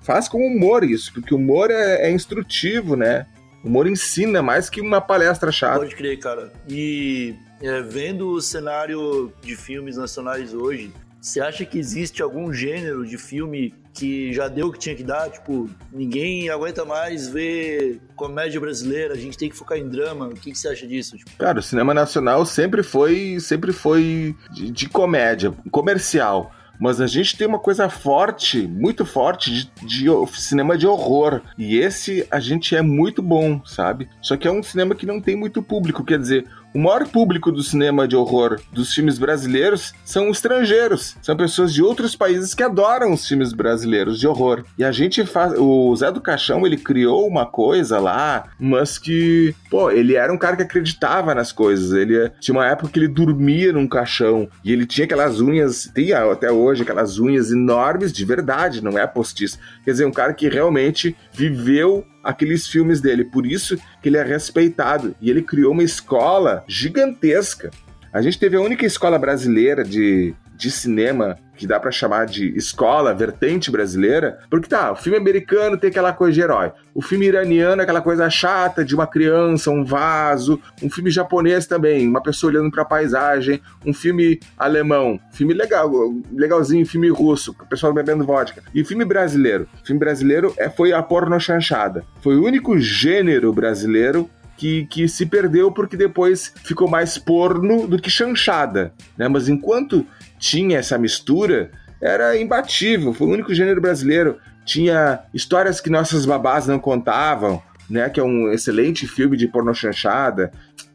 Faz 0.00 0.28
com 0.28 0.38
humor 0.38 0.82
isso, 0.82 1.12
porque 1.12 1.34
o 1.34 1.36
humor 1.36 1.70
é, 1.70 2.08
é 2.08 2.10
instrutivo, 2.10 2.96
né? 2.96 3.26
O 3.62 3.68
humor 3.68 3.86
ensina 3.86 4.42
mais 4.42 4.68
que 4.68 4.80
uma 4.80 5.00
palestra 5.00 5.52
chata. 5.52 5.78
Pode 5.78 5.94
crer, 5.94 6.18
cara. 6.18 6.52
E 6.68 7.34
é, 7.62 7.80
vendo 7.80 8.30
o 8.30 8.40
cenário 8.40 9.32
de 9.40 9.56
filmes 9.56 9.96
nacionais 9.96 10.52
hoje, 10.52 10.92
você 11.20 11.40
acha 11.40 11.64
que 11.64 11.78
existe 11.78 12.22
algum 12.22 12.52
gênero 12.52 13.06
de 13.06 13.16
filme 13.16 13.74
que 13.94 14.32
já 14.32 14.48
deu 14.48 14.66
o 14.66 14.72
que 14.72 14.78
tinha 14.78 14.94
que 14.94 15.04
dar? 15.04 15.30
Tipo, 15.30 15.70
ninguém 15.92 16.50
aguenta 16.50 16.84
mais 16.84 17.28
ver 17.28 18.00
comédia 18.16 18.60
brasileira, 18.60 19.14
a 19.14 19.16
gente 19.16 19.38
tem 19.38 19.48
que 19.48 19.56
focar 19.56 19.78
em 19.78 19.88
drama. 19.88 20.26
O 20.26 20.34
que, 20.34 20.50
que 20.50 20.58
você 20.58 20.68
acha 20.68 20.86
disso? 20.86 21.16
Tipo, 21.16 21.30
Cara, 21.38 21.60
o 21.60 21.62
cinema 21.62 21.94
nacional 21.94 22.44
sempre 22.44 22.82
foi, 22.82 23.38
sempre 23.40 23.72
foi 23.72 24.34
de, 24.52 24.70
de 24.70 24.88
comédia, 24.88 25.52
comercial. 25.70 26.52
Mas 26.78 27.00
a 27.00 27.06
gente 27.06 27.36
tem 27.36 27.46
uma 27.46 27.58
coisa 27.58 27.88
forte, 27.88 28.66
muito 28.66 29.06
forte, 29.06 29.50
de, 29.50 29.70
de 29.86 30.06
cinema 30.36 30.76
de 30.76 30.86
horror. 30.86 31.40
E 31.56 31.78
esse 31.78 32.26
a 32.30 32.40
gente 32.40 32.74
é 32.74 32.82
muito 32.82 33.22
bom, 33.22 33.64
sabe? 33.64 34.08
Só 34.20 34.36
que 34.36 34.48
é 34.48 34.50
um 34.50 34.62
cinema 34.62 34.94
que 34.94 35.06
não 35.06 35.20
tem 35.20 35.36
muito 35.36 35.62
público. 35.62 36.04
Quer 36.04 36.18
dizer, 36.18 36.44
o 36.74 36.78
maior 36.78 37.06
público 37.06 37.52
do 37.52 37.62
cinema 37.62 38.08
de 38.08 38.16
horror 38.16 38.60
dos 38.72 38.92
filmes 38.92 39.16
brasileiros 39.16 39.94
são 40.04 40.28
estrangeiros. 40.28 41.16
São 41.22 41.36
pessoas 41.36 41.72
de 41.72 41.80
outros 41.80 42.16
países 42.16 42.52
que 42.52 42.64
adoram 42.64 43.12
os 43.12 43.26
filmes 43.26 43.52
brasileiros 43.52 44.18
de 44.18 44.26
horror. 44.26 44.64
E 44.76 44.82
a 44.84 44.90
gente 44.90 45.24
faz. 45.24 45.54
O 45.56 45.94
Zé 45.94 46.10
do 46.10 46.20
Caixão, 46.20 46.66
ele 46.66 46.76
criou 46.76 47.28
uma 47.28 47.46
coisa 47.46 48.00
lá, 48.00 48.48
mas 48.58 48.98
que. 48.98 49.54
Pô, 49.70 49.90
ele 49.90 50.16
era 50.16 50.32
um 50.32 50.38
cara 50.38 50.56
que 50.56 50.62
acreditava 50.62 51.32
nas 51.32 51.52
coisas. 51.52 51.92
Ele 51.92 52.28
tinha 52.40 52.54
uma 52.56 52.66
época 52.66 52.90
que 52.90 52.98
ele 52.98 53.08
dormia 53.08 53.72
num 53.72 53.86
caixão. 53.86 54.48
E 54.64 54.72
ele 54.72 54.84
tinha 54.84 55.04
aquelas 55.04 55.40
unhas. 55.40 55.88
Tem 55.94 56.12
até 56.12 56.50
hoje 56.50 56.82
aquelas 56.82 57.20
unhas 57.20 57.52
enormes 57.52 58.12
de 58.12 58.24
verdade, 58.24 58.82
não 58.82 58.98
é 58.98 59.06
postiço. 59.06 59.58
Quer 59.84 59.92
dizer, 59.92 60.06
um 60.06 60.12
cara 60.12 60.34
que 60.34 60.48
realmente 60.48 61.16
viveu 61.32 62.04
aqueles 62.24 62.66
filmes 62.66 63.00
dele. 63.00 63.24
Por 63.24 63.46
isso 63.46 63.76
que 64.02 64.08
ele 64.08 64.16
é 64.16 64.22
respeitado. 64.22 65.14
E 65.20 65.30
ele 65.30 65.42
criou 65.42 65.72
uma 65.72 65.82
escola 65.82 66.64
gigantesca. 66.66 67.70
A 68.12 68.22
gente 68.22 68.38
teve 68.38 68.56
a 68.56 68.60
única 68.60 68.86
escola 68.86 69.18
brasileira 69.18 69.84
de, 69.84 70.34
de 70.56 70.70
cinema 70.70 71.36
que 71.56 71.66
dá 71.66 71.78
pra 71.78 71.90
chamar 71.90 72.26
de 72.26 72.56
escola, 72.56 73.14
vertente 73.14 73.70
brasileira, 73.70 74.38
porque 74.50 74.68
tá, 74.68 74.92
o 74.92 74.96
filme 74.96 75.18
americano 75.18 75.76
tem 75.76 75.90
aquela 75.90 76.12
coisa 76.12 76.32
de 76.32 76.40
herói, 76.40 76.72
o 76.94 77.02
filme 77.02 77.26
iraniano 77.26 77.80
é 77.80 77.84
aquela 77.84 78.00
coisa 78.00 78.30
chata 78.30 78.84
de 78.84 78.94
uma 78.94 79.06
criança, 79.06 79.70
um 79.70 79.84
vaso, 79.84 80.60
um 80.82 80.90
filme 80.90 81.10
japonês 81.10 81.66
também, 81.66 82.06
uma 82.08 82.22
pessoa 82.22 82.52
olhando 82.52 82.70
pra 82.70 82.84
paisagem, 82.84 83.60
um 83.84 83.92
filme 83.92 84.38
alemão, 84.56 85.18
filme 85.32 85.52
legal, 85.52 85.90
legalzinho, 86.32 86.86
filme 86.86 87.08
russo, 87.08 87.54
o 87.60 87.66
pessoal 87.66 87.92
bebendo 87.92 88.24
vodka. 88.24 88.62
E 88.74 88.84
filme 88.84 89.04
brasileiro, 89.04 89.68
o 89.82 89.86
filme 89.86 89.98
brasileiro 89.98 90.54
é, 90.56 90.70
foi 90.70 90.92
a 90.92 91.02
porno 91.02 91.38
chanchada. 91.40 92.04
Foi 92.20 92.36
o 92.36 92.44
único 92.44 92.78
gênero 92.78 93.52
brasileiro 93.52 94.30
que, 94.56 94.86
que 94.86 95.08
se 95.08 95.26
perdeu 95.26 95.72
porque 95.72 95.96
depois 95.96 96.52
ficou 96.62 96.88
mais 96.88 97.18
porno 97.18 97.86
do 97.86 97.98
que 97.98 98.10
chanchada, 98.10 98.92
né? 99.16 99.28
Mas 99.28 99.48
enquanto 99.48 100.06
tinha 100.44 100.78
essa 100.78 100.98
mistura, 100.98 101.70
era 102.02 102.38
imbatível, 102.38 103.14
foi 103.14 103.26
o 103.26 103.30
único 103.30 103.54
gênero 103.54 103.80
brasileiro. 103.80 104.36
Tinha 104.62 105.20
histórias 105.32 105.80
que 105.80 105.88
nossas 105.88 106.26
babás 106.26 106.66
não 106.66 106.78
contavam, 106.78 107.62
né? 107.88 108.10
Que 108.10 108.20
é 108.20 108.22
um 108.22 108.52
excelente 108.52 109.06
filme 109.06 109.38
de 109.38 109.48
porno 109.48 109.74
chanchada. 109.74 110.52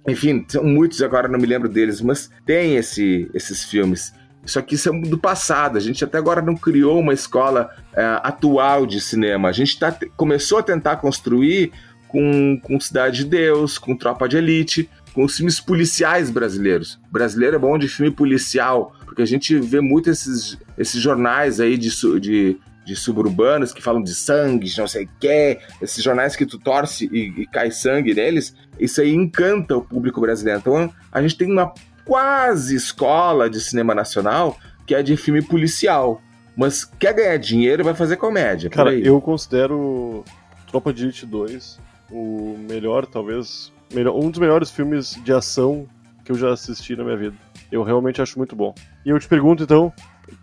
Enfim, 0.07 0.45
são 0.47 0.63
muitos 0.63 1.01
agora, 1.01 1.27
não 1.27 1.39
me 1.39 1.47
lembro 1.47 1.67
deles, 1.67 1.99
mas 1.99 2.29
tem 2.45 2.75
esse, 2.75 3.27
esses 3.33 3.63
filmes. 3.63 4.13
Isso 4.45 4.59
aqui 4.59 4.77
são 4.77 5.01
do 5.01 5.17
passado. 5.17 5.79
A 5.79 5.81
gente 5.81 6.03
até 6.03 6.19
agora 6.19 6.43
não 6.43 6.55
criou 6.55 6.99
uma 6.99 7.13
escola 7.13 7.71
é, 7.95 8.03
atual 8.21 8.85
de 8.85 9.01
cinema. 9.01 9.49
A 9.49 9.51
gente 9.51 9.79
tá, 9.79 9.95
começou 10.15 10.59
a 10.59 10.63
tentar 10.63 10.97
construir 10.97 11.71
com, 12.07 12.59
com 12.61 12.79
Cidade 12.79 13.23
de 13.23 13.25
Deus, 13.25 13.79
com 13.79 13.95
Tropa 13.95 14.29
de 14.29 14.37
Elite, 14.37 14.87
com 15.11 15.23
os 15.23 15.35
filmes 15.35 15.59
policiais 15.59 16.29
brasileiros. 16.29 16.99
O 17.09 17.13
brasileiro 17.13 17.55
é 17.55 17.59
bom 17.59 17.79
de 17.79 17.87
filme 17.87 18.11
policial, 18.11 18.93
porque 19.19 19.23
a 19.23 19.25
gente 19.25 19.59
vê 19.59 19.81
muito 19.81 20.09
esses, 20.09 20.57
esses 20.77 21.01
jornais 21.01 21.59
aí 21.59 21.77
de, 21.77 21.89
de, 22.21 22.57
de 22.85 22.95
suburbanos 22.95 23.73
que 23.73 23.81
falam 23.81 24.01
de 24.01 24.15
sangue, 24.15 24.69
de 24.69 24.77
não 24.77 24.87
sei 24.87 25.03
o 25.03 25.09
quê, 25.19 25.59
esses 25.81 26.01
jornais 26.01 26.37
que 26.37 26.45
tu 26.45 26.57
torce 26.57 27.09
e, 27.11 27.41
e 27.41 27.45
cai 27.47 27.69
sangue 27.69 28.13
neles, 28.13 28.55
isso 28.79 29.01
aí 29.01 29.13
encanta 29.13 29.75
o 29.75 29.81
público 29.81 30.21
brasileiro. 30.21 30.61
Então 30.61 30.93
a 31.11 31.21
gente 31.21 31.37
tem 31.37 31.51
uma 31.51 31.73
quase 32.05 32.77
escola 32.77 33.49
de 33.49 33.59
cinema 33.59 33.93
nacional 33.93 34.57
que 34.87 34.95
é 34.95 35.03
de 35.03 35.17
filme 35.17 35.41
policial. 35.41 36.21
Mas 36.55 36.85
quer 36.85 37.13
ganhar 37.13 37.37
dinheiro, 37.37 37.83
vai 37.83 37.93
fazer 37.93 38.15
comédia. 38.15 38.69
Cara, 38.69 38.91
aí. 38.91 39.05
eu 39.05 39.19
considero 39.19 40.23
Tropa 40.65 40.93
de 40.93 41.03
Elite 41.03 41.25
2 41.25 41.77
o 42.09 42.55
melhor, 42.57 43.05
talvez, 43.05 43.71
melhor, 43.93 44.15
um 44.15 44.31
dos 44.31 44.39
melhores 44.39 44.71
filmes 44.71 45.19
de 45.23 45.33
ação 45.33 45.87
que 46.29 46.33
eu 46.33 46.37
já 46.37 46.53
assisti 46.53 46.95
na 46.95 47.03
minha 47.03 47.17
vida. 47.17 47.35
Eu 47.71 47.81
realmente 47.81 48.21
acho 48.21 48.37
muito 48.37 48.55
bom. 48.55 48.75
E 49.03 49.09
eu 49.09 49.19
te 49.19 49.27
pergunto 49.27 49.63
então, 49.63 49.91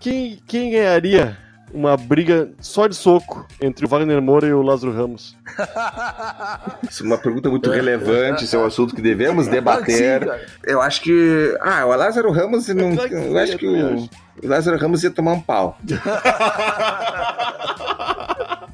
quem, 0.00 0.42
quem 0.44 0.72
ganharia 0.72 1.38
uma 1.72 1.96
briga 1.96 2.50
só 2.60 2.88
de 2.88 2.96
soco 2.96 3.46
entre 3.60 3.86
o 3.86 3.88
Wagner 3.88 4.20
Moura 4.20 4.48
e 4.48 4.52
o 4.52 4.62
Lázaro 4.62 4.92
Ramos? 4.92 5.36
Isso 6.90 7.04
é 7.04 7.06
uma 7.06 7.18
pergunta 7.18 7.48
muito 7.48 7.70
relevante, 7.70 8.44
isso 8.44 8.56
é 8.56 8.58
um 8.58 8.64
assunto 8.64 8.96
que 8.96 9.02
devemos 9.02 9.46
debater. 9.46 10.22
Sim. 10.22 10.30
Eu 10.64 10.80
acho 10.80 11.00
que. 11.00 11.56
Ah, 11.60 11.86
o 11.86 11.94
Lázaro 11.94 12.32
Ramos 12.32 12.66
não. 12.68 12.96
claro 12.96 13.14
Eu 13.14 13.30
sim, 13.30 13.38
acho 13.38 13.58
que 13.58 13.66
o, 13.66 14.08
o 14.42 14.48
Lázaro 14.48 14.76
Ramos 14.78 15.04
ia 15.04 15.10
tomar 15.10 15.34
um 15.34 15.40
pau. 15.40 15.78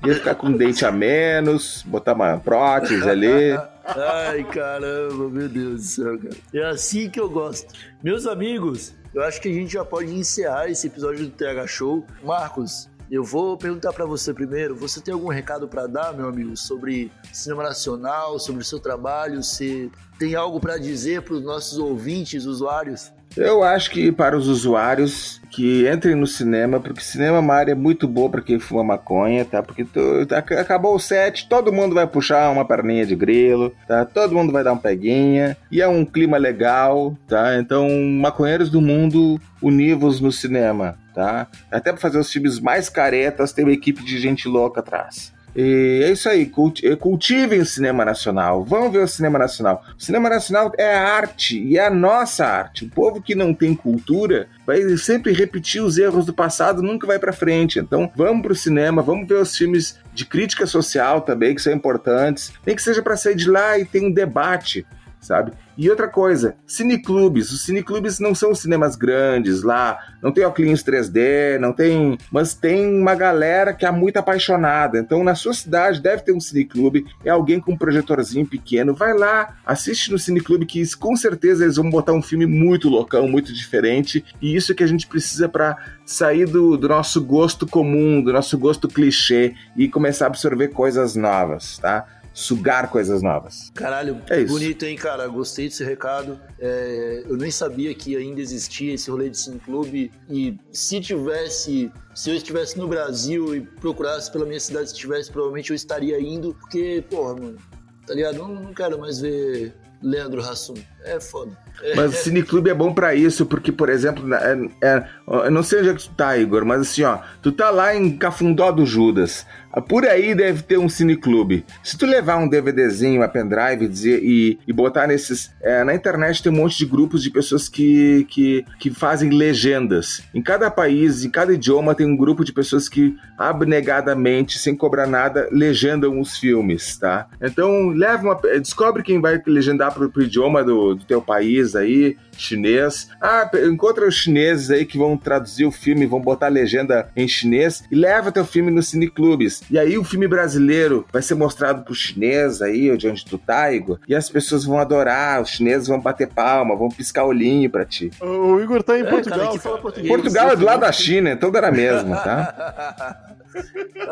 Ia 0.05 0.15
ficar 0.17 0.35
com 0.35 0.49
um 0.49 0.53
dente 0.57 0.85
a 0.85 0.91
menos, 0.91 1.85
botar 1.87 2.15
uma 2.15 2.37
prótese 2.37 3.09
ali. 3.09 3.57
Ai, 3.85 4.45
caramba, 4.45 5.29
meu 5.29 5.49
Deus 5.49 5.81
do 5.81 5.87
céu, 5.87 6.19
cara. 6.19 6.37
É 6.55 6.65
assim 6.65 7.11
que 7.11 7.21
eu 7.21 7.29
gosto. 7.29 7.73
Meus 8.03 8.27
amigos, 8.27 8.95
eu 9.15 9.23
acho 9.23 9.41
que 9.41 9.49
a 9.49 9.53
gente 9.53 9.73
já 9.73 9.85
pode 9.85 10.13
encerrar 10.15 10.69
esse 10.69 10.87
episódio 10.87 11.27
do 11.27 11.31
TH 11.31 11.67
Show. 11.67 12.07
Marcos, 12.23 12.89
eu 13.11 13.23
vou 13.23 13.59
perguntar 13.59 13.93
pra 13.93 14.07
você 14.07 14.33
primeiro. 14.33 14.75
Você 14.77 15.01
tem 15.01 15.13
algum 15.13 15.29
recado 15.29 15.69
pra 15.69 15.87
dar, 15.87 16.15
meu 16.15 16.29
amigo, 16.29 16.57
sobre 16.57 17.13
cinema 17.33 17.63
nacional, 17.63 18.39
sobre 18.39 18.63
o 18.63 18.65
seu 18.65 18.81
trabalho? 18.81 19.43
Você 19.43 19.91
tem 20.19 20.35
algo 20.35 20.59
pra 20.59 20.79
dizer 20.79 21.23
pros 21.23 21.43
nossos 21.43 21.77
ouvintes, 21.79 22.47
usuários? 22.47 23.13
Eu 23.37 23.63
acho 23.63 23.91
que 23.91 24.13
para 24.13 24.37
os 24.37 24.47
usuários 24.47 25.41
que 25.51 25.89
entrem 25.89 26.15
no 26.15 26.27
cinema, 26.27 26.81
porque 26.81 27.01
cinema 27.01 27.37
é 27.37 27.41
uma 27.41 27.55
área 27.55 27.75
muito 27.75 28.09
boa 28.09 28.31
para 28.31 28.41
quem 28.41 28.59
fuma 28.59 28.83
maconha, 28.83 29.45
tá? 29.45 29.63
Porque 29.63 29.85
tu- 29.85 30.25
tá- 30.27 30.39
acabou 30.39 30.95
o 30.95 30.99
set, 30.99 31.47
todo 31.49 31.73
mundo 31.73 31.95
vai 31.95 32.07
puxar 32.07 32.51
uma 32.51 32.65
perninha 32.65 33.05
de 33.05 33.15
grilo, 33.15 33.73
tá? 33.87 34.05
Todo 34.05 34.35
mundo 34.35 34.53
vai 34.53 34.65
dar 34.65 34.73
um 34.73 34.79
peguinha, 34.79 35.57
e 35.71 35.81
é 35.81 35.89
um 35.89 36.05
clima 36.05 36.37
legal, 36.39 37.17
tá? 37.29 37.59
Então, 37.59 37.89
maconheiros 38.21 38.71
do 38.71 38.81
mundo, 38.81 39.39
univos 39.63 40.21
no 40.21 40.33
cinema, 40.33 40.97
tá? 41.15 41.47
Até 41.71 41.93
para 41.93 42.01
fazer 42.01 42.19
os 42.19 42.33
filmes 42.33 42.59
mais 42.59 42.89
caretas, 42.89 43.53
tem 43.53 43.65
uma 43.65 43.73
equipe 43.75 44.03
de 44.05 44.19
gente 44.19 44.49
louca 44.49 44.81
atrás. 44.81 45.33
E 45.55 46.03
é 46.05 46.11
isso 46.11 46.29
aí, 46.29 46.51
eh, 46.83 46.97
cultivem 46.97 47.61
o 47.61 47.67
cinema 47.67 48.05
nacional, 48.05 48.65
vão 48.65 48.91
ver 48.91 49.01
o 49.01 49.09
cinema 49.09 49.39
nacional. 49.39 49.85
O 49.99 50.03
cinema 50.03 50.31
nacional 50.31 50.73
é 50.79 50.95
a 50.95 51.03
arte 51.03 51.59
e 51.59 51.77
é 51.77 51.87
a 51.87 51.91
nossa 51.91 52.47
arte. 52.47 52.85
O 52.85 52.89
povo 52.89 53.21
que 53.21 53.35
não 53.35 53.53
tem 53.53 53.75
cultura 53.75 54.49
vai 54.67 54.97
sempre 54.97 55.33
repetir 55.33 55.83
os 55.83 55.99
erros 55.99 56.25
do 56.25 56.33
passado, 56.33 56.83
nunca 56.83 57.07
vai 57.07 57.19
pra 57.19 57.33
frente. 57.33 57.79
Então, 57.79 58.11
vamos 58.17 58.43
pro 58.43 58.55
cinema, 58.55 59.03
vamos 59.03 59.29
ver 59.29 59.35
os 59.35 59.57
filmes 59.57 59.99
de 60.15 60.25
crítica 60.25 60.67
social 60.67 61.21
também, 61.21 61.55
que 61.55 61.63
são 61.63 61.73
importantes. 61.73 62.53
Nem 62.65 62.75
que 62.75 62.83
seja 62.83 63.03
pra 63.03 63.17
sair 63.17 63.35
de 63.35 63.49
lá 63.49 63.79
e 63.79 63.85
ter 63.85 64.03
um 64.03 64.11
debate, 64.11 64.87
sabe? 65.23 65.53
E 65.79 65.89
outra 65.89 66.09
coisa, 66.09 66.57
cineclubes. 66.67 67.51
Os 67.51 67.65
cineclubes 67.65 68.19
não 68.19 68.35
são 68.35 68.55
cinemas 68.55 68.97
grandes 68.97 69.63
lá, 69.63 69.99
não 70.21 70.31
tem 70.31 70.45
óculos 70.45 70.83
3D, 70.83 71.59
não 71.59 71.73
tem. 71.73 72.19
Mas 72.31 72.53
tem 72.53 72.87
uma 72.87 73.15
galera 73.15 73.73
que 73.73 73.87
é 73.87 73.91
muito 73.91 74.19
apaixonada. 74.19 74.99
Então, 74.99 75.25
na 75.25 75.35
sua 75.35 75.55
cidade 75.55 76.03
deve 76.03 76.23
ter 76.23 76.33
um 76.33 76.41
cineclube, 76.41 77.07
é 77.25 77.31
alguém 77.31 77.61
com 77.61 77.73
um 77.73 77.77
projetorzinho 77.77 78.47
pequeno. 78.47 78.93
Vai 78.93 79.17
lá, 79.17 79.57
assiste 79.65 80.11
no 80.11 80.19
cineclube, 80.19 80.67
que 80.67 80.83
com 80.97 81.17
certeza 81.17 81.65
eles 81.65 81.77
vão 81.77 81.89
botar 81.89 82.13
um 82.13 82.23
filme 82.23 82.45
muito 82.45 82.89
loucão, 82.89 83.29
muito 83.29 83.53
diferente. 83.53 84.25
E 84.43 84.55
isso 84.55 84.75
que 84.75 84.83
a 84.83 84.87
gente 84.87 85.07
precisa 85.07 85.49
para 85.49 85.77
sair 86.05 86.47
do, 86.47 86.77
do 86.77 86.89
nosso 86.89 87.23
gosto 87.23 87.67
comum, 87.67 88.21
do 88.23 88.33
nosso 88.33 88.59
gosto 88.59 88.89
clichê 88.89 89.55
e 89.77 89.89
começar 89.89 90.27
a 90.27 90.29
absorver 90.29 90.69
coisas 90.69 91.15
novas, 91.15 91.79
tá? 91.79 92.07
Sugar 92.35 92.91
coisas 92.91 93.23
novas. 93.23 93.71
Caralho, 93.75 94.21
É 94.29 94.45
bonito, 94.45 94.85
hein, 94.85 94.97
cara? 94.97 95.27
Gostei 95.29 95.69
desse 95.69 95.85
recado. 95.85 96.41
É, 96.59 97.25
eu 97.27 97.37
nem 97.37 97.51
sabia 97.51 97.95
que 97.95 98.17
ainda 98.17 98.41
existia 98.41 98.95
esse 98.95 99.11
rolê 99.11 99.29
de 99.29 99.39
cineclube. 99.39 100.11
E 100.29 100.59
se 100.73 101.01
tivesse, 101.01 101.91
se 102.15 102.31
eu 102.31 102.35
estivesse 102.35 102.79
no 102.79 102.89
Brasil 102.89 103.55
e 103.55 103.61
procurasse 103.61 104.31
pela 104.33 104.47
minha 104.47 104.61
cidade, 104.61 104.91
se 104.91 104.95
tivesse, 104.97 105.31
provavelmente 105.31 105.71
eu 105.71 105.77
estaria 105.77 106.21
indo. 106.21 106.55
Porque, 106.55 107.05
porra, 107.11 107.35
mano, 107.35 107.59
tá 108.07 108.15
ligado? 108.15 108.37
Eu 108.37 108.49
não 108.49 108.73
quero 108.73 108.99
mais 108.99 109.21
ver 109.21 109.75
Leandro 110.03 110.41
Hassum. 110.43 110.75
É 111.05 111.21
foda. 111.21 111.57
Mas 111.97 112.15
o 112.15 112.17
Cineclube 112.25 112.71
é 112.71 112.75
bom 112.75 112.93
pra 112.95 113.15
isso, 113.15 113.47
porque, 113.47 113.73
por 113.73 113.89
exemplo, 113.89 114.33
é, 114.35 114.59
é- 114.83 115.05
eu 115.27 115.51
não 115.51 115.63
sei 115.63 115.81
onde 115.81 115.89
é 115.91 115.95
que 115.95 116.03
tu 116.09 116.15
tá, 116.15 116.37
Igor, 116.39 116.65
mas 116.65 116.81
assim, 116.83 117.03
ó, 117.03 117.19
tu 117.43 117.51
tá 117.53 117.71
lá 117.71 117.95
em 117.95 118.17
Cafundó 118.17 118.71
do 118.71 118.85
Judas. 118.87 119.47
Ah, 119.75 119.81
Por 119.81 120.05
aí 120.05 120.35
deve 120.35 120.63
ter 120.63 120.77
um 120.79 120.87
cineclube. 120.89 121.65
Se 121.83 121.97
tu 121.97 122.05
levar 122.05 122.37
um 122.37 122.47
DVDzinho, 122.47 123.21
uma 123.23 123.29
pendrive 123.29 123.89
dizer- 123.89 124.21
e, 124.23 124.59
e 124.69 124.73
botar 124.73 125.07
nesses. 125.07 125.51
é, 125.63 125.83
na 125.83 125.95
internet 125.95 126.43
tem 126.43 126.53
um 126.53 126.57
monte 126.57 126.77
de 126.77 126.85
grupos 126.85 127.23
de 127.23 127.31
pessoas 127.31 127.71
que, 127.71 128.27
que, 128.29 128.67
que 128.79 128.91
fazem 128.91 129.31
legendas. 129.31 130.23
Em 130.35 130.43
cada 130.43 130.71
país, 130.71 131.25
em 131.25 131.31
cada 131.31 131.55
idioma, 131.55 131.95
tem 131.95 132.07
um 132.07 132.15
grupo 132.17 132.45
de 132.45 132.53
pessoas 132.53 132.87
que 132.87 133.17
abnegadamente, 133.39 134.59
sem 134.59 134.77
cobrar 134.77 135.07
nada, 135.07 135.49
legendam 135.51 136.21
os 136.21 136.37
filmes, 136.37 136.97
tá? 136.99 137.27
Então, 137.41 137.89
leva 137.89 138.23
uma. 138.25 138.41
Descobre 138.61 139.03
quem 139.03 139.21
vai 139.21 139.41
legendar 139.47 139.95
pro, 139.95 140.11
pro 140.11 140.23
idioma 140.23 140.63
do, 140.63 140.95
do 140.97 141.05
teu 141.07 141.23
país 141.23 141.72
aí, 141.77 142.17
chinês. 142.37 143.09
Ah, 143.21 143.51
encontra 143.65 144.07
os 144.07 144.15
chineses 144.15 144.71
aí 144.71 144.85
que 144.85 144.99
vão 144.99 145.17
traduzir 145.17 145.65
o 145.65 145.71
filme, 145.73 146.07
vão 146.07 146.21
botar 146.21 146.47
a 146.47 146.51
legenda 146.51 147.09
em 147.17 147.27
chinês 147.27 147.85
e 147.91 147.95
leva 147.97 148.31
teu 148.33 148.45
filme 148.45 148.71
nos 148.71 148.89
cineclubes. 148.89 149.63
E 149.71 149.79
aí 149.79 149.97
o 149.97 150.05
filme 150.05 150.29
brasileiro 150.29 151.07
vai 151.13 151.23
ser 151.23 151.35
mostrado 151.35 151.83
pro 151.85 151.95
chinês 151.95 152.61
aí, 152.61 152.95
de 152.97 153.09
onde 153.09 153.25
tu 153.25 153.39
tá, 153.39 153.73
Igor, 153.73 153.99
e 154.07 154.15
as 154.15 154.29
pessoas 154.29 154.65
vão 154.65 154.79
adorar, 154.79 155.41
os 155.41 155.51
chineses 155.51 155.89
vão 155.89 156.01
bater 156.01 156.29
palma, 156.29 156.77
vão 156.77 156.89
piscar 156.89 157.25
olhinho 157.25 157.71
pra 157.71 157.85
ti. 157.85 158.11
O 158.21 158.61
Igor 158.61 158.83
tá 158.83 158.99
em 158.99 159.03
É, 159.03 159.11
Portugal. 159.11 159.39
cara, 159.39 159.49
cara. 159.51 159.61
fala 159.61 159.79
português. 159.79 160.09
Portugal 160.13 160.51
é 160.51 160.57
do 160.57 160.65
lado 160.65 160.81
da 160.81 160.93
China, 160.93 161.31
então 161.31 161.51
dá 161.51 161.71
mesmo, 161.71 162.15
tá? 162.15 163.33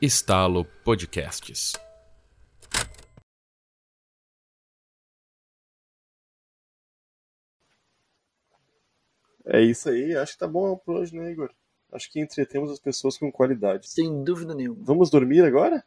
Estalo 0.00 0.64
Podcasts. 0.84 1.87
É 9.50 9.62
isso 9.62 9.88
aí, 9.88 10.14
acho 10.14 10.32
que 10.34 10.38
tá 10.38 10.46
bom 10.46 10.76
por 10.76 10.96
hoje, 10.96 11.16
né, 11.16 11.32
Igor? 11.32 11.50
Acho 11.90 12.10
que 12.12 12.20
entretemos 12.20 12.70
as 12.70 12.78
pessoas 12.78 13.16
com 13.16 13.32
qualidade. 13.32 13.88
Sem 13.88 14.22
dúvida 14.22 14.54
nenhuma. 14.54 14.78
Vamos 14.84 15.10
dormir 15.10 15.42
agora? 15.42 15.82